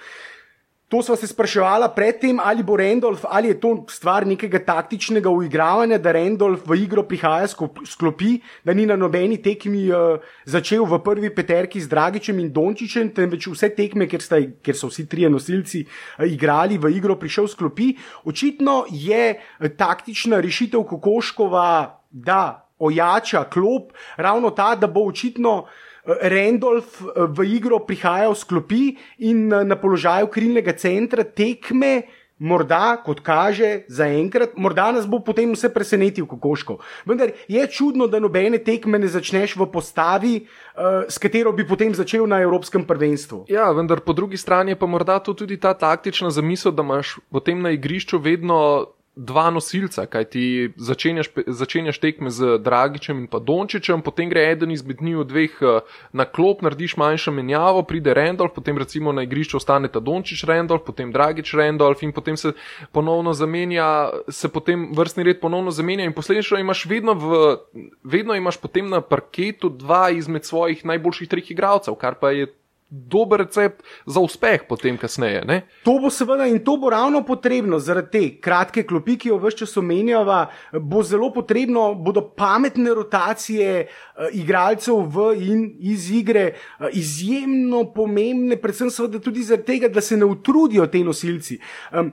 To 0.89 1.03
smo 1.03 1.17
se 1.17 1.27
spraševali 1.27 1.85
predtem, 1.97 2.39
ali 2.41 2.63
bo 2.63 2.77
Randolph, 2.77 3.21
ali 3.29 3.49
je 3.49 3.61
to 3.61 3.85
stvar 3.93 4.27
nekega 4.27 4.59
taktičnega 4.65 5.29
uigravanja, 5.29 5.99
da 5.99 6.13
Randolph 6.17 6.65
v 6.65 6.79
igro 6.81 7.03
prihaja 7.05 7.45
sklopi, 7.85 8.39
da 8.65 8.73
ni 8.73 8.87
na 8.89 8.97
nobeni 8.97 9.37
tekmi 9.43 9.91
uh, 9.93 10.17
začel 10.49 10.87
v 10.89 10.99
prvi 11.05 11.29
peterki 11.35 11.81
z 11.81 11.93
Dragičem 11.93 12.41
in 12.41 12.49
Dončičem, 12.53 13.11
temveč 13.13 13.51
vse 13.53 13.69
tekme, 13.77 14.09
ker, 14.09 14.25
sta, 14.25 14.41
ker 14.65 14.79
so 14.79 14.89
vsi 14.89 15.05
trije 15.05 15.29
nosilci 15.29 15.83
uh, 15.85 16.25
igrali 16.25 16.81
v 16.81 16.95
igro, 16.97 17.19
prišel 17.21 17.51
sklopi. 17.53 17.91
Očitno 18.25 18.87
je 18.89 19.37
uh, 19.37 19.69
taktična 19.69 20.41
rešitev 20.41 20.89
Kokoškova, 20.89 21.69
da 22.09 22.65
ojača 22.79 23.45
klop, 23.53 23.93
ravno 24.17 24.57
ta, 24.57 24.73
da 24.75 24.89
bo 24.89 25.05
očitno. 25.13 25.67
Randolph 26.09 27.03
eh, 27.03 27.27
v 27.29 27.45
igro 27.45 27.85
prihaja 27.85 28.33
v 28.33 28.39
sklopi 28.39 28.85
in 29.21 29.53
eh, 29.53 29.65
na 29.65 29.77
položaju 29.77 30.33
krilnega 30.33 30.73
centra 30.73 31.25
tekme. 31.25 32.09
Morda, 32.39 33.03
kot 33.03 33.19
kaže, 33.27 33.83
zaenkrat, 33.91 34.53
morda 34.55 34.93
nas 34.95 35.09
bo 35.11 35.19
potem 35.19 35.51
vse 35.57 35.73
presenetil, 35.75 36.23
kokoško. 36.31 36.77
Vendar 37.03 37.33
je 37.51 37.65
čudno, 37.67 38.07
da 38.07 38.21
nobene 38.23 38.61
tekme 38.63 38.95
ne 39.03 39.11
začneš 39.11 39.57
v 39.59 39.67
postavi, 39.67 40.35
uh, 40.47 41.03
s 41.11 41.19
katero 41.19 41.51
bi 41.51 41.67
potem 41.67 41.91
začel 41.91 42.31
na 42.31 42.39
Evropskem 42.39 42.87
prvenstvu. 42.87 43.51
Ja, 43.51 43.67
vendar 43.75 44.07
po 44.07 44.15
drugi 44.15 44.39
strani 44.39 44.71
je 44.71 44.79
pa 44.79 44.87
morda 44.87 45.19
to 45.19 45.35
tudi 45.35 45.59
ta 45.59 45.75
taktična 45.75 46.31
zamisel, 46.31 46.71
da 46.71 46.87
imaš 46.87 47.19
potem 47.27 47.59
na 47.59 47.75
igrišču 47.75 48.23
vedno 48.23 48.87
dva 49.19 49.51
nosilca, 49.51 50.07
kaj 50.07 50.25
ti 50.31 50.45
začenjaš, 50.77 51.31
začenjaš 51.47 51.99
tekme 51.99 52.31
z 52.31 52.59
Dragičem 52.63 53.25
in 53.25 53.27
pa 53.27 53.41
Dončičem, 53.43 54.03
potem 54.07 54.31
gre 54.31 54.45
eden 54.53 54.71
izmed 54.71 55.03
njih 55.03 55.25
dveh 55.27 55.57
eh, 55.59 55.81
na 56.13 56.25
klop, 56.25 56.63
narediš 56.63 56.95
manjšo 56.97 57.35
menjavo, 57.35 57.83
pride 57.83 58.15
Randolph, 58.15 58.55
potem 58.55 58.79
recimo 58.79 59.13
na 59.13 59.27
igrišču 59.27 59.59
ostane 59.59 59.91
ta 59.91 60.01
Dončič 60.01 60.45
Randolph, 60.47 60.87
potem 60.87 61.11
Dragič 61.13 61.55
Randolph 61.59 62.07
in 62.07 62.15
potem 62.15 62.37
se 62.37 62.55
ponovno 62.93 63.35
zamenja, 63.35 64.11
se 64.29 64.49
potem 64.49 64.89
vrstni 64.95 65.27
red 65.27 65.41
ponovno 65.43 65.75
zamenja 65.75 66.07
in 66.07 66.15
posledično 66.15 66.63
imaš 66.63 66.87
vedno, 66.87 67.19
v, 67.19 67.57
vedno 68.05 68.39
imaš 68.39 68.61
potem 68.63 68.89
na 68.89 69.01
parketu 69.01 69.69
dva 69.69 70.11
izmed 70.15 70.47
svojih 70.47 70.85
najboljših 70.85 71.29
treh 71.29 71.51
igralcev, 71.51 71.99
kar 71.99 72.15
pa 72.23 72.31
je 72.31 72.53
dober 72.89 73.39
recept 73.45 73.85
za 74.07 74.21
uspeh, 74.21 74.65
potem 74.69 74.97
kasneje. 74.97 75.43
Ne? 75.45 75.61
To 75.85 75.99
bo 76.01 76.11
seveda 76.11 76.47
in 76.49 76.63
to 76.65 76.77
bo 76.81 76.91
ravno 76.91 77.21
potrebno 77.25 77.79
zaradi 77.79 78.11
te 78.11 78.23
kratke 78.41 78.83
klopi, 78.89 79.19
ki 79.21 79.29
jo 79.29 79.39
vse 79.43 79.63
čas 79.63 79.77
omenjava. 79.77 80.47
Bo 80.73 81.03
zelo 81.03 81.29
potrebno, 81.33 81.93
bodo 81.95 82.25
pametne 82.37 82.95
rotacije 82.97 83.85
uh, 83.85 84.33
igralcev 84.33 85.05
v 85.05 85.29
in 85.37 85.69
iz 85.93 86.09
igre 86.11 86.55
uh, 86.55 86.89
izjemno 86.93 87.85
pomembne, 87.93 88.57
predvsem 88.57 88.91
seveda 88.91 89.21
tudi 89.21 89.45
zaradi 89.45 89.69
tega, 89.69 89.93
da 89.93 90.01
se 90.01 90.17
ne 90.17 90.25
utrudijo 90.25 90.87
te 90.89 91.05
nosilci. 91.05 91.61
Um, 91.93 92.13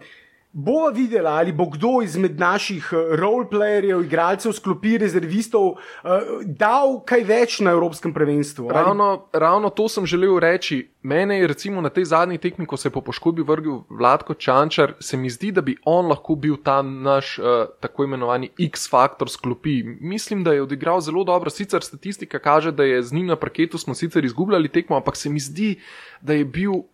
Bova 0.58 0.90
videla, 0.90 1.32
ali 1.32 1.52
bo 1.52 1.66
kdo 1.66 2.00
izmed 2.04 2.40
naših 2.40 2.88
eh, 2.94 3.16
roleplayerjev, 3.20 4.06
igralcev, 4.06 4.54
sklopi 4.56 4.94
rezervistov, 5.04 5.66
uh, 5.68 6.30
dal 6.48 7.02
kaj 7.04 7.26
več 7.28 7.58
na 7.60 7.74
Evropskem 7.76 8.14
prvenstvu. 8.16 8.70
Ravno, 8.72 9.28
ravno 9.34 9.70
to 9.70 9.90
sem 9.92 10.08
želel 10.08 10.40
reči. 10.40 10.80
Mene 11.04 11.42
je 11.42 11.50
recimo 11.52 11.84
na 11.84 11.92
tej 11.92 12.06
zadnji 12.06 12.40
tekmi, 12.40 12.66
ko 12.66 12.80
se 12.80 12.88
je 12.88 12.94
po 12.96 13.04
poškodbi 13.04 13.44
vrgel 13.44 13.84
Vladko 13.90 14.34
Čančar, 14.34 14.96
se 15.00 15.18
mi 15.18 15.30
zdi, 15.30 15.52
da 15.52 15.62
bi 15.62 15.76
on 15.84 16.08
lahko 16.08 16.40
bil 16.40 16.56
ta 16.64 16.80
naš 16.82 17.36
uh, 17.40 17.68
tako 17.84 18.08
imenovani 18.08 18.54
X-faktor 18.56 19.30
sklopi. 19.30 19.84
Mislim, 20.00 20.48
da 20.48 20.56
je 20.56 20.64
odigral 20.64 21.04
zelo 21.04 21.28
dobro. 21.28 21.52
Sicer 21.52 21.84
statistika 21.84 22.40
kaže, 22.40 22.72
da 22.72 22.88
je 22.88 23.04
z 23.04 23.14
njim 23.14 23.28
na 23.28 23.36
parketu 23.36 23.78
smo 23.78 23.94
sicer 23.94 24.26
izgubljali 24.26 24.72
tekmo, 24.72 24.96
ampak 24.96 25.20
se 25.20 25.30
mi 25.30 25.40
zdi, 25.40 25.76
da 26.22 26.34
je 26.34 26.46
bil 26.46 26.88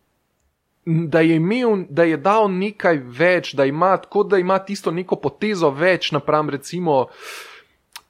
da 0.85 1.19
je 1.21 1.35
imel, 1.35 1.85
da 1.89 2.03
je 2.03 2.17
dal 2.17 2.47
nekaj 2.51 3.01
več, 3.05 3.53
da 3.53 3.65
ima, 3.65 3.97
tako, 3.97 4.23
da 4.23 4.37
ima 4.37 4.59
tisto 4.59 4.91
neko 4.91 5.15
potezo 5.15 5.69
več 5.69 6.11
napram 6.11 6.49
recimo 6.49 7.07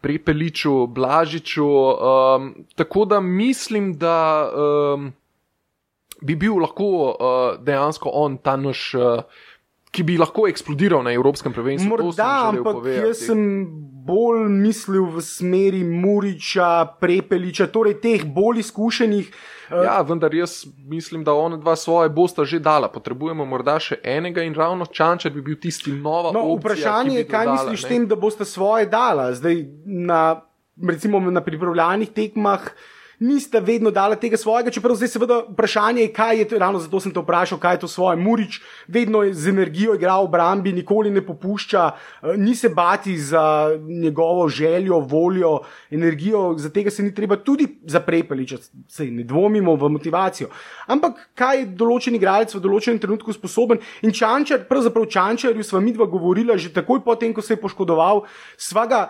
Prepeliču, 0.02 0.88
Blažiču. 0.88 1.68
Um, 1.68 2.54
tako 2.76 3.06
da 3.06 3.20
mislim, 3.22 3.94
da 4.02 4.50
um, 4.50 5.12
bi 6.22 6.36
bil 6.36 6.58
lahko 6.64 6.88
uh, 6.88 7.16
dejansko 7.64 8.10
on 8.10 8.38
ta 8.38 8.56
naš. 8.58 8.94
Uh, 8.94 9.48
Ki 9.92 10.06
bi 10.08 10.16
lahko 10.20 10.48
eksplodiral 10.48 11.04
na 11.04 11.12
Evropskem 11.12 11.54
prvenstvu. 11.54 11.90
Morda, 11.90 12.30
ampak 12.48 12.78
povedati. 12.80 13.08
jaz 13.08 13.26
sem 13.28 13.42
bolj 14.02 14.48
mislil 14.50 15.10
v 15.12 15.22
smeri 15.22 15.84
Muriča, 15.84 16.98
Prepeliča, 17.00 17.68
torej 17.68 18.00
teh 18.02 18.24
bolj 18.26 18.64
izkušenih 18.64 19.28
uh, 19.28 19.84
ja, 19.84 20.02
vendar 20.02 20.34
jaz 20.34 20.66
mislim, 20.78 21.24
da 21.24 21.34
ona 21.34 21.58
dva 21.58 21.76
svoje 21.76 22.10
bosta 22.10 22.46
že 22.46 22.60
dala. 22.60 22.90
Potrebujemo 22.92 23.46
morda 23.46 23.78
še 23.80 24.00
enega 24.04 24.44
in 24.44 24.56
ravno 24.58 24.86
Čančer 24.86 25.32
bi 25.32 25.42
bil 25.42 25.60
tisti 25.62 25.94
nova. 25.94 26.32
No, 26.36 26.46
opcija, 26.52 26.60
vprašanje 26.60 27.18
je, 27.18 27.28
kaj 27.28 27.52
misliš 27.52 27.86
s 27.86 27.92
tem, 27.92 28.08
da 28.08 28.16
boste 28.16 28.46
svoje 28.46 28.90
dala. 28.92 29.32
Zdaj, 29.38 29.64
na, 29.86 30.42
recimo 30.88 31.20
na 31.20 31.44
pripravljalnih 31.44 32.12
tekmah 32.16 32.68
nista 33.22 33.60
vedno 33.60 33.92
dala 33.92 34.16
tega 34.16 34.38
svojega, 34.38 34.72
čeprav 34.74 34.96
zdaj 34.98 35.10
seveda 35.14 35.36
vprašanje 35.52 36.02
je, 36.02 36.14
kaj 36.14 36.40
je 36.40 36.48
to, 36.50 36.58
ravno 36.60 36.80
zato 36.82 37.00
sem 37.00 37.14
te 37.14 37.22
vprašal, 37.22 37.60
kaj 37.62 37.76
je 37.76 37.80
to 37.84 37.88
svoje. 37.88 38.18
Murič 38.18 38.62
vedno 38.88 39.22
je 39.24 39.34
z 39.34 39.54
energijo 39.54 39.94
igral 39.96 40.26
v 40.26 40.30
obrambi, 40.32 40.74
nikoli 40.74 41.12
ne 41.14 41.22
popušča, 41.26 41.86
eh, 41.92 42.38
ni 42.38 42.56
se 42.56 42.70
bati 42.70 43.18
za 43.18 43.70
njegovo 43.80 44.50
željo, 44.50 45.00
voljo, 45.00 45.60
energijo, 45.92 46.58
za 46.58 46.70
tega 46.70 46.92
se 46.92 47.04
ni 47.04 47.14
treba 47.16 47.36
tudi 47.36 47.68
zaprepelič, 47.86 48.54
se 48.88 49.06
ne 49.06 49.24
dvomimo 49.24 49.76
v 49.76 49.90
motivacijo. 49.90 50.50
Ampak 50.88 51.30
kaj 51.36 51.60
je 51.60 51.66
določen 51.78 52.16
igralec 52.16 52.56
v 52.56 52.60
določenem 52.60 53.00
trenutku 53.00 53.34
sposoben 53.34 53.78
in 54.02 54.12
Čančar, 54.12 54.66
pravzaprav 54.70 55.06
Čančarju 55.06 55.64
sva 55.64 55.80
midva 55.80 56.06
govorila 56.06 56.58
že 56.58 56.74
takoj 56.74 57.04
potem, 57.06 57.34
ko 57.34 57.42
se 57.42 57.54
je 57.54 57.62
poškodoval, 57.62 58.26
sva 58.58 58.86
ga 58.86 59.10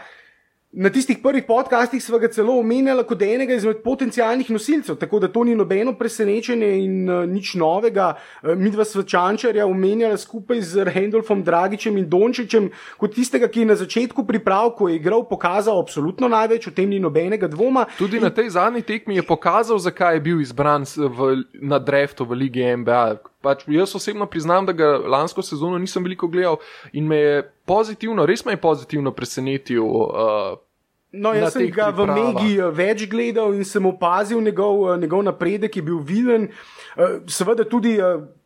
Na 0.71 0.89
tistih 0.89 1.17
prvih 1.23 1.43
podcastih 1.43 2.03
smo 2.03 2.15
ga 2.17 2.29
celo 2.31 2.53
omenjali 2.59 3.03
kot 3.03 3.21
enega 3.21 3.57
izmed 3.59 3.81
potencijalnih 3.83 4.49
nosilcev, 4.55 4.95
tako 4.95 5.19
da 5.19 5.27
to 5.27 5.43
ni 5.43 5.55
nobeno 5.55 5.91
presenečenje 5.99 6.69
in 6.79 7.09
uh, 7.09 7.25
nič 7.27 7.55
novega. 7.59 8.13
Uh, 8.39 8.55
mi 8.55 8.71
dva 8.71 8.85
svečančarja 8.87 9.65
omenjala 9.67 10.17
skupaj 10.17 10.61
z 10.61 10.85
Randolfom 10.87 11.43
Dragičem 11.43 11.97
in 11.99 12.07
Dončičem 12.09 12.69
kot 12.97 13.11
tistega, 13.15 13.49
ki 13.51 13.65
je 13.65 13.65
na 13.65 13.75
začetku 13.75 14.23
priprav, 14.23 14.71
ko 14.77 14.87
je 14.87 14.95
igral, 14.95 15.25
pokazal 15.27 15.79
absolutno 15.79 16.31
največ, 16.31 16.69
o 16.71 16.71
tem 16.71 16.89
ni 16.89 17.03
nobenega 17.03 17.51
dvoma. 17.51 17.83
Tudi 17.97 18.21
in... 18.21 18.23
na 18.23 18.31
tej 18.31 18.53
zadnji 18.55 18.87
tekmi 18.87 19.19
je 19.19 19.27
pokazal, 19.27 19.75
zakaj 19.75 20.15
je 20.15 20.23
bil 20.23 20.39
izbran 20.39 20.87
v, 20.95 21.43
na 21.59 21.83
dreftu 21.83 22.23
v 22.23 22.45
Ligi 22.45 22.63
MBA. 22.63 23.19
Pač 23.41 23.65
jaz 23.67 23.95
osebno 23.97 24.23
priznam, 24.29 24.65
da 24.69 24.71
ga 24.71 24.95
lansko 25.03 25.43
sezono 25.43 25.77
nisem 25.81 26.03
veliko 26.05 26.31
gledal 26.31 26.61
in 26.93 27.11
me 27.11 27.17
je 27.17 27.43
pozitivno, 27.71 28.27
res 28.27 28.43
me 28.45 28.57
je 28.57 28.61
pozitivno 28.67 29.15
presenetil. 29.15 29.87
Uh, 29.87 30.59
No, 31.11 31.33
jaz 31.35 31.57
sem 31.57 31.67
ga 31.75 31.89
v 31.91 32.05
Megi 32.07 32.53
uh, 32.55 32.69
več 32.71 33.01
gledal 33.11 33.51
in 33.51 33.65
sem 33.67 33.83
opazil 33.83 34.39
njegov, 34.39 34.77
uh, 34.85 34.93
njegov 34.95 35.25
napredek, 35.27 35.73
ki 35.73 35.81
je 35.81 35.87
bil 35.89 35.97
viden. 36.07 36.45
Uh, 36.95 37.17
seveda 37.27 37.65
tudi 37.67 37.97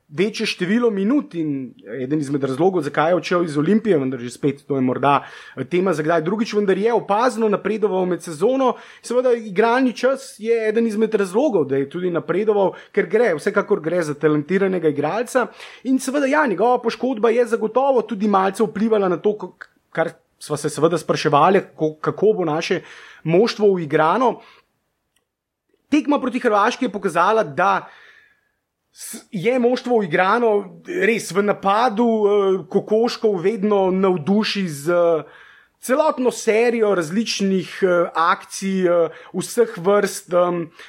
večje 0.08 0.46
število 0.46 0.90
minut 0.90 1.34
in 1.36 1.74
eden 2.02 2.20
izmed 2.20 2.44
razlogov, 2.44 2.84
zakaj 2.86 3.12
je 3.12 3.16
odšel 3.16 3.46
iz 3.46 3.58
Olimpije, 3.58 3.98
vendar 3.98 4.20
že 4.20 4.30
spet 4.30 4.62
to 4.68 4.76
je 4.76 4.82
morda 4.82 5.26
tema 5.70 5.94
za 5.94 6.04
kdaj 6.04 6.22
drugič, 6.22 6.54
vendar 6.54 6.78
je 6.78 6.94
opazno 6.94 7.50
napredoval 7.50 8.06
med 8.06 8.24
sezono. 8.24 8.76
Seveda 9.02 9.34
igralni 9.34 9.94
čas 9.94 10.36
je 10.40 10.68
eden 10.70 10.88
izmed 10.88 11.16
razlogov, 11.16 11.66
da 11.66 11.78
je 11.78 11.90
tudi 11.90 12.12
napredoval, 12.12 12.76
ker 12.92 13.10
gre, 13.10 13.34
vsekakor 13.36 13.82
gre 13.82 14.04
za 14.04 14.14
talentiranega 14.14 14.94
igralca. 14.94 15.48
In 15.84 16.00
seveda, 16.00 16.30
ja, 16.30 16.46
njegova 16.48 16.82
poškodba 16.82 17.30
je 17.30 17.46
zagotovo 17.46 18.02
tudi 18.02 18.28
malce 18.28 18.64
vplivala 18.64 19.10
na 19.10 19.18
to, 19.18 19.58
kar 19.90 20.14
smo 20.40 20.58
se 20.58 20.70
seveda 20.70 20.98
spraševali, 20.98 21.60
kako, 21.60 21.96
kako 22.02 22.34
bo 22.38 22.46
naše 22.46 22.82
moštvo 23.24 23.68
uigrano. 23.68 24.40
Tekma 25.90 26.20
proti 26.20 26.40
Hrvaški 26.40 26.86
je 26.86 26.92
pokazala, 26.92 27.44
da 27.44 27.88
je 29.32 29.60
moštvo 29.60 29.98
uigrano 29.98 30.82
res 30.88 31.32
v 31.32 31.44
napadu, 31.44 32.06
eh, 32.06 32.62
kokoškov 32.70 33.42
vedno 33.42 33.92
navduši 33.92 34.68
z. 34.68 34.94
Celotno 35.86 36.32
serijo 36.32 36.96
različnih 36.98 37.84
uh, 37.86 38.08
akcij, 38.18 38.88
uh, 38.90 39.12
vseh 39.38 39.76
vrst, 39.78 40.34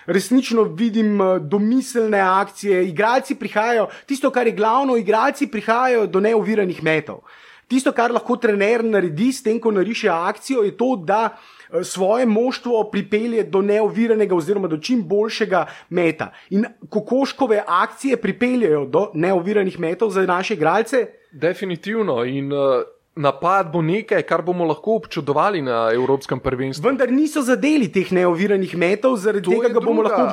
resnično 0.06 0.62
vidim 0.62 1.20
uh, 1.20 1.36
domiselne 1.36 2.20
akcije. 2.20 2.86
Igralci 2.88 3.34
prihajajo, 3.34 3.90
tisto, 4.06 4.30
kar 4.30 4.46
je 4.46 4.54
glavno, 4.56 4.96
igralci 4.96 5.50
prihajajo 5.52 6.06
do 6.06 6.20
neoviranih 6.20 6.80
metov. 6.82 7.16
Uh, 7.16 7.28
Tisto, 7.66 7.90
kar 7.90 8.12
lahko 8.14 8.36
trener 8.38 8.84
naredi 8.86 9.32
s 9.34 9.42
tem, 9.42 9.56
ko 9.58 9.72
nariše 9.74 10.06
akcijo, 10.12 10.62
je 10.62 10.76
to, 10.78 10.92
da 11.02 11.22
eh, 11.34 11.55
svoje 11.82 12.26
moštvo 12.26 12.88
pripelje 12.90 13.44
do 13.44 13.62
neoviranega 13.62 14.34
oziroma 14.34 14.68
do 14.68 14.78
čim 14.78 15.02
boljšega 15.08 15.66
meta. 15.90 16.32
In 16.50 16.64
kokoškove 16.88 17.62
akcije 17.66 18.16
pripeljajo 18.16 18.84
do 18.86 19.10
neoviranih 19.14 19.80
metov 19.80 20.10
za 20.10 20.26
naše 20.26 20.54
igralce. 20.54 21.06
Definitivno. 21.32 22.24
In, 22.24 22.52
uh 22.52 22.96
napad 23.16 23.72
bo 23.72 23.80
nekaj, 23.82 24.22
kar 24.28 24.42
bomo 24.44 24.64
lahko 24.68 24.98
občudovali 25.00 25.62
na 25.62 25.88
Evropskem 25.94 26.40
prvenstvu. 26.40 26.84
Vendar 26.84 27.12
niso 27.12 27.42
zadeli 27.42 27.88
teh 27.92 28.12
neoviranih 28.12 28.76
metov, 28.76 29.16
zaradi 29.16 29.48
to 29.48 29.56
tega 29.56 29.72
ga 29.72 29.80
bomo 29.80 30.04
lahko 30.04 30.28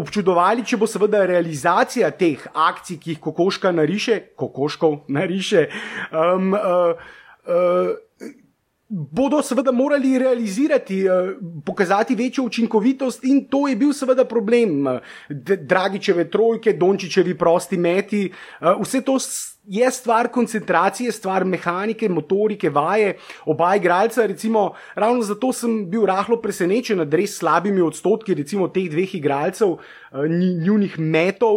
občudovali, 0.00 0.66
če 0.66 0.78
bo 0.80 0.88
seveda 0.90 1.24
realizacija 1.30 2.10
teh 2.10 2.42
akcij, 2.52 2.98
ki 2.98 3.14
jih 3.14 3.20
kokoška 3.22 3.72
nariše, 3.72 4.18
kokoškov 4.36 5.04
nariše. 5.14 5.68
Um, 6.10 6.52
uh, 6.58 6.98
uh, 7.46 7.94
Bodo 8.88 9.42
seveda 9.42 9.72
morali 9.72 10.18
realizirati, 10.18 11.04
pokazati 11.64 12.14
večjo 12.14 12.44
učinkovitost, 12.44 13.24
in 13.24 13.46
to 13.48 13.68
je 13.68 13.76
bil 13.76 13.92
seveda 13.92 14.24
problem. 14.24 14.84
Dragičeve 15.60 16.30
trojke, 16.30 16.72
Dončičevi 16.72 17.38
prosti 17.38 17.76
meti, 17.76 18.32
vse 18.80 19.00
to 19.00 19.16
je 19.66 19.90
stvar 19.90 20.28
koncentracije, 20.28 21.12
stvar 21.12 21.44
mehanike, 21.44 22.08
motorike, 22.08 22.70
vaje, 22.70 23.16
oba 23.46 23.76
igralca. 23.76 24.26
Recimo, 24.26 24.72
ravno 24.94 25.22
zato 25.22 25.52
sem 25.52 25.90
bil 25.90 26.04
rahlo 26.06 26.36
presenečen 26.40 26.98
nad 26.98 27.14
res 27.14 27.38
slabimi 27.38 27.80
odstotki, 27.80 28.34
recimo 28.34 28.68
teh 28.68 28.90
dveh 28.90 29.14
igralcev, 29.14 29.78
njunih 30.64 30.98
metov 30.98 31.56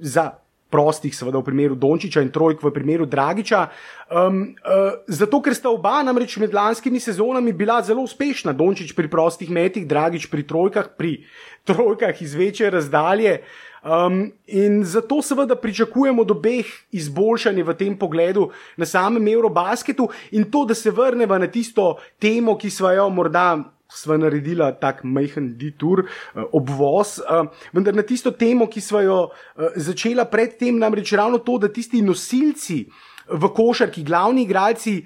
za. 0.00 0.30
Prostih, 0.70 1.14
seveda 1.14 1.40
v 1.40 1.48
primeru 1.50 1.74
Dončiča 1.74 2.22
in 2.22 2.30
Trojk 2.30 2.62
v 2.62 2.70
primeru 2.70 3.06
Dragiča. 3.06 3.64
Um, 4.10 4.54
uh, 4.62 5.02
zato, 5.10 5.40
ker 5.42 5.54
sta 5.54 5.70
oba 5.70 5.98
namreč 6.06 6.36
med 6.38 6.54
lanskimi 6.54 7.02
sezonami 7.02 7.52
bila 7.52 7.80
zelo 7.82 8.06
uspešna, 8.06 8.54
Dončič 8.54 8.94
pri 8.94 9.10
prostih 9.10 9.50
metih, 9.50 9.86
Dragič 9.86 10.30
pri 10.30 10.46
Trojkah, 10.46 10.94
pri 10.94 11.26
Trojkah 11.66 12.14
iz 12.22 12.38
večje 12.38 12.70
razdalje. 12.70 13.42
Um, 13.80 14.32
in 14.46 14.84
zato 14.84 15.22
seveda 15.22 15.56
pričakujemo 15.56 16.22
od 16.22 16.30
obeh 16.30 16.66
izboljšanje 16.92 17.64
v 17.64 17.74
tem 17.74 17.96
pogledu 17.96 18.50
na 18.76 18.86
samem 18.86 19.28
Eurobasketu 19.28 20.10
in 20.36 20.44
to, 20.52 20.64
da 20.68 20.74
se 20.74 20.90
vrnemo 20.90 21.38
na 21.38 21.48
tisto 21.48 21.96
temo, 22.20 22.58
ki 22.58 22.70
smo 22.70 22.92
jo 22.92 23.08
morda. 23.08 23.56
Sva 23.90 24.18
naredila 24.20 24.70
tak 24.78 25.02
majhen 25.04 25.52
detour, 25.58 26.04
uh, 26.06 26.44
obvoz, 26.56 27.18
uh, 27.24 27.48
vendar 27.74 27.96
na 27.96 28.06
tisto 28.06 28.30
temo, 28.30 28.68
ki 28.70 28.82
sva 28.84 29.02
jo 29.06 29.22
uh, 29.30 29.72
začela 29.76 30.28
predtem, 30.30 30.78
namreč 30.78 31.14
ravno 31.18 31.42
to, 31.42 31.58
da 31.58 31.68
tisti 31.68 32.02
nosilci 32.02 32.84
v 33.30 33.50
košarki, 33.54 34.04
glavni 34.06 34.46
igralci, 34.46 35.00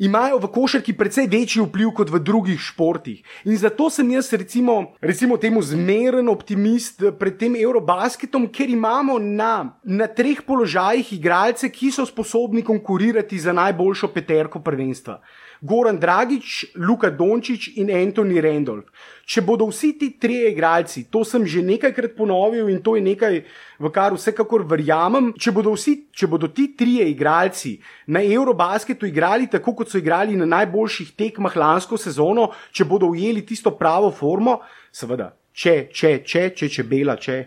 imajo 0.00 0.38
v 0.40 0.48
košarki 0.48 0.94
precej 0.96 1.28
večji 1.28 1.60
vpliv 1.66 1.92
kot 1.96 2.10
v 2.10 2.18
drugih 2.24 2.60
športih. 2.60 3.20
In 3.44 3.56
zato 3.60 3.90
sem 3.92 4.08
jaz, 4.16 4.32
recimo, 4.32 4.94
recimo 5.00 5.36
temu 5.36 5.60
zmeren 5.62 6.28
optimist 6.32 7.04
pred 7.20 7.36
tem 7.36 7.56
Eurobasketom, 7.60 8.48
ker 8.48 8.72
imamo 8.72 9.18
na, 9.20 9.76
na 9.84 10.08
treh 10.08 10.40
položajih 10.46 11.12
igralce, 11.18 11.68
ki 11.68 11.92
so 11.92 12.06
sposobni 12.08 12.64
konkurirati 12.64 13.38
za 13.38 13.52
najboljšo 13.52 14.08
peterko 14.08 14.64
prvenstva. 14.64 15.20
Goran 15.60 15.98
Dragič, 16.00 16.72
Luka 16.76 17.10
Dončić 17.10 17.76
in 17.76 17.90
Anthony 17.92 18.40
Randolph. 18.40 18.88
Če 19.28 19.42
bodo 19.46 19.68
vsi 19.68 19.92
ti 19.98 20.08
trije 20.18 20.48
igralci, 20.50 21.04
to 21.12 21.20
sem 21.24 21.44
že 21.46 21.62
nekajkrat 21.62 22.16
ponovil 22.16 22.70
in 22.72 22.80
to 22.82 22.96
je 22.96 23.02
nekaj, 23.04 23.36
v 23.78 23.90
kar 23.94 24.16
vsekakor 24.16 24.64
verjamem, 24.66 25.30
če 25.38 25.52
bodo, 25.54 25.76
vsi, 25.76 26.08
če 26.10 26.26
bodo 26.26 26.48
ti 26.48 26.70
trije 26.74 27.06
igralci 27.12 27.76
na 28.08 28.24
Eurobasketu 28.24 29.06
igrali 29.06 29.46
tako, 29.52 29.76
kot 29.78 29.92
so 29.92 30.00
igrali 30.00 30.34
na 30.36 30.48
najboljših 30.48 31.12
tekmah 31.14 31.54
lansko 31.56 32.00
sezono, 32.00 32.50
če 32.72 32.88
bodo 32.88 33.12
ujeli 33.12 33.44
tisto 33.46 33.76
pravo 33.76 34.10
formo, 34.10 34.58
seveda, 34.90 35.30
če, 35.52 35.92
če, 35.92 36.16
če, 36.24 36.48
če, 36.56 36.72
če, 36.72 36.88
bela, 36.88 37.14
če. 37.20 37.38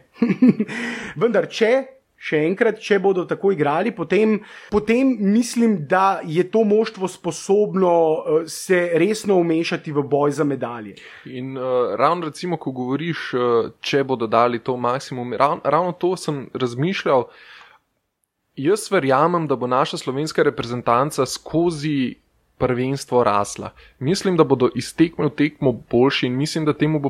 Vendar, 1.22 1.50
če 1.52 1.74
še 2.24 2.40
enkrat, 2.48 2.80
če 2.80 3.00
bodo 3.04 3.26
tako 3.28 3.52
igrali, 3.52 3.92
potem, 3.96 4.38
potem 4.72 5.12
mislim, 5.34 5.76
da 5.90 6.22
je 6.24 6.46
to 6.52 6.64
moštvo 6.64 7.08
sposobno 7.12 7.94
uh, 7.94 8.46
se 8.48 8.80
resno 9.00 9.36
umešati 9.42 9.92
v 9.92 10.06
boj 10.08 10.38
za 10.40 10.48
medalje. 10.48 10.96
In 11.26 11.58
uh, 11.58 11.96
ravno, 12.00 12.30
recimo, 12.32 12.58
ko 12.58 12.72
govoriš, 12.72 13.26
uh, 13.34 13.74
če 13.84 14.06
bodo 14.08 14.28
dali 14.28 14.64
to 14.64 14.78
maksimum, 14.78 15.36
rav, 15.40 15.60
ravno 15.64 15.92
to 16.00 16.16
sem 16.18 16.48
razmišljal. 16.54 17.28
Jaz 18.56 18.86
verjamem, 18.94 19.48
da 19.50 19.58
bo 19.58 19.68
naša 19.68 19.98
slovenska 19.98 20.44
reprezentanca 20.46 21.26
skozi 21.26 22.23
prvenstvo 22.58 23.24
rasla. 23.24 23.70
Mislim, 24.00 24.38
da 24.38 24.44
bodo 24.44 24.70
iz 24.76 24.96
tekme 24.96 25.26
v 25.26 25.30
tekmo 25.30 25.72
boljši 25.92 26.28
in 26.28 26.38
mislim, 26.38 26.66
da 26.66 26.74
temu 26.74 27.00
bo 27.00 27.10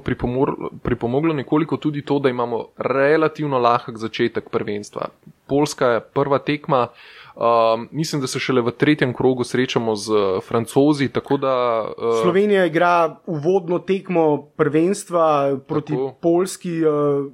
pripomoglo 0.83 1.33
nekoliko 1.33 1.77
tudi 1.77 2.01
to, 2.01 2.19
da 2.19 2.29
imamo 2.29 2.65
relativno 2.77 3.59
lahek 3.59 3.97
začetek 3.97 4.49
prvenstva. 4.49 5.07
Poljska 5.47 5.87
je 5.87 6.01
prva 6.01 6.39
tekma, 6.39 6.87
um, 7.35 7.87
mislim, 7.91 8.21
da 8.21 8.27
se 8.27 8.39
šele 8.39 8.61
v 8.61 8.71
tretjem 8.71 9.13
krogu 9.13 9.43
srečamo 9.43 9.95
z 9.95 10.11
francozi. 10.47 11.09
Da, 11.39 11.85
uh, 11.97 12.21
Slovenija 12.21 12.65
igra 12.65 13.15
uvodno 13.25 13.79
tekmo 13.79 14.41
prvenstva 14.57 15.57
proti 15.67 15.93
tako. 15.93 16.15
Poljski. 16.21 16.85
Uh, 16.85 17.31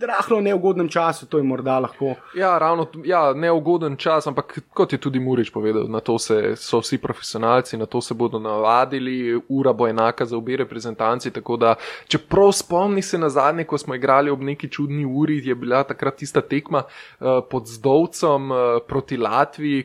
rahlo 0.00 0.40
neugodnem 0.40 0.88
času, 0.88 1.26
to 1.26 1.38
je 1.38 1.44
morda 1.44 1.78
lahko. 1.78 2.14
Ja, 2.34 2.58
ravno, 2.58 2.86
ja, 3.04 3.32
neugoden 3.34 3.96
čas, 3.96 4.26
ampak 4.26 4.58
kot 4.74 4.92
je 4.92 4.98
tudi 4.98 5.20
Murič 5.20 5.50
povedal, 5.50 5.86
na 5.88 6.00
to 6.00 6.18
se, 6.18 6.56
so 6.56 6.80
vsi 6.80 6.98
profesionalci, 6.98 7.76
na 7.76 7.86
to 7.86 8.00
se 8.00 8.14
bodo 8.14 8.38
navadili, 8.38 9.40
ura 9.48 9.72
bo 9.72 9.88
enaka 9.88 10.26
za 10.26 10.36
obe 10.36 10.56
reprezentanci. 10.56 11.30
Tako 11.30 11.56
da, 11.56 11.74
če 12.08 12.18
prav 12.18 12.52
spomni 12.52 13.02
se 13.02 13.18
na 13.18 13.28
zadnje, 13.30 13.64
ko 13.64 13.78
smo 13.78 13.94
igrali 13.94 14.30
ob 14.30 14.42
neki 14.42 14.68
čudni 14.68 15.04
uri, 15.06 15.40
je 15.44 15.54
bila 15.54 15.82
takrat 15.84 16.16
tista 16.16 16.40
tekma 16.40 16.82
uh, 16.82 17.40
pod 17.50 17.66
Zdovcem 17.66 18.50
uh, 18.50 18.58
proti 18.88 19.16
Latviji, 19.16 19.35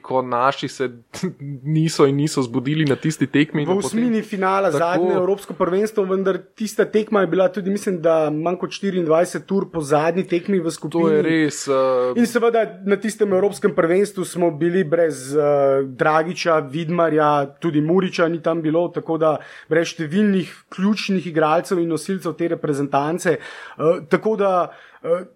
ko 0.02 0.22
naši 0.22 0.68
se 0.68 0.90
niso 1.78 2.08
in 2.08 2.16
niso 2.16 2.42
zbudili 2.42 2.86
na 2.90 2.96
tisti 2.96 3.28
tekmi. 3.28 3.66
V 3.66 3.78
osmini 3.78 4.22
finala, 4.22 4.72
tako, 4.72 4.78
zadnje 4.78 5.14
Evropsko 5.14 5.54
prvenstvo, 5.54 6.08
vendar 6.10 6.42
tista 6.56 6.86
tekma 6.86 7.22
je 7.22 7.28
bila 7.28 7.52
tudi, 7.52 7.70
mislim, 7.70 8.02
da 8.02 8.30
manj 8.34 8.58
kot 8.58 8.70
24 8.82 9.46
ur 9.52 9.70
pozornosti 9.70 9.92
zadnji 9.92 10.24
tekmi 10.28 10.60
v 10.60 10.72
skupini. 10.72 11.04
To 11.04 11.10
je 11.10 11.24
res. 11.26 11.60
Uh... 11.68 12.14
In 12.20 12.28
seveda 12.30 12.64
na 12.88 12.98
tistem 13.02 13.34
Evropskem 13.34 13.74
prvenstvu 13.76 14.26
smo 14.28 14.52
bili 14.56 14.84
brez 14.88 15.32
uh, 15.36 15.82
Dragiča, 15.86 16.60
Vidmarja, 16.72 17.32
tudi 17.62 17.82
Muriča 17.82 18.30
ni 18.32 18.42
tam 18.44 18.62
bilo, 18.64 18.88
tako 18.94 19.20
da 19.22 19.36
brez 19.72 19.96
številnih 19.96 20.54
ključnih 20.72 21.28
igralcev 21.34 21.82
in 21.82 21.92
nosilcev 21.92 22.38
te 22.40 22.52
reprezentance. 22.56 23.38
Uh, 23.78 24.02
tako 24.12 24.38
da. 24.40 24.56
Uh, 25.02 25.30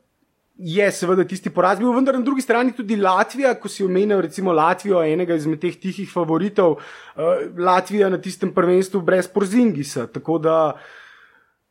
je 0.58 0.92
seveda 0.92 1.26
tisti 1.28 1.50
poraz 1.52 1.80
bil, 1.80 1.92
vendar 1.92 2.16
na 2.16 2.24
drugi 2.24 2.42
strani 2.42 2.72
tudi 2.76 2.96
Latvija, 2.96 3.54
ko 3.60 3.70
si 3.70 3.84
omenil 3.84 4.22
recimo 4.24 4.54
Latvijo, 4.56 5.02
enega 5.04 5.36
izmed 5.36 5.60
teh 5.60 5.76
tihih 5.76 6.08
favoritov, 6.12 6.78
uh, 6.80 7.34
Latvija 7.60 8.10
na 8.10 8.22
tistem 8.22 8.54
prvenstvu 8.56 9.02
brez 9.02 9.28
Porzingisa. 9.28 10.08
Tako 10.08 10.40
da 10.40 10.58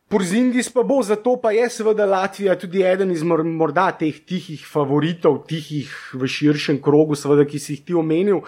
Porzingis 0.09 0.69
pa 0.69 0.83
bo, 0.85 1.01
zato 1.03 1.39
pa 1.41 1.55
je 1.57 1.69
seveda 1.73 2.05
Latvija 2.07 2.59
tudi 2.61 2.85
eden 2.85 3.11
izmed 3.11 3.47
morda 3.57 3.89
teh 3.97 4.21
tihih 4.29 4.67
favoritov, 4.69 5.47
tihih 5.49 5.91
v 6.13 6.29
širšem 6.29 6.83
krogu, 6.85 7.17
seveda, 7.17 7.49
ki 7.49 7.59
si 7.59 7.79
jih 7.79 7.87
ti 7.89 7.97
omenil. 7.97 8.45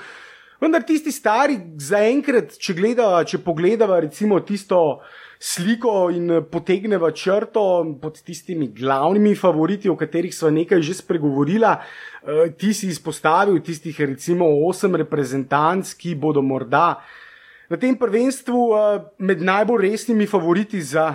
Vendar 0.60 0.84
tisti 0.84 1.12
stari, 1.12 1.56
zaenkrat, 1.80 2.54
če, 2.60 2.76
če 3.28 3.40
pogledava 3.44 4.00
recimo 4.04 4.38
tisto 4.40 5.00
sliko 5.38 6.10
in 6.10 6.30
eh, 6.30 6.42
potegneva 6.42 7.10
črto 7.12 7.96
pod 8.02 8.22
tistimi 8.22 8.68
glavnimi 8.68 9.34
favoriti, 9.34 9.88
o 9.88 9.96
katerih 9.96 10.34
smo 10.34 10.50
nekaj 10.50 10.82
že 10.82 10.94
spregovorila. 10.94 11.76
Eh, 12.22 12.50
ti 12.58 12.74
si 12.74 12.88
izpostavil 12.88 13.60
tistih, 13.60 14.00
recimo, 14.00 14.46
osem 14.68 14.96
reprezentanc, 14.96 15.94
ki 15.94 16.14
bodo 16.14 16.42
morda 16.42 17.00
na 17.70 17.76
tem 17.76 17.96
prvenstvu 17.98 18.62
eh, 18.74 19.04
med 19.18 19.42
najbolj 19.42 19.90
resnimi 19.90 20.26
favoriti 20.26 20.82
za 20.82 21.14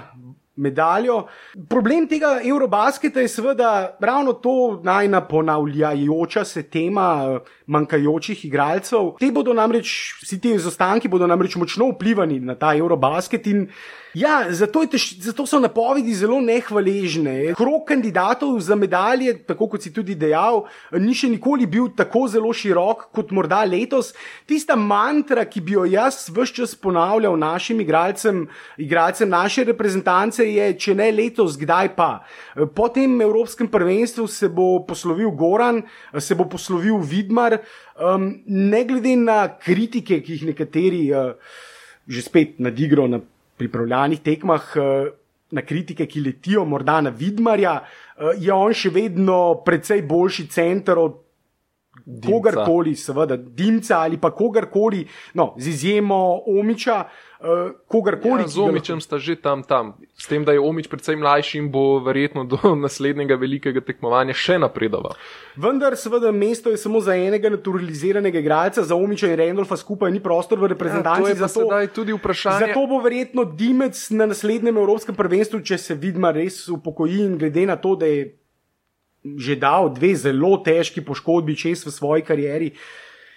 medaljo. 0.55 1.26
Problem 1.69 2.07
tega 2.07 2.39
Eurobasketa 2.43 3.19
je 3.19 3.28
seveda 3.28 3.97
ravno 3.99 4.34
to 4.34 4.82
najna 4.84 5.22
ponavljajoča 5.28 6.43
se 6.45 6.63
tema 6.63 7.39
manjkajočih 7.65 8.45
igralcev. 8.45 9.15
Te 9.19 9.32
bodo 9.32 9.53
namreč, 9.53 10.13
vsi 10.22 10.39
ti 10.41 10.53
izostanki 10.53 11.07
bodo 11.07 11.28
namreč 11.28 11.55
močno 11.55 11.89
vplivali 11.95 12.39
na 12.39 12.55
ta 12.55 12.76
Eurobasket 12.78 13.47
in 13.47 13.67
Ja, 14.14 14.43
zato, 14.51 14.82
tež, 14.91 15.05
zato 15.24 15.45
so 15.47 15.55
napovedi 15.64 16.12
zelo 16.12 16.41
nehvaležne. 16.43 17.53
Krog 17.55 17.86
kandidatov 17.88 18.57
za 18.59 18.76
medalje, 18.76 19.38
tako 19.47 19.70
kot 19.72 19.86
si 19.86 19.91
tudi 19.95 20.18
dejal, 20.20 20.66
ni 20.99 21.16
še 21.16 21.30
nikoli 21.32 21.64
bil 21.64 21.88
tako 21.95 22.26
zelo 22.28 22.51
širok 22.51 23.07
kot 23.16 23.32
morda 23.32 23.62
letos. 23.64 24.12
Tista 24.43 24.76
mantra, 24.76 25.47
ki 25.47 25.64
bi 25.64 25.78
jo 25.78 25.88
jaz 25.88 26.26
vse 26.28 26.57
čas 26.59 26.76
ponavljal 26.76 27.39
našim 27.39 27.80
igralcem, 27.80 28.43
igralcem 28.76 29.32
naše 29.32 29.64
reprezentance, 29.72 30.43
je, 30.43 30.68
če 30.76 30.99
ne 30.99 31.07
letos, 31.16 31.55
kdaj 31.55 31.95
pa. 31.95 32.12
Po 32.76 32.91
tem 32.91 33.16
Evropskem 33.24 33.72
prvenstvu 33.72 34.28
se 34.28 34.51
bo 34.51 34.82
poslovil 34.84 35.32
Goran, 35.32 35.86
se 36.20 36.36
bo 36.36 36.51
poslovil 36.51 36.99
Vidmar, 36.99 37.62
um, 37.95 38.34
ne 38.45 38.84
glede 38.84 39.16
na 39.16 39.45
kritike, 39.55 40.20
ki 40.20 40.41
jih 40.41 40.49
nekateri 40.51 41.05
uh, 41.16 41.38
že 42.12 42.28
spet 42.28 42.59
nadigro 42.59 43.07
na 43.07 43.22
pripravljalnih 43.62 44.22
tekmah 44.26 44.70
eh, 44.76 45.12
na 45.51 45.66
kritike, 45.68 46.07
ki 46.07 46.24
letijo 46.26 46.66
morda 46.66 46.99
na 47.05 47.14
Vidmarja, 47.14 47.78
eh, 47.82 48.34
je 48.41 48.53
on 48.53 48.74
še 48.74 48.93
vedno 48.93 49.62
precej 49.66 50.03
boljši 50.07 50.47
center 50.51 51.01
od 51.01 51.20
kogarkoli, 52.05 52.95
seveda, 52.95 53.37
Dimca 53.37 53.99
ali 53.99 54.17
pa 54.17 54.31
kogarkoli, 54.31 55.05
no, 55.33 55.53
z 55.57 55.67
izjemo 55.67 56.41
Omiča. 56.47 57.03
Uh, 57.41 57.71
kogarkoli. 57.89 58.43
Ja, 58.45 58.47
z 58.47 58.57
Omičem 58.61 59.01
sta 59.01 59.17
že 59.17 59.33
tam, 59.33 59.63
tam. 59.65 59.97
S 60.13 60.29
tem, 60.29 60.45
da 60.45 60.53
je 60.53 60.61
Omič 60.61 60.85
predvsem 60.85 61.17
mlajši 61.17 61.57
in 61.57 61.71
bo 61.73 61.97
verjetno 61.97 62.43
do 62.45 62.59
naslednjega 62.85 63.33
velikega 63.33 63.81
tekmovanja 63.81 64.35
še 64.37 64.59
napredoval. 64.61 65.17
Vendar, 65.57 65.97
seveda, 65.97 66.29
mesto 66.29 66.69
je 66.69 66.77
samo 66.77 67.01
za 67.01 67.17
enega 67.17 67.49
naturaliziranega 67.49 68.37
igralca, 68.37 68.85
za 68.85 68.93
Omiča 68.93 69.31
in 69.33 69.41
Randolfa 69.41 69.73
skupaj 69.73 70.13
ni 70.13 70.21
prostor 70.21 70.61
v 70.61 70.69
reprezentanci. 70.75 71.33
Ja, 71.33 71.49
to 71.49 71.81
je 71.81 71.89
tudi 71.89 72.13
vprašanje. 72.13 72.69
Zato 72.69 72.85
bo 72.85 73.01
verjetno 73.01 73.47
Dimec 73.49 73.97
na 74.13 74.29
naslednjem 74.29 74.77
Evropskem 74.77 75.17
prvenstvu, 75.17 75.63
če 75.65 75.81
se 75.81 75.97
vidma 75.97 76.29
res 76.37 76.67
upokoji 76.69 77.25
in 77.25 77.41
glede 77.41 77.65
na 77.65 77.79
to, 77.81 77.97
da 77.97 78.05
je 78.05 78.29
že 79.38 79.55
dal 79.55 79.93
dve 79.93 80.15
zelo 80.15 80.57
težki 80.65 81.01
poškodbi 81.05 81.55
čez 81.55 81.86
v 81.86 81.93
svoji 81.93 82.26
karieri. 82.26 82.72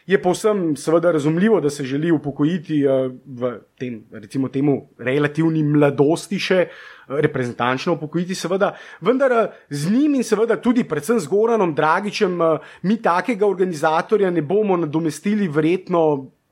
Je 0.07 0.19
povsem 0.21 0.77
seveda 0.77 1.13
razumljivo, 1.13 1.61
da 1.61 1.71
se 1.71 1.85
želi 1.85 2.11
upokojiti 2.13 2.83
uh, 2.87 3.13
v 3.25 3.53
tem, 3.79 4.03
recimo, 4.13 4.49
temu 4.49 4.91
relativni 4.99 5.63
mladosti 5.65 6.37
še 6.39 6.59
uh, 6.67 7.21
reprezentančno 7.25 7.95
upokojiti, 7.97 8.37
seveda, 8.37 8.75
vendar 9.01 9.33
uh, 9.33 9.55
z 9.71 9.93
njim 9.95 10.19
in 10.21 10.25
seveda 10.25 10.59
tudi 10.61 10.85
predvsem 10.85 11.21
z 11.21 11.31
Goranom 11.33 11.73
Dragičem 11.75 12.37
mi 12.83 12.99
takega 13.01 13.47
organizatorja 13.47 14.31
ne 14.31 14.43
bomo 14.43 14.77
nadomestili 14.77 15.49
verjetno 15.49 16.05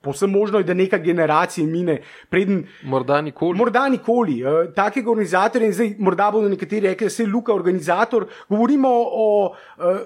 Posem 0.02 0.30
možno 0.30 0.58
je, 0.58 0.64
da 0.64 0.74
neka 0.74 0.98
generacija 0.98 1.66
mine. 1.66 2.00
Preden, 2.28 2.64
morda 2.82 3.20
nikoli. 3.20 3.58
Morda 3.58 3.88
nikoli. 3.88 4.40
Uh, 4.42 4.74
takega 4.74 5.10
organizatorja, 5.10 5.66
in 5.66 5.76
zdaj 5.76 5.94
morda 5.98 6.30
bodo 6.34 6.48
nekateri 6.48 6.88
rekli, 6.88 7.08
da 7.08 7.22
je 7.22 7.28
Luka 7.30 7.54
organizator. 7.54 8.26
Govorimo 8.48 8.90
o 8.92 9.28
uh, 9.48 10.02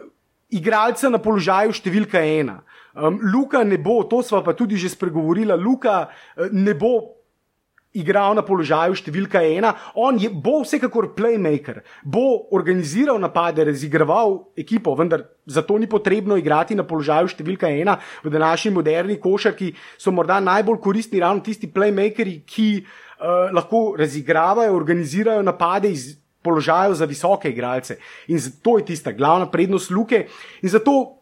igralcu 0.51 1.11
na 1.11 1.19
položaju 1.19 1.73
številka 1.73 2.21
ena. 2.21 2.61
Um, 2.97 3.19
Luka 3.33 3.65
ne 3.65 3.79
bo, 3.79 4.03
to 4.09 4.23
smo 4.23 4.43
pa 4.45 4.55
tudi 4.57 4.77
že 4.77 4.89
spregovorili, 4.93 5.53
Luka 5.61 6.07
uh, 6.07 6.49
ne 6.53 6.75
bo 6.75 7.16
igral 7.97 8.35
na 8.37 8.45
položaju 8.47 8.97
številka 8.97 9.41
ena, 9.47 9.73
on 9.95 10.19
je, 10.21 10.31
bo 10.31 10.61
vsekakor 10.63 11.11
playmaker, 11.17 11.83
bo 12.05 12.47
organiziral 12.57 13.19
napade, 13.23 13.65
razigraval 13.67 14.39
ekipo, 14.59 14.95
vendar 14.99 15.25
zato 15.47 15.79
ni 15.79 15.89
potrebno 15.89 16.37
igrati 16.37 16.77
na 16.77 16.85
položaju 16.87 17.31
številka 17.33 17.71
ena. 17.73 17.97
V 18.25 18.33
današnji 18.33 18.75
moderni 18.77 19.19
košarki 19.23 19.73
so 19.99 20.13
morda 20.13 20.39
najbolj 20.45 20.81
koristni 20.85 21.23
ravno 21.23 21.45
tisti 21.47 21.71
playmakeri, 21.73 22.41
ki 22.47 22.69
uh, 22.83 23.51
lahko 23.57 23.97
razigravajo, 23.99 24.77
organizirajo 24.77 25.43
napade 25.47 25.93
iz. 25.93 26.15
Položajev 26.47 26.93
za 26.95 27.09
visoke 27.11 27.51
igralce. 27.51 27.97
In 28.31 28.39
to 28.63 28.77
je 28.79 28.85
tista 28.87 29.11
glavna 29.11 29.49
prednost 29.51 29.91
Luke. 29.91 30.21
In 30.63 30.71
zato 30.71 31.16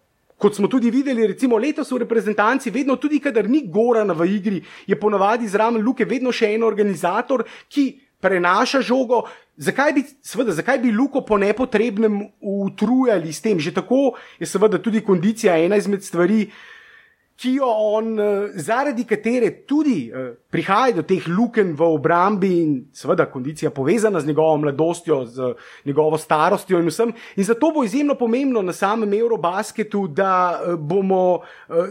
Kot 0.45 0.59
smo 0.59 0.69
tudi 0.69 0.91
videli, 0.93 1.25
recimo 1.27 1.57
letos 1.57 1.89
v 1.89 2.03
reprezentanci, 2.03 2.69
vedno 2.71 2.99
tudi, 3.01 3.17
kadar 3.17 3.49
ni 3.49 3.63
Goran 3.65 4.13
v 4.13 4.27
igri, 4.29 4.59
je 4.85 4.99
ponavadi 5.01 5.49
zraven 5.49 5.81
Luke 5.81 6.05
vedno 6.05 6.35
še 6.37 6.51
en 6.53 6.67
organizator, 6.69 7.47
ki 7.73 7.87
prenaša 8.21 8.83
žogo. 8.85 9.23
Zakaj 9.57 9.95
bi, 9.97 10.03
seveda, 10.21 10.53
zakaj 10.53 10.83
bi 10.83 10.93
Luko 10.93 11.25
po 11.25 11.39
nepotrebnem 11.41 12.21
utrujali 12.45 13.33
s 13.33 13.41
tem? 13.41 13.57
Že 13.57 13.73
tako 13.81 14.19
je 14.37 14.45
seveda 14.45 14.83
tudi 14.85 15.01
kondicija 15.01 15.57
ena 15.57 15.81
izmed 15.81 16.05
stvari, 16.05 16.43
uh, 16.45 16.74
ki 17.37 17.55
jo 17.57 17.67
on, 17.67 18.19
eh, 18.21 18.51
zaradi 18.55 19.05
katere 19.05 19.51
tudi 19.67 20.11
eh, 20.11 20.35
prihaja 20.51 20.95
do 20.95 21.03
teh 21.03 21.27
luken 21.29 21.75
v 21.75 21.83
obrambi 21.83 22.51
in 22.63 22.75
seveda 22.93 23.27
kondicija 23.27 23.71
povezana 23.71 24.21
z 24.21 24.27
njegovo 24.27 24.57
mladostjo, 24.57 25.25
z 25.27 25.55
njegovo 25.85 26.19
starostjo 26.19 26.79
in 26.79 26.89
vsem. 26.89 27.13
In 27.37 27.45
zato 27.45 27.73
bo 27.75 27.85
izjemno 27.85 28.15
pomembno 28.15 28.63
na 28.63 28.73
samem 28.73 29.13
Eurobasketu, 29.15 30.07
da 30.09 30.61
eh, 30.61 30.77
bomo, 30.77 31.41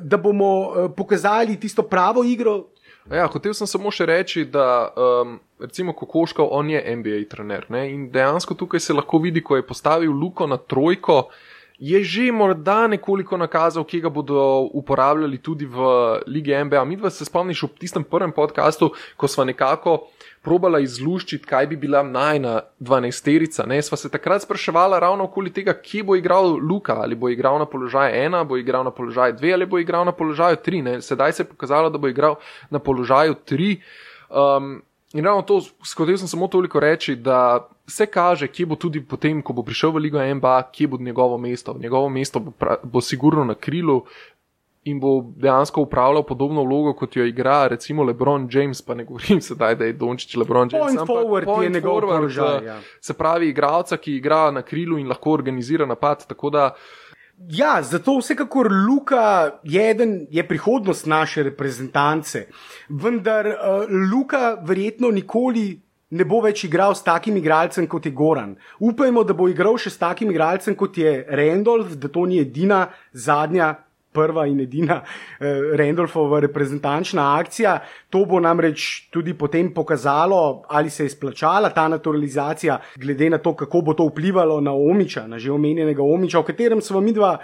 da 0.02 0.18
bomo 0.18 0.90
pokazali 0.96 1.60
tisto 1.60 1.84
pravo 1.84 2.24
igro. 2.24 2.74
Ja, 3.12 3.26
hotel 3.28 3.52
sem 3.52 3.68
samo 3.68 3.92
še 3.92 4.06
reči, 4.08 4.46
da 4.48 4.88
um, 4.96 5.36
recimo 5.60 5.92
Kokoškov, 5.92 6.48
on 6.56 6.70
je 6.72 6.80
NBA 6.80 7.26
trener 7.32 7.66
ne? 7.74 7.90
in 7.92 8.06
dejansko 8.12 8.56
tukaj 8.56 8.80
se 8.80 8.96
lahko 8.96 9.20
vidi, 9.20 9.44
ko 9.44 9.60
je 9.60 9.66
postavil 9.68 10.12
Luko 10.12 10.48
na 10.48 10.58
trojko, 10.58 11.26
je 11.84 12.00
že 12.04 12.32
morda 12.32 12.88
nekoliko 12.88 13.36
nakazal, 13.38 13.84
ki 13.84 14.00
ga 14.00 14.10
bodo 14.10 14.70
uporabljali 14.72 15.38
tudi 15.44 15.66
v 15.68 15.84
Ligi 16.28 16.56
NBA. 16.56 16.84
Mi 16.88 16.96
dva 16.96 17.10
se 17.12 17.26
spomniš 17.28 17.64
v 17.64 17.76
tistem 17.80 18.04
prvem 18.08 18.32
podkastu, 18.32 18.94
ko 19.20 19.28
smo 19.28 19.44
nekako 19.44 20.08
probala 20.44 20.80
izluščiti, 20.80 21.44
kaj 21.44 21.68
bi 21.68 21.76
bila 21.76 22.00
najna 22.04 22.62
dvanajsterica. 22.80 23.68
Ne, 23.68 23.82
sva 23.84 24.00
se 24.00 24.12
takrat 24.12 24.46
spraševala 24.48 25.00
ravno 25.04 25.28
okoli 25.28 25.52
tega, 25.52 25.76
kje 25.76 26.06
bo 26.08 26.16
igral 26.16 26.56
Luka, 26.56 26.96
ali 27.04 27.20
bo 27.20 27.28
igral 27.28 27.60
na 27.60 27.68
položaju 27.68 28.16
ena, 28.16 28.46
bo 28.48 28.58
igral 28.58 28.88
na 28.88 28.92
položaju 28.92 29.36
dve, 29.36 29.54
ali 29.54 29.68
bo 29.68 29.80
igral 29.80 30.08
na 30.08 30.16
položaju 30.16 30.64
tri. 30.64 30.82
Ne. 30.82 31.02
Sedaj 31.02 31.36
se 31.36 31.44
je 31.44 31.52
pokazalo, 31.52 31.92
da 31.92 32.00
bo 32.00 32.08
igral 32.08 32.40
na 32.72 32.80
položaju 32.80 33.36
tri. 33.44 33.82
Um, 34.32 34.80
in 35.14 35.26
ravno 35.26 35.44
to, 35.44 35.60
skozi 35.84 36.18
sem 36.18 36.32
samo 36.32 36.48
toliko 36.48 36.80
reči, 36.80 37.16
da 37.16 37.68
se 37.88 38.06
kaže, 38.06 38.48
kje 38.48 38.66
bo 38.66 38.76
tudi 38.76 39.02
potem, 39.02 39.42
ko 39.42 39.54
bo 39.54 39.64
prišel 39.64 39.92
v 39.92 39.98
Ligo 40.08 40.22
NBA, 40.36 40.72
kje 40.72 40.88
bo 40.88 40.98
njegovo 40.98 41.38
mesto. 41.38 41.76
Njegovo 41.80 42.10
mesto 42.10 42.40
bo, 42.40 42.52
pra, 42.52 42.78
bo 42.84 43.02
sigurno 43.02 43.44
na 43.44 43.56
krilu 43.56 44.04
in 44.84 45.00
bo 45.00 45.32
dejansko 45.36 45.82
upravljal 45.82 46.24
podobno 46.24 46.64
vlogo, 46.64 46.94
kot 46.94 47.16
jo 47.16 47.26
igra 47.26 47.68
recimo 47.68 48.04
LeBron 48.04 48.50
James, 48.52 48.82
pa 48.82 48.94
ne 48.94 49.06
govorim 49.06 49.42
sedaj, 49.50 49.76
da 49.76 49.86
je 49.86 49.94
Dončić 49.94 50.36
LeBron 50.36 50.70
James. 50.72 50.86
Point 50.86 51.00
ampak 51.00 51.16
forward 51.16 51.46
point 51.46 51.64
je 51.64 51.70
njegov 51.70 52.02
položaj. 52.02 52.66
Ja. 52.66 52.80
Se 53.02 53.14
pravi, 53.14 53.50
igralca, 53.50 53.98
ki 53.98 54.16
igra 54.16 54.52
na 54.52 54.62
krilu 54.62 55.00
in 55.00 55.08
lahko 55.08 55.32
organizira 55.32 55.86
napad. 55.86 56.26
Ja, 57.50 57.82
zato 57.82 58.18
vsekakor 58.20 58.70
Luka 58.90 59.52
je, 59.64 59.90
eden, 59.92 60.28
je 60.30 60.48
prihodnost 60.48 61.06
naše 61.06 61.44
reprezentance. 61.44 62.48
Vendar 62.90 63.48
uh, 63.48 63.56
Luka 64.14 64.58
verjetno 64.62 65.12
nikoli 65.12 65.82
ne 66.14 66.26
bo 66.26 66.42
več 66.44 66.66
igral 66.68 66.96
s 66.96 67.04
takim 67.06 67.38
igralcem 67.40 67.88
kot 67.90 68.06
je 68.06 68.14
Goran. 68.16 68.54
Upajmo, 68.80 69.24
da 69.26 69.36
bo 69.38 69.50
igral 69.50 69.80
še 69.82 69.94
s 69.94 70.02
takim 70.02 70.32
igralcem 70.34 70.78
kot 70.78 70.98
je 70.98 71.24
Randolph, 71.30 71.98
da 71.98 72.12
to 72.12 72.28
ni 72.30 72.44
edina 72.44 72.86
zadnja. 73.14 73.74
Prva 74.14 74.44
in 74.46 74.60
edina 74.62 75.00
eh, 75.02 75.72
Randolphova 75.74 76.38
reprezentančna 76.44 77.24
akcija. 77.40 77.72
To 78.14 78.20
bo 78.30 78.38
namreč 78.38 79.08
tudi 79.10 79.34
potem 79.34 79.72
pokazalo, 79.74 80.68
ali 80.70 80.94
se 80.94 81.08
je 81.08 81.16
splačala 81.16 81.72
ta 81.74 81.88
naturalizacija, 81.90 82.78
glede 83.02 83.32
na 83.34 83.40
to, 83.42 83.56
kako 83.58 83.82
bo 83.82 83.96
to 83.98 84.06
vplivalo 84.12 84.60
na 84.62 84.76
Omiča, 84.78 85.26
na 85.26 85.42
že 85.42 85.50
omenjenega 85.50 86.06
Omiča, 86.06 86.44
o 86.44 86.46
katerem 86.46 86.82
smo 86.86 87.02
mi 87.02 87.10
dva 87.18 87.40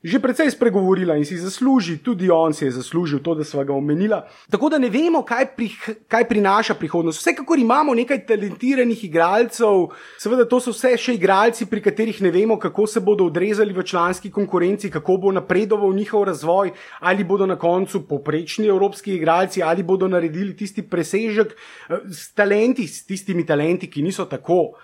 že 0.00 0.16
precej 0.16 0.48
spregovorila 0.48 1.12
in 1.20 1.28
si 1.28 1.36
zasluži, 1.36 2.00
tudi 2.00 2.30
on 2.32 2.56
si 2.56 2.64
je 2.64 2.72
zaslužil 2.72 3.20
to, 3.20 3.34
da 3.36 3.44
smo 3.44 3.60
ga 3.64 3.76
omenila. 3.76 4.24
Tako 4.48 4.72
da 4.72 4.78
ne 4.80 4.88
vemo, 4.88 5.20
kaj, 5.20 5.52
pri, 5.52 5.68
kaj 6.08 6.24
prinaša 6.24 6.74
prihodnost. 6.74 7.20
Vsekakor 7.20 7.58
imamo 7.60 7.92
nekaj 7.94 8.24
talentiranih 8.26 9.04
igralcev, 9.04 9.92
seveda 10.16 10.48
to 10.48 10.60
so 10.60 10.72
vse 10.72 10.94
še 10.96 11.18
igralci, 11.20 11.68
pri 11.68 11.84
katerih 11.84 12.22
ne 12.24 12.32
vemo, 12.32 12.56
kako 12.56 12.86
se 12.88 13.04
bodo 13.04 13.28
odrezali 13.28 13.76
v 13.76 13.84
članski 13.84 14.32
konkurenci, 14.32 14.90
kako 14.90 15.18
bo 15.20 15.32
napredoval 15.36 15.92
njihov 15.92 16.24
razvoj, 16.32 16.72
ali 17.04 17.24
bodo 17.24 17.46
na 17.46 17.58
koncu 17.60 18.06
poprečni 18.08 18.72
evropski 18.72 19.18
igralci, 19.20 19.62
ali 19.62 19.84
bodo 19.84 20.08
naredili 20.08 20.56
tisti 20.56 20.80
presežek 20.82 21.52
eh, 21.52 22.00
s 22.08 22.32
talenti, 22.32 22.88
s 22.88 23.04
tistimi 23.04 23.44
talenti, 23.44 23.90
ki 23.90 24.02
niso 24.02 24.24
tako 24.24 24.80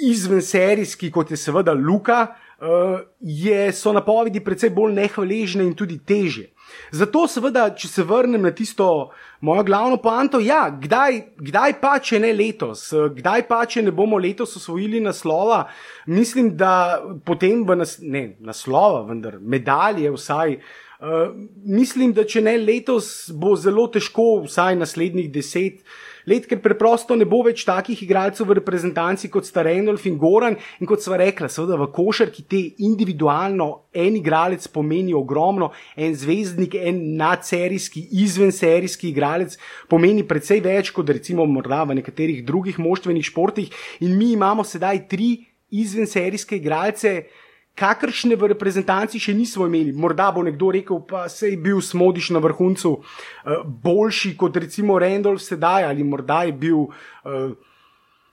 izven 0.00 0.42
serijski, 0.42 1.10
kot 1.10 1.30
je 1.30 1.36
seveda 1.36 1.72
Luka 1.72 2.26
uh, 2.60 3.00
je, 3.20 3.72
so 3.72 3.92
napovedi 3.92 4.40
precej 4.44 4.70
bolj 4.74 4.94
nehvaležne 4.94 5.64
in 5.64 5.74
tudi 5.74 5.98
teže. 5.98 6.50
Zato, 6.94 7.24
seveda, 7.30 7.64
če 7.74 7.88
se 7.90 8.04
vrnem 8.06 8.44
na 8.46 8.52
tisto 8.54 9.10
mojo 9.46 9.64
glavno 9.66 9.96
poanto, 10.02 10.40
ja, 10.42 10.68
kdaj, 10.70 11.20
kdaj 11.38 11.76
pa, 11.80 11.96
če 12.02 12.20
ne 12.22 12.30
letos, 12.36 12.84
kdaj 13.16 13.46
pa, 13.48 13.64
če 13.66 13.82
ne 13.86 13.94
bomo 13.94 14.18
letos 14.20 14.54
osvojili 14.60 15.00
naslova, 15.02 15.64
mislim, 16.06 16.52
da 16.60 17.00
potem 17.26 17.64
v 17.66 17.80
nas, 17.80 17.96
ne, 18.02 18.36
naslova, 18.38 19.02
vendar 19.08 19.40
medalje 19.40 20.12
vsaj. 20.14 20.60
Uh, 21.00 21.32
mislim, 21.64 22.12
da 22.12 22.26
če 22.28 22.42
ne 22.44 22.58
letos, 22.60 23.30
bo 23.32 23.54
zelo 23.56 23.86
težko, 23.88 24.44
vsaj 24.44 24.76
naslednjih 24.82 25.30
deset 25.32 25.80
let 26.30 26.46
ker 26.46 26.60
preprosto 26.62 27.16
ne 27.18 27.26
bo 27.28 27.42
več 27.46 27.64
takih 27.66 27.98
igralcev 28.06 28.48
v 28.48 28.56
reprezentanci 28.60 29.30
kot 29.32 29.48
sta 29.48 29.64
Reynold 29.66 30.06
in 30.06 30.16
Goran. 30.20 30.56
In 30.80 30.88
kot 30.88 31.02
sva 31.02 31.18
rekla, 31.20 31.50
seveda 31.50 31.78
v 31.80 31.90
košarki 31.94 32.46
te 32.46 32.62
individualno 32.86 33.68
en 33.92 34.16
igralec 34.16 34.68
pomeni 34.70 35.14
ogromno, 35.16 35.72
en 35.96 36.14
zvezdnik, 36.14 36.78
en 36.78 37.02
nadserijski, 37.18 38.06
izvenserijski 38.22 39.10
igralec 39.10 39.58
pomeni 39.90 40.24
precej 40.26 40.62
več 40.64 40.94
kot 40.94 41.10
recimo 41.10 41.46
morda 41.50 41.82
v 41.84 41.98
nekaterih 42.00 42.44
drugih 42.46 42.78
moštvenih 42.78 43.26
športih. 43.26 43.70
In 44.06 44.16
mi 44.16 44.32
imamo 44.38 44.64
sedaj 44.64 45.06
tri 45.10 45.32
izvenserijske 45.70 46.56
igralce 46.56 47.24
kakršne 47.80 48.36
v 48.36 48.52
reprezentanci 48.52 49.20
še 49.22 49.34
nismo 49.36 49.66
imeli. 49.68 49.94
Morda 49.96 50.28
bo 50.34 50.44
nekdo 50.44 50.70
rekel, 50.76 51.00
pa 51.08 51.26
se 51.32 51.54
je 51.54 51.58
bil 51.60 51.80
smodiš 51.84 52.32
na 52.36 52.42
vrhuncu 52.44 52.92
uh, 52.98 53.64
boljši 53.64 54.36
kot 54.40 54.60
recimo 54.60 54.98
Randolph 55.00 55.42
sedaj, 55.44 55.88
ali 55.88 56.04
morda 56.04 56.44
je 56.48 56.56
bil. 56.66 56.86
Uh, 57.24 57.56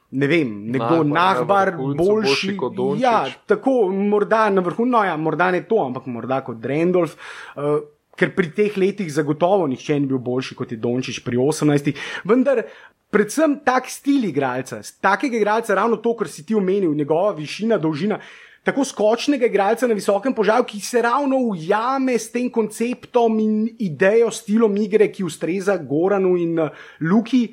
Ne 0.08 0.24
vem, 0.24 0.52
nekdo 0.72 1.02
nahbar, 1.04 1.74
boljši, 1.76 2.54
boljši 2.56 3.02
ja, 3.02 3.26
tako, 3.44 3.90
morda 3.92 4.46
na 4.56 4.64
vrhu, 4.64 4.86
no, 4.88 5.02
ja, 5.04 5.18
morda 5.20 5.50
ne 5.52 5.60
to, 5.68 5.82
ampak 5.84 6.08
morda 6.08 6.38
kot 6.48 6.64
Randolph, 6.64 7.18
uh, 7.60 7.82
ker 8.16 8.32
pri 8.32 8.54
teh 8.56 8.78
letih 8.80 9.10
zagotovo 9.12 9.68
nihče 9.68 10.00
ni 10.00 10.08
bil 10.08 10.24
boljši 10.24 10.56
kot 10.56 10.72
je 10.72 10.80
Dončić 10.80 11.20
pri 11.28 11.42
18. 11.44 11.92
Vendar, 12.24 12.64
predvsem 13.12 13.60
tak 13.68 13.92
stil 13.92 14.30
igralca, 14.32 14.80
takega 15.04 15.42
igralca, 15.42 15.76
ravno 15.76 16.00
to, 16.00 16.16
kar 16.16 16.32
si 16.32 16.48
ti 16.48 16.56
omenil, 16.56 16.96
njegova 16.96 17.36
višina, 17.36 17.76
dolžina, 17.76 18.16
uh, 18.16 18.47
tako 18.68 18.84
skočnega 18.84 19.48
igralca 19.48 19.88
na 19.88 19.96
visokem 19.96 20.34
požaru, 20.36 20.66
ki 20.68 20.82
se 20.84 21.02
ravno 21.02 21.38
ujame 21.38 22.18
s 22.20 22.34
tem 22.34 22.50
konceptom 22.52 23.40
in 23.40 23.56
idejo, 23.80 24.28
stilom 24.32 24.76
igre, 24.84 25.08
ki 25.08 25.24
ustreza 25.24 25.78
Goranu 25.80 26.36
in 26.36 26.60
uh, 26.60 26.86
Luki. 27.08 27.48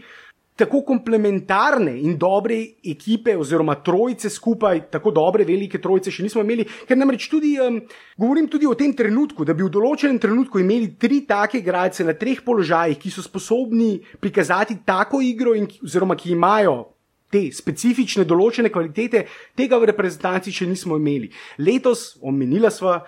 Tako 0.55 0.85
komplementarne 0.87 1.97
in 2.07 2.12
dobre 2.15 2.61
ekipe, 2.87 3.33
oziroma 3.35 3.75
trojice 3.83 4.31
skupaj, 4.31 4.85
tako 4.91 5.11
dobre, 5.11 5.43
velike 5.43 5.81
trojice 5.83 6.12
še 6.15 6.23
nismo 6.23 6.45
imeli, 6.47 6.62
ker 6.87 6.99
namreč 6.99 7.27
tudi, 7.31 7.57
um, 7.59 7.81
govorim 8.19 8.47
tudi 8.47 8.69
o 8.71 8.77
tem 8.79 8.95
trenutku, 8.95 9.43
da 9.43 9.55
bi 9.55 9.67
v 9.67 9.73
določenem 9.75 10.21
trenutku 10.23 10.62
imeli 10.62 10.93
tri 10.95 11.25
take 11.27 11.59
igralce 11.59 12.07
na 12.07 12.15
treh 12.15 12.39
položajih, 12.47 13.01
ki 13.03 13.11
so 13.11 13.27
sposobni 13.27 13.97
prikazati 14.23 14.79
tako 14.87 15.23
igro, 15.27 15.57
in, 15.59 15.67
oziroma 15.83 16.15
ki 16.15 16.37
imajo 16.39 16.93
te 17.35 17.45
specifične, 17.55 18.26
določene 18.28 18.70
kvalitete, 18.72 19.26
tega 19.59 19.80
v 19.82 19.91
reprezentanci 19.91 20.55
še 20.55 20.68
nismo 20.70 21.01
imeli. 21.01 21.32
Letos, 21.59 22.12
omenila 22.22 22.70
sva, 22.70 23.01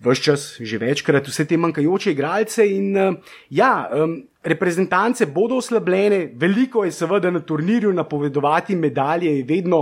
vse 0.00 0.22
čas, 0.22 0.48
že 0.60 0.80
večkrat, 0.80 1.28
vse 1.28 1.46
te 1.48 1.60
manjkajoče 1.60 2.16
igralce 2.16 2.66
in 2.68 2.96
uh, 2.96 3.36
ja. 3.50 3.74
Um, 3.92 4.22
Reprezentance 4.46 5.26
bodo 5.26 5.56
oslabljene, 5.58 6.28
veliko 6.38 6.84
je 6.86 6.92
seveda 6.94 7.32
na 7.34 7.40
turnirju 7.42 7.90
napovedovati 7.90 8.76
medalje, 8.78 9.32
je 9.40 9.42
vedno 9.42 9.80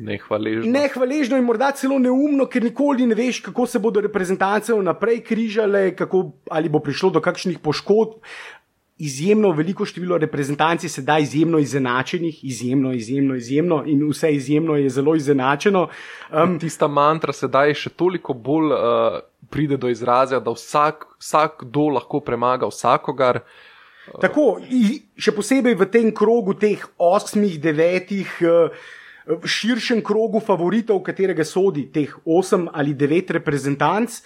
nehvaležno. 0.00 0.70
Nehvaležno 0.72 1.36
in 1.36 1.44
morda 1.44 1.70
celo 1.76 1.98
neumno, 1.98 2.46
ker 2.50 2.64
nikoli 2.64 3.06
ne 3.06 3.16
veš, 3.18 3.40
kako 3.48 3.66
se 3.66 3.80
bodo 3.82 4.00
reprezentance 4.04 4.74
vnaprej 4.74 5.22
križale, 5.24 5.90
kako, 5.96 6.22
ali 6.50 6.68
bo 6.68 6.80
prišlo 6.84 7.10
do 7.16 7.20
kakšnih 7.24 7.58
poškodb 7.58 8.20
izjemno 8.98 9.50
veliko 9.52 9.84
število 9.84 10.18
reprezentancij, 10.18 10.88
sedaj 10.88 11.22
izjemno 11.22 11.58
izenačenih, 11.58 12.44
izjemno, 12.44 12.92
izjemno, 12.92 13.36
izjemno 13.36 13.82
in 13.86 14.08
vse 14.08 14.32
izjemno 14.32 14.76
je 14.76 14.90
zelo 14.90 15.14
izenačeno. 15.16 15.88
Um, 16.32 16.58
tista 16.58 16.88
mantra 16.88 17.32
sedaj 17.32 17.74
še 17.74 17.92
toliko 17.92 18.34
bolj 18.34 18.72
uh, 18.72 19.18
pride 19.50 19.76
do 19.76 19.88
izraza, 19.92 20.40
da 20.40 20.50
vsak, 20.50 21.06
vsakdo 21.20 21.88
lahko 21.98 22.20
premaga 22.20 22.68
vsakogar. 22.72 23.42
Tako, 24.20 24.60
še 25.18 25.32
posebej 25.34 25.74
v 25.74 25.86
tem 25.90 26.12
krogu, 26.14 26.54
teh 26.54 26.82
osmih, 27.02 27.58
devetih, 27.60 28.30
v 29.26 29.50
širšem 29.50 30.02
krogu 30.06 30.40
favoritov, 30.40 31.02
katerega 31.02 31.44
sodi 31.44 31.88
teh 31.92 32.12
osem 32.24 32.68
ali 32.72 32.94
devet 32.94 33.32
reprezentanc. 33.34 34.20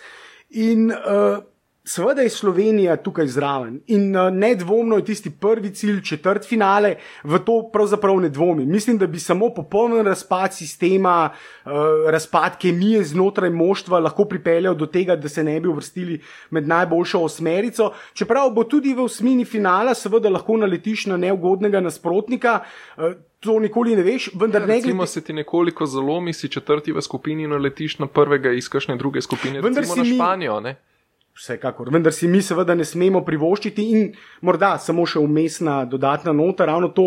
In 0.60 0.90
uh, 0.92 1.40
Seveda 1.84 2.22
je 2.22 2.28
Slovenija 2.28 2.96
tukaj 2.96 3.26
zraven 3.26 3.80
in 3.86 4.16
uh, 4.16 4.28
nedvomno 4.32 4.96
je 4.96 5.04
tisti 5.04 5.30
prvi 5.30 5.70
cilj, 5.74 6.02
četrt 6.04 6.44
finale, 6.48 6.94
v 7.24 7.38
to 7.44 7.70
pravzaprav 7.72 8.20
ne 8.20 8.28
dvomim. 8.28 8.68
Mislim, 8.68 8.98
da 8.98 9.06
bi 9.06 9.18
samo 9.18 9.48
popoln 9.54 10.04
razpad 10.06 10.54
sistema, 10.54 11.30
uh, 11.64 11.72
razpad 12.10 12.58
kemije 12.58 13.04
znotraj 13.04 13.50
moštva 13.50 13.98
lahko 13.98 14.24
pripeljal 14.24 14.74
do 14.74 14.86
tega, 14.86 15.16
da 15.16 15.28
se 15.28 15.44
ne 15.44 15.60
bi 15.60 15.68
uvrstili 15.68 16.20
med 16.50 16.68
najboljšo 16.68 17.20
osmerico. 17.20 17.92
Čeprav 18.12 18.50
bo 18.50 18.64
tudi 18.64 18.94
v 18.94 19.08
osmini 19.08 19.44
finala, 19.44 19.94
seveda 19.94 20.28
lahko 20.28 20.56
naletiš 20.56 21.06
na 21.06 21.16
neugodnega 21.16 21.80
nasprotnika. 21.80 22.60
Uh, 22.96 23.12
To 23.40 23.54
nikoli 23.56 23.94
ne 23.96 24.02
veš, 24.04 24.26
vendar 24.36 24.66
ja, 24.66 24.68
ne. 24.68 24.82
Če 24.84 25.06
se 25.08 25.20
ti 25.24 25.32
nekoliko 25.32 25.86
zalomi, 25.88 26.34
si 26.36 26.48
četrti 26.52 26.92
v 26.92 27.00
skupini 27.00 27.46
in 27.48 27.54
letiš 27.56 27.96
na 27.98 28.06
prvega 28.06 28.52
iz 28.52 28.68
kakšne 28.68 28.98
druge 29.00 29.22
skupine, 29.24 29.62
vendar 29.64 29.86
si 29.88 29.96
na 29.96 30.04
Španijo. 30.04 30.58
Mi... 30.60 30.74
Vsekakor, 31.30 31.88
vendar 31.94 32.12
si 32.12 32.26
mi 32.28 32.40
seveda 32.42 32.74
ne 32.74 32.84
smemo 32.84 33.20
privoščiti 33.24 33.84
in 33.94 34.08
morda 34.44 34.72
samo 34.82 35.04
še 35.08 35.22
umestna 35.22 35.84
dodatna 35.88 36.34
nota, 36.34 36.66
ravno 36.66 36.90
to, 36.90 37.04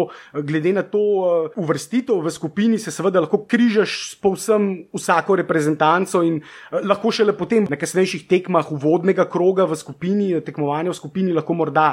glede 0.47 0.71
na 0.74 0.86
to 0.88 1.01
uh, 1.01 1.57
uvrstitev 1.59 2.24
v 2.24 2.32
skupini, 2.32 2.80
se 2.80 2.91
seveda 2.95 3.21
lahko 3.26 3.41
križaš 3.51 3.97
s 4.13 4.15
povsem 4.24 4.69
vsako 4.95 5.38
reprezentanco 5.43 6.24
in 6.24 6.39
uh, 6.39 6.80
lahko 6.88 7.11
šele 7.11 7.36
potem 7.36 7.67
na 7.69 7.78
kasnejših 7.78 8.24
tekmah 8.32 8.71
uvodnega 8.71 9.28
kroga 9.30 9.67
v 9.69 9.78
skupini, 9.78 10.32
tekmovanja 10.41 10.95
v 10.95 10.99
skupini, 11.01 11.36
lahko 11.36 11.59
morda 11.59 11.89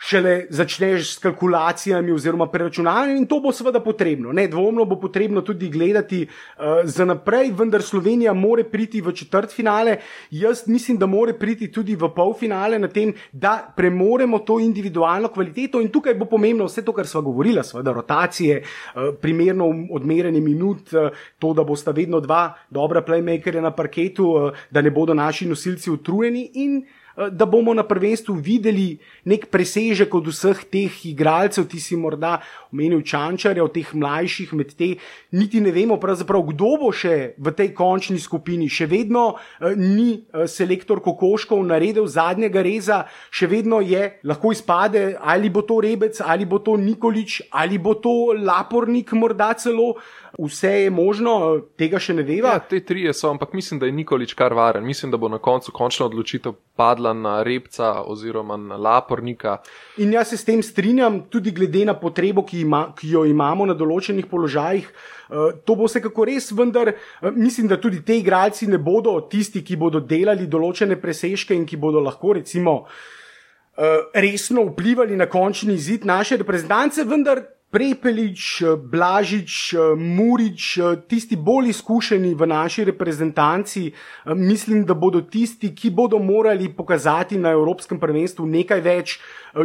šele 0.00 0.46
začneš 0.50 1.14
s 1.14 1.18
kalkulacijami 1.18 2.12
oziroma 2.12 2.46
preračunanjem 2.48 3.16
in 3.16 3.26
to 3.28 3.40
bo 3.40 3.52
seveda 3.52 3.82
potrebno. 3.84 4.32
Nedvomno 4.32 4.84
bo 4.84 4.96
potrebno 5.00 5.42
tudi 5.44 5.68
gledati 5.68 6.22
uh, 6.24 6.64
za 6.84 7.04
naprej, 7.04 7.52
vendar 7.58 7.82
Slovenija 7.82 8.32
more 8.32 8.64
priti 8.64 9.00
v 9.00 9.12
četrt 9.12 9.52
finale. 9.52 9.98
Jaz 10.30 10.66
mislim, 10.66 10.96
da 10.98 11.06
more 11.06 11.34
priti 11.38 11.68
tudi 11.72 11.96
v 11.96 12.08
pol 12.16 12.32
finale 12.34 12.78
na 12.78 12.88
tem, 12.88 13.12
da 13.32 13.72
premoremo 13.76 14.38
to 14.38 14.56
individualno 14.60 15.28
kvaliteto 15.28 15.80
in 15.80 15.90
tukaj 15.92 16.14
bo 16.14 16.24
pomembno 16.24 16.64
vse 16.64 16.84
to, 16.84 16.96
kar 16.96 17.06
smo 17.06 17.20
govorili, 17.22 17.60
seveda 17.64 17.92
rotacije, 17.92 18.62
uh, 18.62 19.12
primerno 19.20 19.68
odmerjanje 19.92 20.40
minut, 20.40 20.94
uh, 20.94 21.12
to, 21.38 21.52
da 21.52 21.64
bosta 21.64 21.92
vedno 21.92 22.20
dva 22.20 22.54
dobra 22.70 23.04
playmakerja 23.04 23.60
na 23.60 23.70
parketu, 23.70 24.32
uh, 24.32 24.64
da 24.70 24.80
ne 24.80 24.90
bodo 24.90 25.14
naši 25.14 25.46
nosilci 25.46 25.90
utrujeni 25.90 26.50
in 26.54 26.80
da 27.28 27.46
bomo 27.46 27.74
na 27.74 27.82
prvenstvu 27.84 28.34
videli 28.34 28.98
nek 29.28 29.46
presežek 29.52 30.14
od 30.14 30.30
vseh 30.32 30.62
teh 30.72 30.94
igralcev, 31.10 31.66
ti 31.68 31.80
si 31.80 31.96
morda 31.96 32.38
omenil 32.72 33.02
Čančarja, 33.04 33.64
od 33.64 33.74
teh 33.74 33.92
mlajših 33.94 34.54
med 34.56 34.72
te, 34.78 34.94
niti 35.36 35.60
ne 35.60 35.72
vemo 35.74 35.98
pravzaprav, 36.00 36.42
kdo 36.52 36.72
bo 36.80 36.92
še 36.94 37.34
v 37.36 37.52
tej 37.56 37.72
končni 37.76 38.18
skupini. 38.22 38.70
Še 38.70 38.88
vedno 38.90 39.26
uh, 39.34 39.74
ni 39.76 40.22
uh, 40.32 40.46
selektor 40.48 41.02
Kokoškov 41.04 41.60
naredil 41.66 42.08
zadnjega 42.08 42.64
reza, 42.64 43.02
še 43.30 43.50
vedno 43.50 43.82
je, 43.84 44.06
lahko 44.24 44.54
izpade, 44.56 45.16
ali 45.20 45.52
bo 45.52 45.66
to 45.66 45.80
Rebec, 45.84 46.22
ali 46.24 46.48
bo 46.48 46.62
to 46.64 46.78
Nikolič, 46.80 47.42
ali 47.50 47.78
bo 47.78 47.96
to 47.98 48.32
Lapornik, 48.38 49.12
morda 49.12 49.52
celo. 49.58 49.94
Vse 50.40 50.68
je 50.68 50.90
možno, 50.90 51.60
tega 51.76 51.98
še 52.00 52.14
ne 52.16 52.22
veva. 52.24 52.54
Ja, 52.56 52.60
te 52.64 52.78
tri 52.80 53.02
so, 53.12 53.28
ampak 53.28 53.52
mislim, 53.52 53.76
da 53.80 53.84
je 53.84 53.92
Nikolič 53.92 54.32
kar 54.38 54.54
varen. 54.56 54.86
Mislim, 54.88 55.10
da 55.12 55.18
bo 55.20 55.28
na 55.28 55.36
koncu 55.38 55.72
končna 55.76 56.06
odločitev 56.06 56.54
padla 56.80 57.12
na 57.12 57.42
Repca 57.44 57.90
oziroma 58.08 58.56
na 58.56 58.78
Lapornika. 58.80 59.58
In 60.00 60.14
jaz 60.16 60.32
se 60.32 60.38
s 60.40 60.48
tem 60.48 60.62
strinjam, 60.64 61.20
tudi 61.28 61.52
glede 61.52 61.84
na 61.84 61.92
potrebo, 61.92 62.46
ki, 62.46 62.62
ima, 62.64 62.86
ki 62.96 63.12
jo 63.12 63.26
imamo 63.28 63.68
na 63.68 63.76
določenih 63.76 64.30
položajih. 64.32 64.88
Uh, 64.88 65.52
to 65.60 65.76
bo 65.76 65.84
vsekako 65.90 66.30
res, 66.32 66.48
vendar 66.56 66.94
uh, 66.94 67.28
mislim, 67.36 67.68
da 67.68 67.76
tudi 67.76 68.00
te 68.00 68.16
igralci 68.16 68.70
ne 68.70 68.80
bodo 68.80 69.18
tisti, 69.28 69.60
ki 69.60 69.76
bodo 69.76 70.00
delali 70.00 70.48
določene 70.48 70.96
presežke 70.96 71.52
in 71.52 71.68
ki 71.68 71.76
bodo 71.76 72.00
lahko, 72.00 72.38
recimo, 72.40 72.80
uh, 72.88 74.08
resno 74.16 74.70
vplivali 74.72 75.20
na 75.20 75.28
končni 75.28 75.76
izid 75.76 76.08
naše 76.08 76.40
reprezentance, 76.40 77.04
vendar 77.04 77.44
Prepelič, 77.70 78.62
Blažič, 78.90 79.74
Murič, 79.96 80.78
tisti 81.06 81.36
bolj 81.38 81.68
izkušeni 81.70 82.34
v 82.34 82.46
naši 82.50 82.84
reprezentanci, 82.84 83.92
mislim, 84.34 84.82
da 84.84 84.94
bodo 84.94 85.20
tisti, 85.22 85.70
ki 85.74 85.90
bodo 85.94 86.18
morali 86.18 86.66
pokazati 86.74 87.38
na 87.38 87.52
Evropskem 87.54 88.00
prvenstvu 88.02 88.46
nekaj 88.46 88.80
več, 88.82 89.20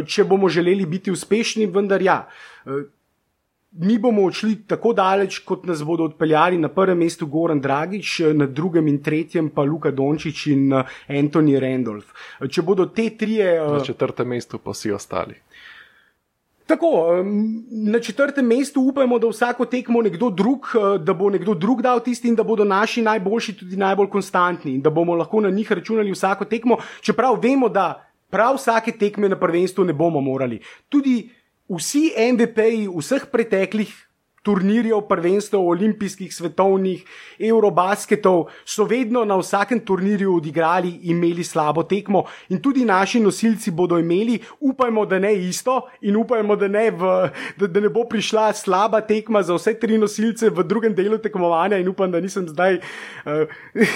če 0.06 0.24
bomo 0.24 0.48
želeli 0.48 0.86
biti 0.86 1.10
uspešni, 1.10 1.66
vendar 1.66 2.02
ja. 2.02 2.20
Mi 3.76 3.98
bomo 3.98 4.22
odšli 4.24 4.54
tako 4.70 4.94
daleč, 4.96 5.40
kot 5.44 5.66
nas 5.66 5.82
bodo 5.84 6.06
odpeljali 6.06 6.56
na 6.62 6.70
prvem 6.72 7.02
mestu 7.02 7.26
Goran 7.26 7.58
Dragič, 7.60 8.20
na 8.38 8.46
drugem 8.46 8.86
in 8.88 9.02
tretjem 9.02 9.50
pa 9.50 9.66
Luka 9.66 9.90
Dončić 9.90 10.46
in 10.54 10.70
Anthony 11.08 11.58
Randolph. 11.60 12.14
Če 12.48 12.62
bodo 12.62 12.86
te 12.86 13.10
trije. 13.18 13.58
Na 13.66 13.82
četrtem 13.84 14.30
mestu 14.30 14.62
pa 14.62 14.70
vsi 14.70 14.94
ostali. 14.94 15.34
Tako, 16.66 17.06
na 17.70 18.00
četrtem 18.00 18.46
mestu 18.46 18.80
upajmo, 18.80 19.18
da 19.18 19.28
vsako 19.28 19.64
tekmo 19.64 20.02
nekdo 20.02 20.30
drug, 20.30 20.66
eh, 20.74 20.98
da 20.98 21.14
bo 21.14 21.30
nekdo 21.30 21.54
drug 21.54 21.82
dal 21.82 22.00
tisti 22.00 22.28
in 22.28 22.34
da 22.34 22.42
bodo 22.42 22.64
naši 22.64 23.02
najboljši 23.02 23.56
tudi 23.56 23.76
najbolj 23.76 24.08
konstantni 24.10 24.74
in 24.74 24.82
da 24.82 24.90
bomo 24.90 25.14
lahko 25.14 25.40
na 25.40 25.50
njih 25.50 25.72
računali 25.72 26.12
vsako 26.12 26.44
tekmo, 26.44 26.76
čeprav 27.00 27.38
vemo, 27.42 27.68
da 27.68 28.10
prav 28.30 28.56
vsake 28.56 28.92
tekme 28.92 29.28
na 29.28 29.38
prvenstvu 29.38 29.84
ne 29.84 29.92
bomo 29.92 30.20
morali. 30.20 30.60
Tudi 30.88 31.30
vsi 31.68 32.12
MVP-ji 32.32 32.88
vseh 32.98 33.26
preteklih 33.32 34.05
turnirjev, 34.46 35.00
prvenstev, 35.08 35.60
olimpijskih, 35.60 36.30
svetovnih, 36.34 37.02
eurobasketov, 37.38 38.46
so 38.64 38.86
vedno 38.86 39.24
na 39.26 39.36
vsakem 39.40 39.80
turnirju 39.82 40.36
odigrali, 40.36 40.92
imeli 41.10 41.44
slabo 41.44 41.82
tekmo 41.82 42.24
in 42.48 42.62
tudi 42.62 42.84
naši 42.86 43.20
nosilci 43.20 43.70
bodo 43.70 43.98
imeli, 43.98 44.38
upajmo, 44.60 45.06
da 45.06 45.18
ne 45.18 45.34
isto 45.34 45.80
in 46.00 46.16
upajmo, 46.16 46.56
da 46.56 46.68
ne, 46.68 46.90
v, 46.90 47.16
da, 47.58 47.66
da 47.66 47.80
ne 47.80 47.90
bo 47.90 48.06
prišla 48.08 48.52
slaba 48.54 49.00
tekma 49.00 49.42
za 49.42 49.58
vse 49.58 49.74
tri 49.80 49.98
nosilce 49.98 50.50
v 50.50 50.64
drugem 50.64 50.94
delu 50.94 51.18
tekmovanja 51.18 51.80
in 51.82 51.88
upam, 51.88 52.10
da 52.10 52.20
nisem 52.20 52.48
zdaj. 52.48 52.78
Uh, 53.26 53.46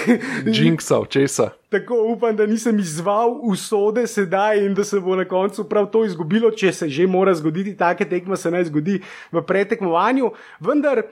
Jinxal, 0.57 1.05
česa. 1.05 1.51
Tako 1.71 1.95
upam, 2.11 2.35
da 2.35 2.45
nisem 2.45 2.79
izval 2.79 3.37
usode 3.47 4.03
sedaj 4.07 4.65
in 4.65 4.73
da 4.75 4.83
se 4.83 4.99
bo 4.99 5.15
na 5.15 5.23
koncu 5.25 5.63
prav 5.69 5.85
to 5.91 6.03
izgubilo, 6.05 6.51
če 6.51 6.73
se 6.75 6.89
že 6.89 7.07
mora 7.07 7.31
zgoditi, 7.33 7.77
take 7.79 8.05
tekme 8.05 8.35
se 8.37 8.51
naj 8.51 8.65
zgodi 8.67 8.97
v 9.31 9.43
pretekmovanju. 9.47 10.33
Vendar 10.59 11.03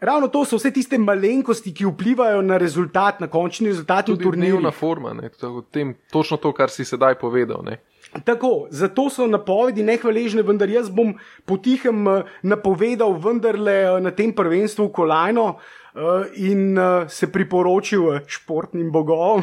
ravno 0.00 0.28
to 0.28 0.44
so 0.44 0.56
vse 0.56 0.72
tiste 0.72 0.98
malenkosti, 0.98 1.74
ki 1.74 1.86
vplivajo 1.90 2.42
na 2.42 2.58
rezultat, 2.58 3.20
na 3.20 3.28
končni 3.28 3.68
rezultat 3.68 4.06
Tudi 4.06 4.24
turnirja. 4.24 4.56
Dnevna 4.56 4.70
forma, 4.70 5.12
ne, 5.14 5.28
to, 5.28 5.60
tem, 5.70 5.94
točno 6.12 6.36
to, 6.36 6.52
kar 6.56 6.70
si 6.70 6.84
sedaj 6.84 7.18
povedal. 7.20 7.62
Ne. 7.66 7.80
Tako, 8.24 8.66
zato 8.70 9.06
so 9.10 9.26
napovedi 9.30 9.84
nehvaležne, 9.86 10.42
vendar 10.42 10.70
jaz 10.70 10.88
bom 10.90 11.12
potihem 11.46 12.08
napovedal 12.42 13.14
vendarle 13.22 14.00
na 14.02 14.10
tem 14.10 14.32
prvenstvu 14.32 14.88
kolajno. 14.88 15.54
Uh, 15.90 16.22
in 16.38 16.78
se 17.08 17.26
priporočil 17.32 18.20
športnim 18.30 18.92
bogom. 18.94 19.42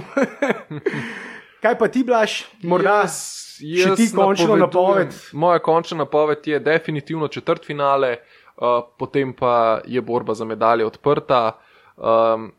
Kaj 1.63 1.75
pa 1.75 1.89
ti, 1.91 2.05
Blaž, 2.07 2.45
morda 2.63 3.01
še 3.09 3.95
ti 3.99 4.05
končno 4.15 4.55
napoved? 4.55 5.11
Moja 5.35 5.59
končna 5.59 6.05
napoved 6.05 6.47
je 6.47 6.59
definitivno 6.63 7.27
četrt 7.27 7.65
finale, 7.67 8.21
potem 8.97 9.33
pa 9.33 9.81
je 9.85 10.01
borba 10.01 10.33
za 10.33 10.45
medalje 10.45 10.85
odprta. 10.85 11.59
Um, 11.97 12.51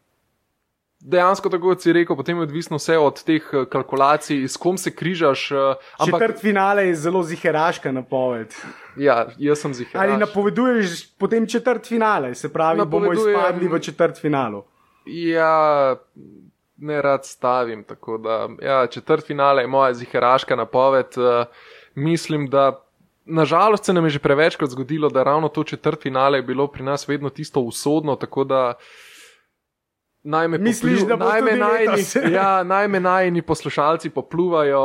dejansko, 1.00 1.48
tako 1.48 1.72
kot 1.72 1.82
si 1.82 1.92
rekel, 1.92 2.16
potem 2.16 2.36
je 2.36 2.42
odvisno 2.42 2.78
vse 2.78 2.98
od 2.98 3.22
teh 3.24 3.44
kalkulacij, 3.70 4.48
s 4.48 4.56
kom 4.56 4.78
se 4.78 4.90
križaš. 4.94 5.52
Ampak... 5.98 6.20
Četrt 6.20 6.40
finale 6.40 6.86
je 6.86 6.94
zelo 6.94 7.22
ziheraška 7.22 7.92
napoved. 7.92 8.54
Ja, 8.96 9.26
jaz 9.38 9.62
sem 9.62 9.74
ziheraš. 9.74 10.02
Ali 10.02 10.18
napoveduješ 10.18 11.14
potem 11.18 11.46
četrt 11.46 11.86
finale, 11.86 12.34
se 12.34 12.52
pravi, 12.52 12.78
da 12.78 12.84
bomo 12.84 13.12
izpadli 13.12 13.68
v 13.68 13.80
četrt 13.80 14.20
finalu? 14.20 14.64
Ja, 15.06 15.96
ne 16.76 17.02
rad 17.02 17.26
stavim. 17.26 17.84
Tako 17.84 18.18
da, 18.18 18.48
ja, 18.62 18.86
četrt 18.86 19.26
finale 19.26 19.62
je 19.62 19.66
moja 19.66 19.94
ziheraška 19.94 20.56
napoved. 20.56 21.14
Uh, 21.16 21.46
mislim, 21.94 22.50
da. 22.50 22.84
Nažalost 23.28 23.84
se 23.84 23.92
nam 23.92 24.04
je 24.04 24.10
že 24.16 24.18
prevečkrat 24.18 24.70
zgodilo, 24.70 25.08
da 25.08 25.22
ravno 25.22 25.48
to 25.48 25.64
četrt 25.64 26.02
finale 26.02 26.38
je 26.38 26.42
bilo 26.42 26.66
pri 26.66 26.82
nas 26.82 27.08
vedno 27.08 27.30
tisto 27.30 27.60
usodno, 27.60 28.16
tako 28.16 28.44
da 28.44 28.74
uh, 28.76 28.82
Najme 30.22 30.58
Misliš, 30.58 31.00
poplu, 31.00 31.16
da 31.16 31.24
najme 31.24 31.56
najni, 31.56 32.02
ja, 32.38 32.62
najme 32.64 33.00
najni 33.00 33.42
poslušalci 33.42 34.10
popluvajo. 34.10 34.82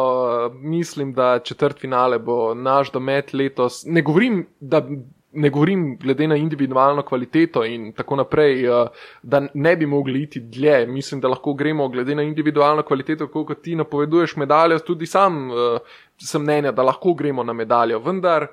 Mislim, 0.53 1.13
da 1.13 1.39
četrt 1.39 1.79
finale 1.79 2.19
bo 2.19 2.53
naš 2.53 2.91
domet 2.91 3.33
letos. 3.33 3.83
Ne 3.85 4.01
govorim, 4.01 4.47
da, 4.59 4.87
ne 5.33 5.49
govorim 5.49 5.97
glede 5.97 6.27
na 6.27 6.35
individualno 6.35 7.01
kvaliteto 7.01 7.63
in 7.65 7.91
tako 7.93 8.15
naprej, 8.15 8.65
eh, 8.65 8.87
da 9.21 9.41
ne 9.53 9.75
bi 9.75 9.85
mogli 9.85 10.23
iti 10.23 10.39
dlje. 10.39 10.87
Mislim, 10.87 11.21
da 11.21 11.27
lahko 11.27 11.53
gremo 11.53 11.87
glede 11.89 12.15
na 12.15 12.23
individualno 12.23 12.83
kvaliteto, 12.83 13.27
kot 13.27 13.61
ti 13.61 13.75
napoveduješ 13.75 14.35
medaljo. 14.35 14.79
Tudi 14.79 15.05
sam 15.05 15.51
uh, 15.51 15.79
sem 16.17 16.41
mnenja, 16.41 16.71
da 16.71 16.83
lahko 16.83 17.13
gremo 17.13 17.43
na 17.43 17.53
medaljo. 17.53 17.99
Vendar. 17.99 18.47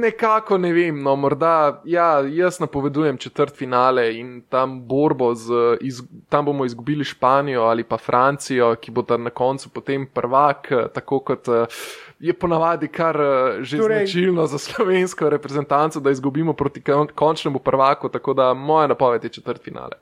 Nekako 0.00 0.58
ne 0.58 0.68
vem, 0.72 1.00
no, 1.02 1.16
morda 1.16 1.82
ja, 1.84 2.20
jaz 2.30 2.60
napovedujem 2.60 3.16
četrt 3.18 3.56
finale 3.56 4.04
in 4.14 4.42
tam 4.48 4.76
borbo, 4.86 5.32
z, 5.34 5.50
iz, 5.80 5.98
tam 6.28 6.44
bomo 6.44 6.64
izgubili 6.64 7.04
Španijo 7.04 7.62
ali 7.62 7.82
pa 7.84 7.98
Francijo, 7.98 8.76
ki 8.78 8.90
bo 8.90 9.02
tam 9.02 9.26
na 9.26 9.30
koncu 9.30 9.72
potem 9.74 10.06
prvak, 10.14 10.68
tako 10.94 11.18
kot 11.18 11.50
je 12.18 12.34
ponavadi 12.34 12.88
kar 12.88 13.16
že 13.60 13.78
torej, 13.78 14.06
značilno 14.06 14.46
za 14.46 14.58
slovensko 14.58 15.30
reprezentanco, 15.30 16.00
da 16.00 16.10
izgubimo 16.10 16.52
proti 16.52 16.82
končnemu 17.14 17.58
prvaku, 17.58 18.08
tako 18.08 18.34
da 18.34 18.54
moja 18.54 18.86
napoved 18.86 19.24
je 19.24 19.30
četrt 19.30 19.62
finale. 19.62 19.96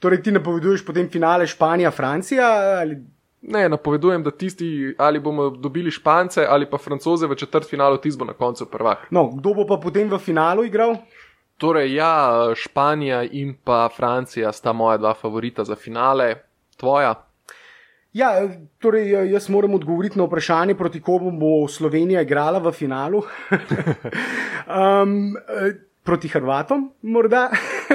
Torej 0.00 0.22
ti 0.22 0.32
napoveduješ 0.32 0.86
potem 0.86 1.10
finale 1.10 1.46
Španija-Francija 1.46 2.46
ali. 2.80 2.96
Ne, 3.42 3.68
napovedujem, 3.68 4.22
da 4.22 4.30
tisti 4.30 4.94
ali 4.98 5.20
bomo 5.20 5.50
dobili 5.50 5.90
Špance 5.90 6.46
ali 6.48 6.70
pa 6.70 6.78
Francoze 6.78 7.26
v 7.26 7.34
četrt 7.34 7.70
finalu, 7.70 7.96
tisti 7.96 8.18
bo 8.18 8.24
na 8.24 8.32
koncu 8.32 8.66
prvak. 8.70 9.06
No, 9.10 9.26
kdo 9.26 9.54
bo 9.54 9.66
pa 9.66 9.76
potem 9.82 10.10
v 10.10 10.18
finalu 10.18 10.64
igral? 10.64 10.96
Torej, 11.58 11.94
ja, 11.94 12.50
Španija 12.54 13.22
in 13.22 13.54
pa 13.64 13.88
Francija 13.96 14.52
sta 14.52 14.72
moja 14.72 14.96
dva 14.98 15.14
favorita 15.14 15.64
za 15.64 15.76
finale, 15.76 16.34
tvoja. 16.76 17.14
Ja, 18.12 18.48
torej, 18.78 19.08
jaz 19.32 19.48
moram 19.48 19.74
odgovoriti 19.74 20.18
na 20.18 20.24
vprašanje, 20.24 20.74
proti 20.74 21.00
komu 21.00 21.30
bo 21.32 21.68
Slovenija 21.68 22.22
igrala 22.22 22.58
v 22.60 22.72
finalu. 22.72 23.22
um, 25.02 25.36
proti 26.02 26.28
Hrvatom, 26.28 26.90
morda. 27.02 27.50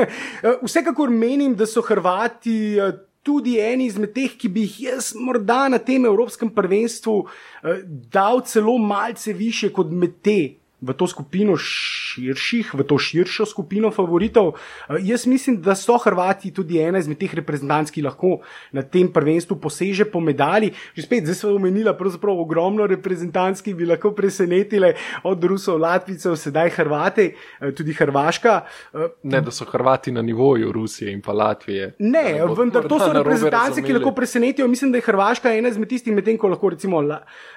Vsekakor 0.66 1.10
menim, 1.10 1.56
da 1.56 1.66
so 1.66 1.82
Hrvati 1.82 2.80
tudi 3.28 3.58
eni 3.60 3.90
izmed 3.92 4.14
teh, 4.16 4.38
ki 4.40 4.50
bi 4.54 4.64
jih 4.64 4.78
jaz 4.86 5.12
morda 5.20 5.66
na 5.72 5.80
tem 5.84 6.06
Evropskem 6.08 6.50
prvenstvu 6.56 7.18
eh, 7.24 7.84
dal 8.14 8.42
celo 8.48 8.78
malce 8.80 9.34
više 9.36 9.72
kot 9.76 9.92
med 9.92 10.22
te 10.24 10.40
v 10.82 10.94
to 10.94 11.08
skupino 11.10 11.58
širših, 11.58 12.78
v 12.78 12.86
to 12.86 12.98
širšo 13.02 13.50
skupino 13.50 13.90
favoritov. 13.90 14.54
Uh, 14.54 15.02
jaz 15.02 15.26
mislim, 15.26 15.58
da 15.62 15.76
so 15.76 15.98
Hrvati 15.98 16.52
tudi 16.54 16.78
ena 16.78 17.02
izmed 17.02 17.18
teh 17.18 17.34
reprezentantov, 17.34 17.96
ki 17.96 18.06
lahko 18.06 18.46
na 18.72 18.86
tem 18.86 19.10
prvenstvu 19.10 19.58
poseže 19.58 20.06
po 20.06 20.22
medalji. 20.22 20.72
Že 20.94 21.08
spet, 21.10 21.26
zdaj 21.26 21.36
smo 21.42 21.56
omenili 21.58 21.90
pravzaprav 21.98 22.38
ogromno 22.38 22.86
reprezentantov, 22.86 23.66
ki 23.66 23.74
bi 23.74 23.90
lahko 23.90 24.14
presenetile 24.14 24.94
od 25.26 25.44
Rusov, 25.44 25.82
Latvicev, 25.82 26.38
sedaj 26.38 26.70
Hrvate, 26.78 27.34
uh, 27.34 27.74
tudi 27.74 27.98
Hrvaška. 27.98 28.62
Uh, 28.94 29.10
ne, 29.26 29.42
da 29.42 29.52
so 29.52 29.66
Hrvati 29.66 30.14
na 30.14 30.22
nivoju 30.22 30.72
Rusije 30.72 31.10
in 31.12 31.26
pa 31.26 31.34
Latvije. 31.34 31.96
Ne, 32.00 32.38
vendar 32.54 32.86
to 32.86 33.02
so 33.02 33.10
reprezentanci, 33.14 33.82
ki 33.82 33.98
lahko 33.98 34.14
presenetijo. 34.14 34.70
Mislim, 34.70 34.94
da 34.94 35.02
je 35.02 35.10
Hrvaška 35.10 35.58
ena 35.58 35.74
izmed 35.74 35.90
tistih, 35.90 36.14
medtem 36.14 36.38
ko 36.38 36.54
lahko 36.54 36.70
recimo 36.70 37.02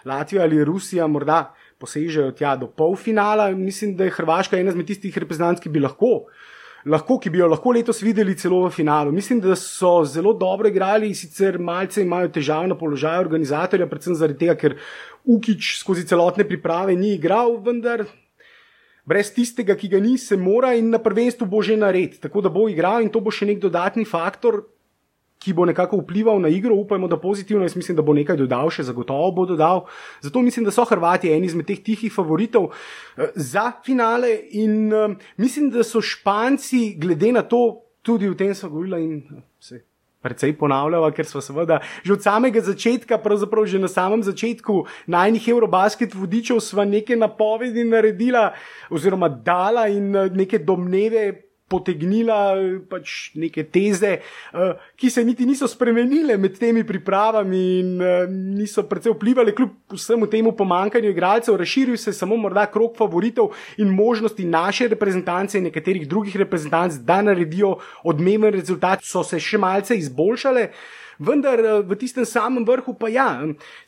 Latvija 0.05 0.43
ali 0.49 0.65
Rusija 0.65 1.07
morda 1.07 1.53
posežejo 1.81 2.31
tja 2.37 2.55
do 2.61 2.69
polfinala. 2.69 3.51
Mislim, 3.57 3.97
da 3.97 4.07
je 4.07 4.15
Hrvaška 4.15 4.59
ena 4.61 4.75
izmed 4.75 4.87
tistih 4.91 5.17
reprezentantov, 5.19 5.65
ki 5.65 5.73
bi 5.73 5.83
lahko. 5.83 6.27
Lahko, 6.89 7.19
ki 7.21 7.29
bi 7.33 7.43
jo 7.43 7.49
lahko 7.51 7.75
letos 7.77 7.99
videli 8.01 8.33
celo 8.41 8.63
v 8.65 8.73
finalu. 8.73 9.13
Mislim, 9.13 9.41
da 9.41 9.57
so 9.59 9.99
zelo 10.09 10.33
dobro 10.33 10.69
igrali, 10.69 11.11
sicer 11.15 11.59
malce 11.61 12.01
imajo 12.01 12.31
težave 12.33 12.71
na 12.71 12.77
položaju 12.79 13.21
organizatorja, 13.21 13.89
predvsem 13.89 14.17
zaradi 14.17 14.47
tega, 14.47 14.57
ker 14.57 14.79
Ukič 15.29 15.75
skozi 15.83 16.07
celotne 16.09 16.47
priprave 16.49 16.97
ni 16.97 17.13
igral, 17.19 17.59
vendar 17.61 18.07
brez 19.05 19.29
tistega, 19.35 19.77
ki 19.77 19.91
ga 19.93 20.01
ni, 20.01 20.17
se 20.19 20.39
mora 20.41 20.73
in 20.79 20.89
na 20.95 21.01
prvenstvu 21.03 21.49
bo 21.51 21.61
že 21.61 21.77
nared. 21.77 22.17
Tako 22.23 22.47
da 22.47 22.53
bo 22.53 22.69
igral 22.73 23.05
in 23.05 23.13
to 23.13 23.21
bo 23.21 23.33
še 23.35 23.49
nek 23.49 23.61
dodatni 23.61 24.07
faktor, 24.09 24.63
ki 25.41 25.55
bo 25.57 25.65
nekako 25.65 26.03
vplival 26.03 26.41
na 26.41 26.49
igro, 26.53 26.75
upajmo, 26.77 27.09
da 27.09 27.17
pozitivno. 27.21 27.65
Jaz 27.65 27.77
mislim, 27.77 27.97
da 27.97 28.05
bo 28.05 28.15
nekaj 28.17 28.37
dodal, 28.37 28.71
še 28.71 28.85
zagotovo 28.85 29.31
bo 29.33 29.47
dodal. 29.49 29.87
Zato 30.21 30.43
mislim, 30.45 30.69
da 30.69 30.75
so 30.75 30.85
Hrvati 30.85 31.33
eni 31.33 31.49
izmed 31.49 31.69
teh 31.71 31.81
tihih 31.85 32.13
favoritov 32.13 32.71
eh, 32.71 33.33
za 33.35 33.71
finale 33.85 34.35
in 34.61 34.93
um, 34.93 35.17
mislim, 35.41 35.71
da 35.73 35.85
so 35.85 36.03
Španci, 36.05 36.95
glede 37.01 37.33
na 37.33 37.43
to, 37.43 37.81
tudi 38.05 38.29
v 38.29 38.37
tem 38.37 38.53
so 38.55 38.69
govorili 38.69 39.05
in 39.05 39.17
eh, 39.23 39.47
se. 39.61 39.87
Predvsej 40.21 40.53
ponavljava, 40.61 41.09
ker 41.17 41.25
smo 41.25 41.41
seveda 41.41 41.79
že 42.05 42.13
od 42.13 42.21
samega 42.21 42.61
začetka, 42.61 43.17
pravzaprav 43.25 43.65
že 43.65 43.79
na 43.81 43.89
samem 43.89 44.21
začetku 44.21 44.83
najnih 45.09 45.47
Eurobasket 45.49 46.13
vodičev, 46.13 46.61
sva 46.61 46.85
neke 46.85 47.17
napovedi 47.17 47.87
naredila 47.89 48.51
oziroma 48.93 49.31
dala 49.33 49.87
in 49.89 50.13
neke 50.37 50.61
domneve 50.61 51.50
potegnila 51.71 52.57
pač 52.91 53.31
neke 53.39 53.65
teze, 53.71 54.17
uh, 54.53 54.75
ki 54.99 55.11
se 55.11 55.25
niti 55.25 55.47
niso 55.47 55.69
spremenile 55.71 56.37
med 56.41 56.59
temi 56.59 56.85
pripravami 56.87 57.63
in 57.79 57.93
uh, 58.03 58.27
niso 58.29 58.85
predvsej 58.91 59.15
vplivali, 59.15 59.55
kljub 59.57 59.97
vsemu 59.97 60.31
temu 60.31 60.55
pomankanju 60.59 61.15
igralcev, 61.15 61.59
razširil 61.61 61.99
se 62.01 62.13
samo 62.17 62.37
morda 62.37 62.67
krok 62.71 62.99
favoritov 62.99 63.55
in 63.79 63.95
možnosti 63.95 64.45
naše 64.45 64.89
reprezentance 64.91 65.59
in 65.59 65.69
nekaterih 65.71 66.09
drugih 66.09 66.37
reprezentanc, 66.43 66.99
da 67.07 67.23
naredijo 67.23 67.77
odmeven 68.05 68.53
rezultat, 68.55 69.05
so 69.07 69.23
se 69.27 69.41
še 69.41 69.59
malce 69.59 69.97
izboljšale. 69.99 70.71
Uh, 70.71 71.01
vendar 71.21 71.61
eh, 71.61 71.83
v 71.85 71.97
tistem 72.01 72.25
samem 72.25 72.65
vrhu 72.65 72.95
pa 72.97 73.09
ja, 73.13 73.29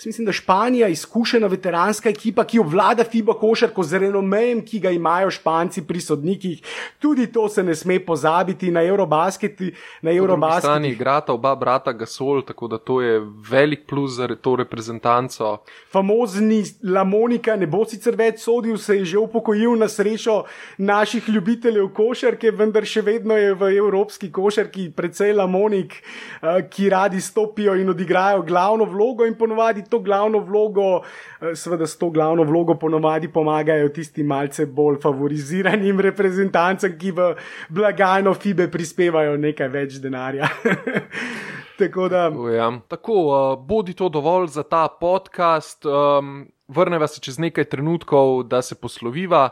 mislim, 0.05 0.27
da 0.29 0.33
Španija, 0.33 0.89
izkušena 0.93 1.49
veteranska 1.49 2.11
ekipa, 2.13 2.45
ki 2.45 2.61
obvlada 2.61 3.05
FIBA 3.05 3.35
košarko 3.41 3.83
z 3.83 4.05
renomejem, 4.05 4.61
ki 4.65 4.81
ga 4.85 4.93
imajo 4.93 5.31
Španci 5.33 5.87
pri 5.89 6.01
sodnikih, 6.01 6.61
tudi 7.01 7.27
to 7.33 7.49
se 7.49 7.63
ne 7.63 7.75
sme 7.75 7.99
pozabiti 8.05 8.71
na 8.71 8.85
Eurobasketi. 8.85 9.73
Na 10.03 10.13
Eurobasketi. 10.13 10.57
Na 10.57 10.61
strani 10.61 10.93
igrata 10.93 11.33
oba 11.33 11.55
brata 11.57 11.93
Gasol, 11.93 12.43
tako 12.47 12.69
da 12.69 12.79
to 12.79 13.01
je 13.01 13.21
velik 13.51 13.87
plus 13.89 14.17
za 14.17 14.29
to 14.37 14.57
reprezentanco. 14.57 15.59
Famozni 15.93 16.63
Lamonika 16.83 17.57
ne 17.57 17.67
bo 17.67 17.85
sicer 17.89 18.17
več 18.17 18.43
sodil, 18.45 18.77
se 18.79 18.97
je 18.97 19.05
že 19.05 19.19
upokojil 19.19 19.77
na 19.79 19.89
srečo 19.89 20.43
naših 20.79 21.29
ljubiteljev 21.29 21.89
košarke, 21.97 22.51
vendar 22.51 22.85
še 22.85 23.03
vedno 23.03 23.37
je 23.37 23.55
v 23.55 23.73
evropski 23.79 24.31
košarki 24.33 24.91
precej 24.97 25.33
Lamonik, 25.33 25.95
eh, 25.95 26.69
ki 26.71 26.89
radi 26.93 27.22
stopijo 27.23 27.75
in 27.79 27.89
odigrajo 27.89 28.43
glavno 28.43 28.85
vlogo, 28.85 29.27
in 29.27 29.35
ponovadi 29.39 29.85
to 29.91 29.99
glavno 29.99 30.39
vlogo, 30.39 31.01
eh, 31.41 31.55
seveda 31.55 31.87
s 31.87 31.99
to 31.99 32.11
glavno 32.11 32.45
vlogo, 32.45 32.75
ponovadi 32.75 33.33
pomagajo 33.33 33.89
tistim 33.89 34.27
malce 34.27 34.67
bolj 34.67 35.01
favoriziranim 35.03 36.01
reprezentancem, 36.01 36.99
ki 36.99 37.11
v 37.11 37.35
blagajno 37.71 38.35
FIBE 38.35 38.69
prispevajo 38.71 39.37
nekaj 39.37 39.69
več 39.69 40.01
denarja. 40.03 40.49
Tako 41.79 42.09
da. 42.09 42.31
Ja. 42.57 42.73
Tako, 42.89 43.13
uh, 43.13 43.67
bodi 43.67 43.95
to 43.95 44.09
dovolj 44.09 44.47
za 44.47 44.63
ta 44.63 44.89
podcast. 45.01 45.87
Um, 45.87 46.51
Vrneva 46.69 47.07
se 47.07 47.21
čez 47.21 47.39
nekaj 47.39 47.65
trenutkov, 47.65 48.43
da 48.43 48.63
se 48.63 48.75
posloviva 48.75 49.49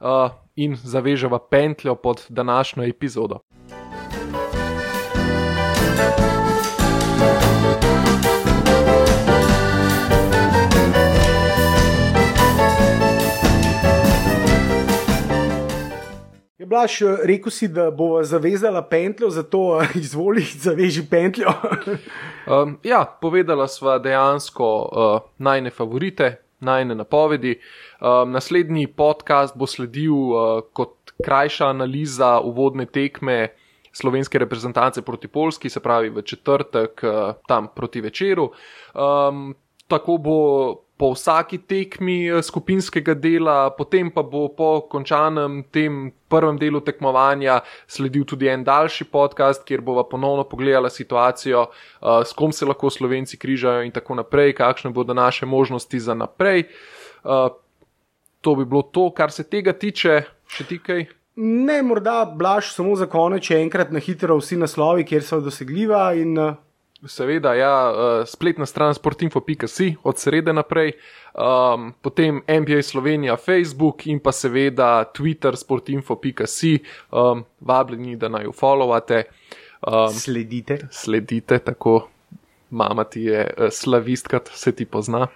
uh, 0.00 0.30
in 0.56 0.76
zaveževa 0.76 1.38
pentljo 1.38 1.94
pod 1.94 2.26
današnjo 2.28 2.84
epizodo. 2.84 3.40
Blaž, 16.70 17.00
rekel 17.26 17.50
si, 17.50 17.66
da 17.68 17.88
bo 17.90 18.20
zavezala 18.22 18.82
pentljo, 18.86 19.30
zato 19.30 19.82
izvoli, 20.04 20.42
zaveži 20.42 21.02
pentljo. 21.10 21.50
um, 22.54 22.76
ja, 22.86 23.04
povedala 23.20 23.66
sva 23.68 23.96
dejansko 23.98 24.66
uh, 24.66 25.16
najne 25.38 25.70
favorite, 25.74 26.36
najne 26.60 26.94
napovedi. 26.94 27.56
Um, 27.98 28.30
naslednji 28.30 28.86
podcast 28.86 29.56
bo 29.58 29.66
sledil 29.66 30.14
uh, 30.14 30.60
kot 30.72 31.10
krajša 31.24 31.72
analiza 31.74 32.36
uvodne 32.38 32.86
tekme 32.86 33.48
slovenske 33.92 34.38
reprezentance 34.38 35.02
proti 35.02 35.28
Polski, 35.28 35.68
se 35.68 35.82
pravi 35.82 36.10
v 36.14 36.22
četrtek, 36.22 37.02
uh, 37.02 37.34
tam 37.48 37.66
proti 37.74 38.00
večeru. 38.00 38.52
Um, 38.94 39.56
tako 39.88 40.16
bo 40.22 40.38
po 41.00 41.14
vsaki 41.16 41.58
tekmi 41.64 42.28
eh, 42.28 42.42
skupinskega 42.44 43.14
dela, 43.16 43.70
potem 43.72 44.10
pa 44.12 44.20
bo 44.22 44.48
po 44.52 44.84
končanem 44.84 45.62
tem 45.72 46.10
prvem 46.28 46.60
delu 46.60 46.82
tekmovanja 46.84 47.62
sledil 47.88 48.26
tudi 48.28 48.50
en 48.52 48.64
daljši 48.64 49.08
podcast, 49.08 49.64
kjer 49.64 49.80
bova 49.80 50.04
ponovno 50.04 50.44
pogledala 50.44 50.90
situacijo, 50.92 51.64
uh, 51.66 52.20
s 52.22 52.36
kom 52.36 52.52
se 52.52 52.68
lahko 52.68 52.90
slovenci 52.90 53.38
križajo 53.40 53.82
in 53.82 53.90
tako 53.90 54.20
naprej, 54.20 54.52
kakšne 54.60 54.92
bodo 54.94 55.16
naše 55.16 55.46
možnosti 55.46 56.00
za 56.00 56.14
naprej. 56.14 56.68
Uh, 57.24 57.48
to 58.40 58.54
bi 58.54 58.64
bilo 58.64 58.82
to, 58.82 59.08
kar 59.10 59.32
se 59.34 59.42
tega 59.42 59.72
tiče, 59.72 60.22
še 60.46 60.68
ti 60.68 60.78
kaj. 60.78 61.08
Ne, 61.40 61.80
morda 61.82 62.22
blaž 62.24 62.70
samo 62.76 62.94
za 63.00 63.08
konec, 63.10 63.48
če 63.48 63.58
enkrat 63.64 63.90
na 63.90 63.98
hitro 63.98 64.38
vsi 64.38 64.60
naslovi, 64.60 65.08
kjer 65.08 65.26
so 65.26 65.40
dosegljiva 65.42 66.12
in 66.20 66.36
Seveda, 67.06 67.54
ja, 67.54 67.74
uh, 67.90 68.26
spletna 68.28 68.66
stran 68.66 68.94
sportinfo.si 68.94 69.94
od 70.04 70.18
srede 70.18 70.52
naprej, 70.52 70.92
um, 71.32 71.94
potem 72.02 72.42
NBA 72.44 72.82
Slovenija, 72.82 73.36
Facebook 73.36 74.06
in 74.06 74.20
pa 74.20 74.32
seveda 74.32 75.04
Twitter 75.08 75.56
sportinfo.si, 75.56 76.78
um, 77.12 77.44
vabljeni, 77.60 78.16
da 78.16 78.28
naj 78.28 78.44
jo 78.44 78.52
followate. 78.52 79.22
Um, 79.80 80.12
sledite. 80.12 80.78
Sledite, 80.90 81.58
tako 81.58 82.08
mama 82.70 83.04
ti 83.04 83.22
je 83.32 83.46
uh, 83.48 83.68
slavistka, 83.72 84.40
se 84.52 84.72
ti 84.72 84.84
pozna 84.84 85.26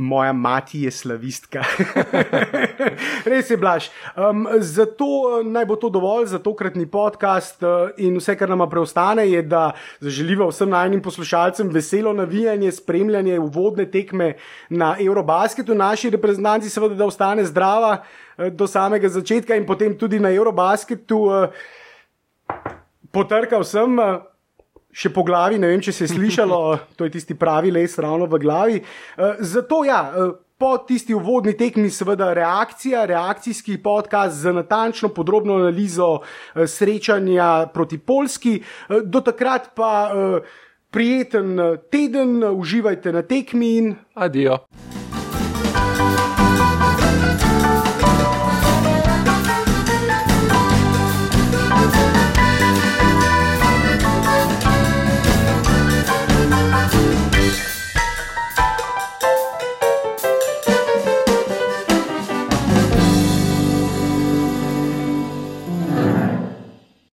moja 0.00 0.32
mati 0.32 0.82
je 0.82 0.90
slavistka. 0.90 1.62
Res 3.30 3.50
je, 3.50 3.56
blaž. 3.56 3.90
Um, 4.16 4.46
zato 4.58 5.04
uh, 5.04 5.44
naj 5.44 5.66
bo 5.68 5.76
to 5.76 5.90
dovolj 5.92 6.30
za 6.32 6.38
tokratni 6.40 6.86
podcast 6.88 7.62
uh, 7.62 7.92
in 8.00 8.16
vse, 8.16 8.36
kar 8.40 8.48
nam 8.48 8.64
preostane, 8.70 9.26
je, 9.28 9.42
da 9.42 9.74
zaželiva 10.00 10.48
vsem 10.48 10.72
najnim 10.72 11.02
poslušalcem 11.04 11.68
veselo 11.68 12.12
navijanje, 12.16 12.72
spremljanje 12.72 13.38
uvodne 13.38 13.84
tekme 13.90 14.32
na 14.70 14.94
Eurobasketu, 15.00 15.76
naši 15.76 16.10
reprezentanci, 16.16 16.72
seveda, 16.72 16.96
da 16.96 17.10
ostane 17.12 17.44
zdrava 17.44 17.98
uh, 18.00 18.48
do 18.48 18.66
samega 18.66 19.08
začetka 19.08 19.56
in 19.56 19.68
potem 19.68 19.98
tudi 19.98 20.20
na 20.20 20.32
Eurobasketu. 20.32 21.20
Potrkal 23.12 23.64
sem, 23.66 23.98
še 24.92 25.12
po 25.14 25.24
glavi, 25.26 25.58
ne 25.58 25.70
vem, 25.70 25.80
če 25.82 25.92
se 25.92 26.04
je 26.04 26.14
slišalo, 26.14 26.60
to 26.96 27.08
je 27.08 27.14
tisti 27.16 27.36
pravi 27.38 27.72
les, 27.74 27.98
ravno 27.98 28.28
v 28.30 28.40
glavi. 28.42 28.78
Uh, 29.16 29.40
zato 29.40 29.84
ja. 29.88 30.04
Uh, 30.14 30.38
Po 30.60 30.74
tisti 30.84 31.14
uvodni 31.16 31.54
tekmi, 31.56 31.88
seveda, 31.88 32.34
reakcija, 32.36 33.06
reakcijski 33.08 33.78
podcast 33.80 34.42
z 34.44 34.52
natančno 34.52 35.08
podrobno 35.08 35.56
analizo 35.56 36.10
uh, 36.20 36.66
srečanja 36.68 37.70
proti 37.72 37.96
Polski. 37.96 38.58
Uh, 38.60 39.00
do 39.00 39.24
takrat 39.24 39.72
pa 39.72 40.12
uh, 40.12 40.52
prijeten 40.92 41.56
teden, 41.88 42.44
uživajte 42.44 43.12
na 43.12 43.22
tekmi 43.22 43.76
in 43.78 43.94
adijo. 44.14 44.66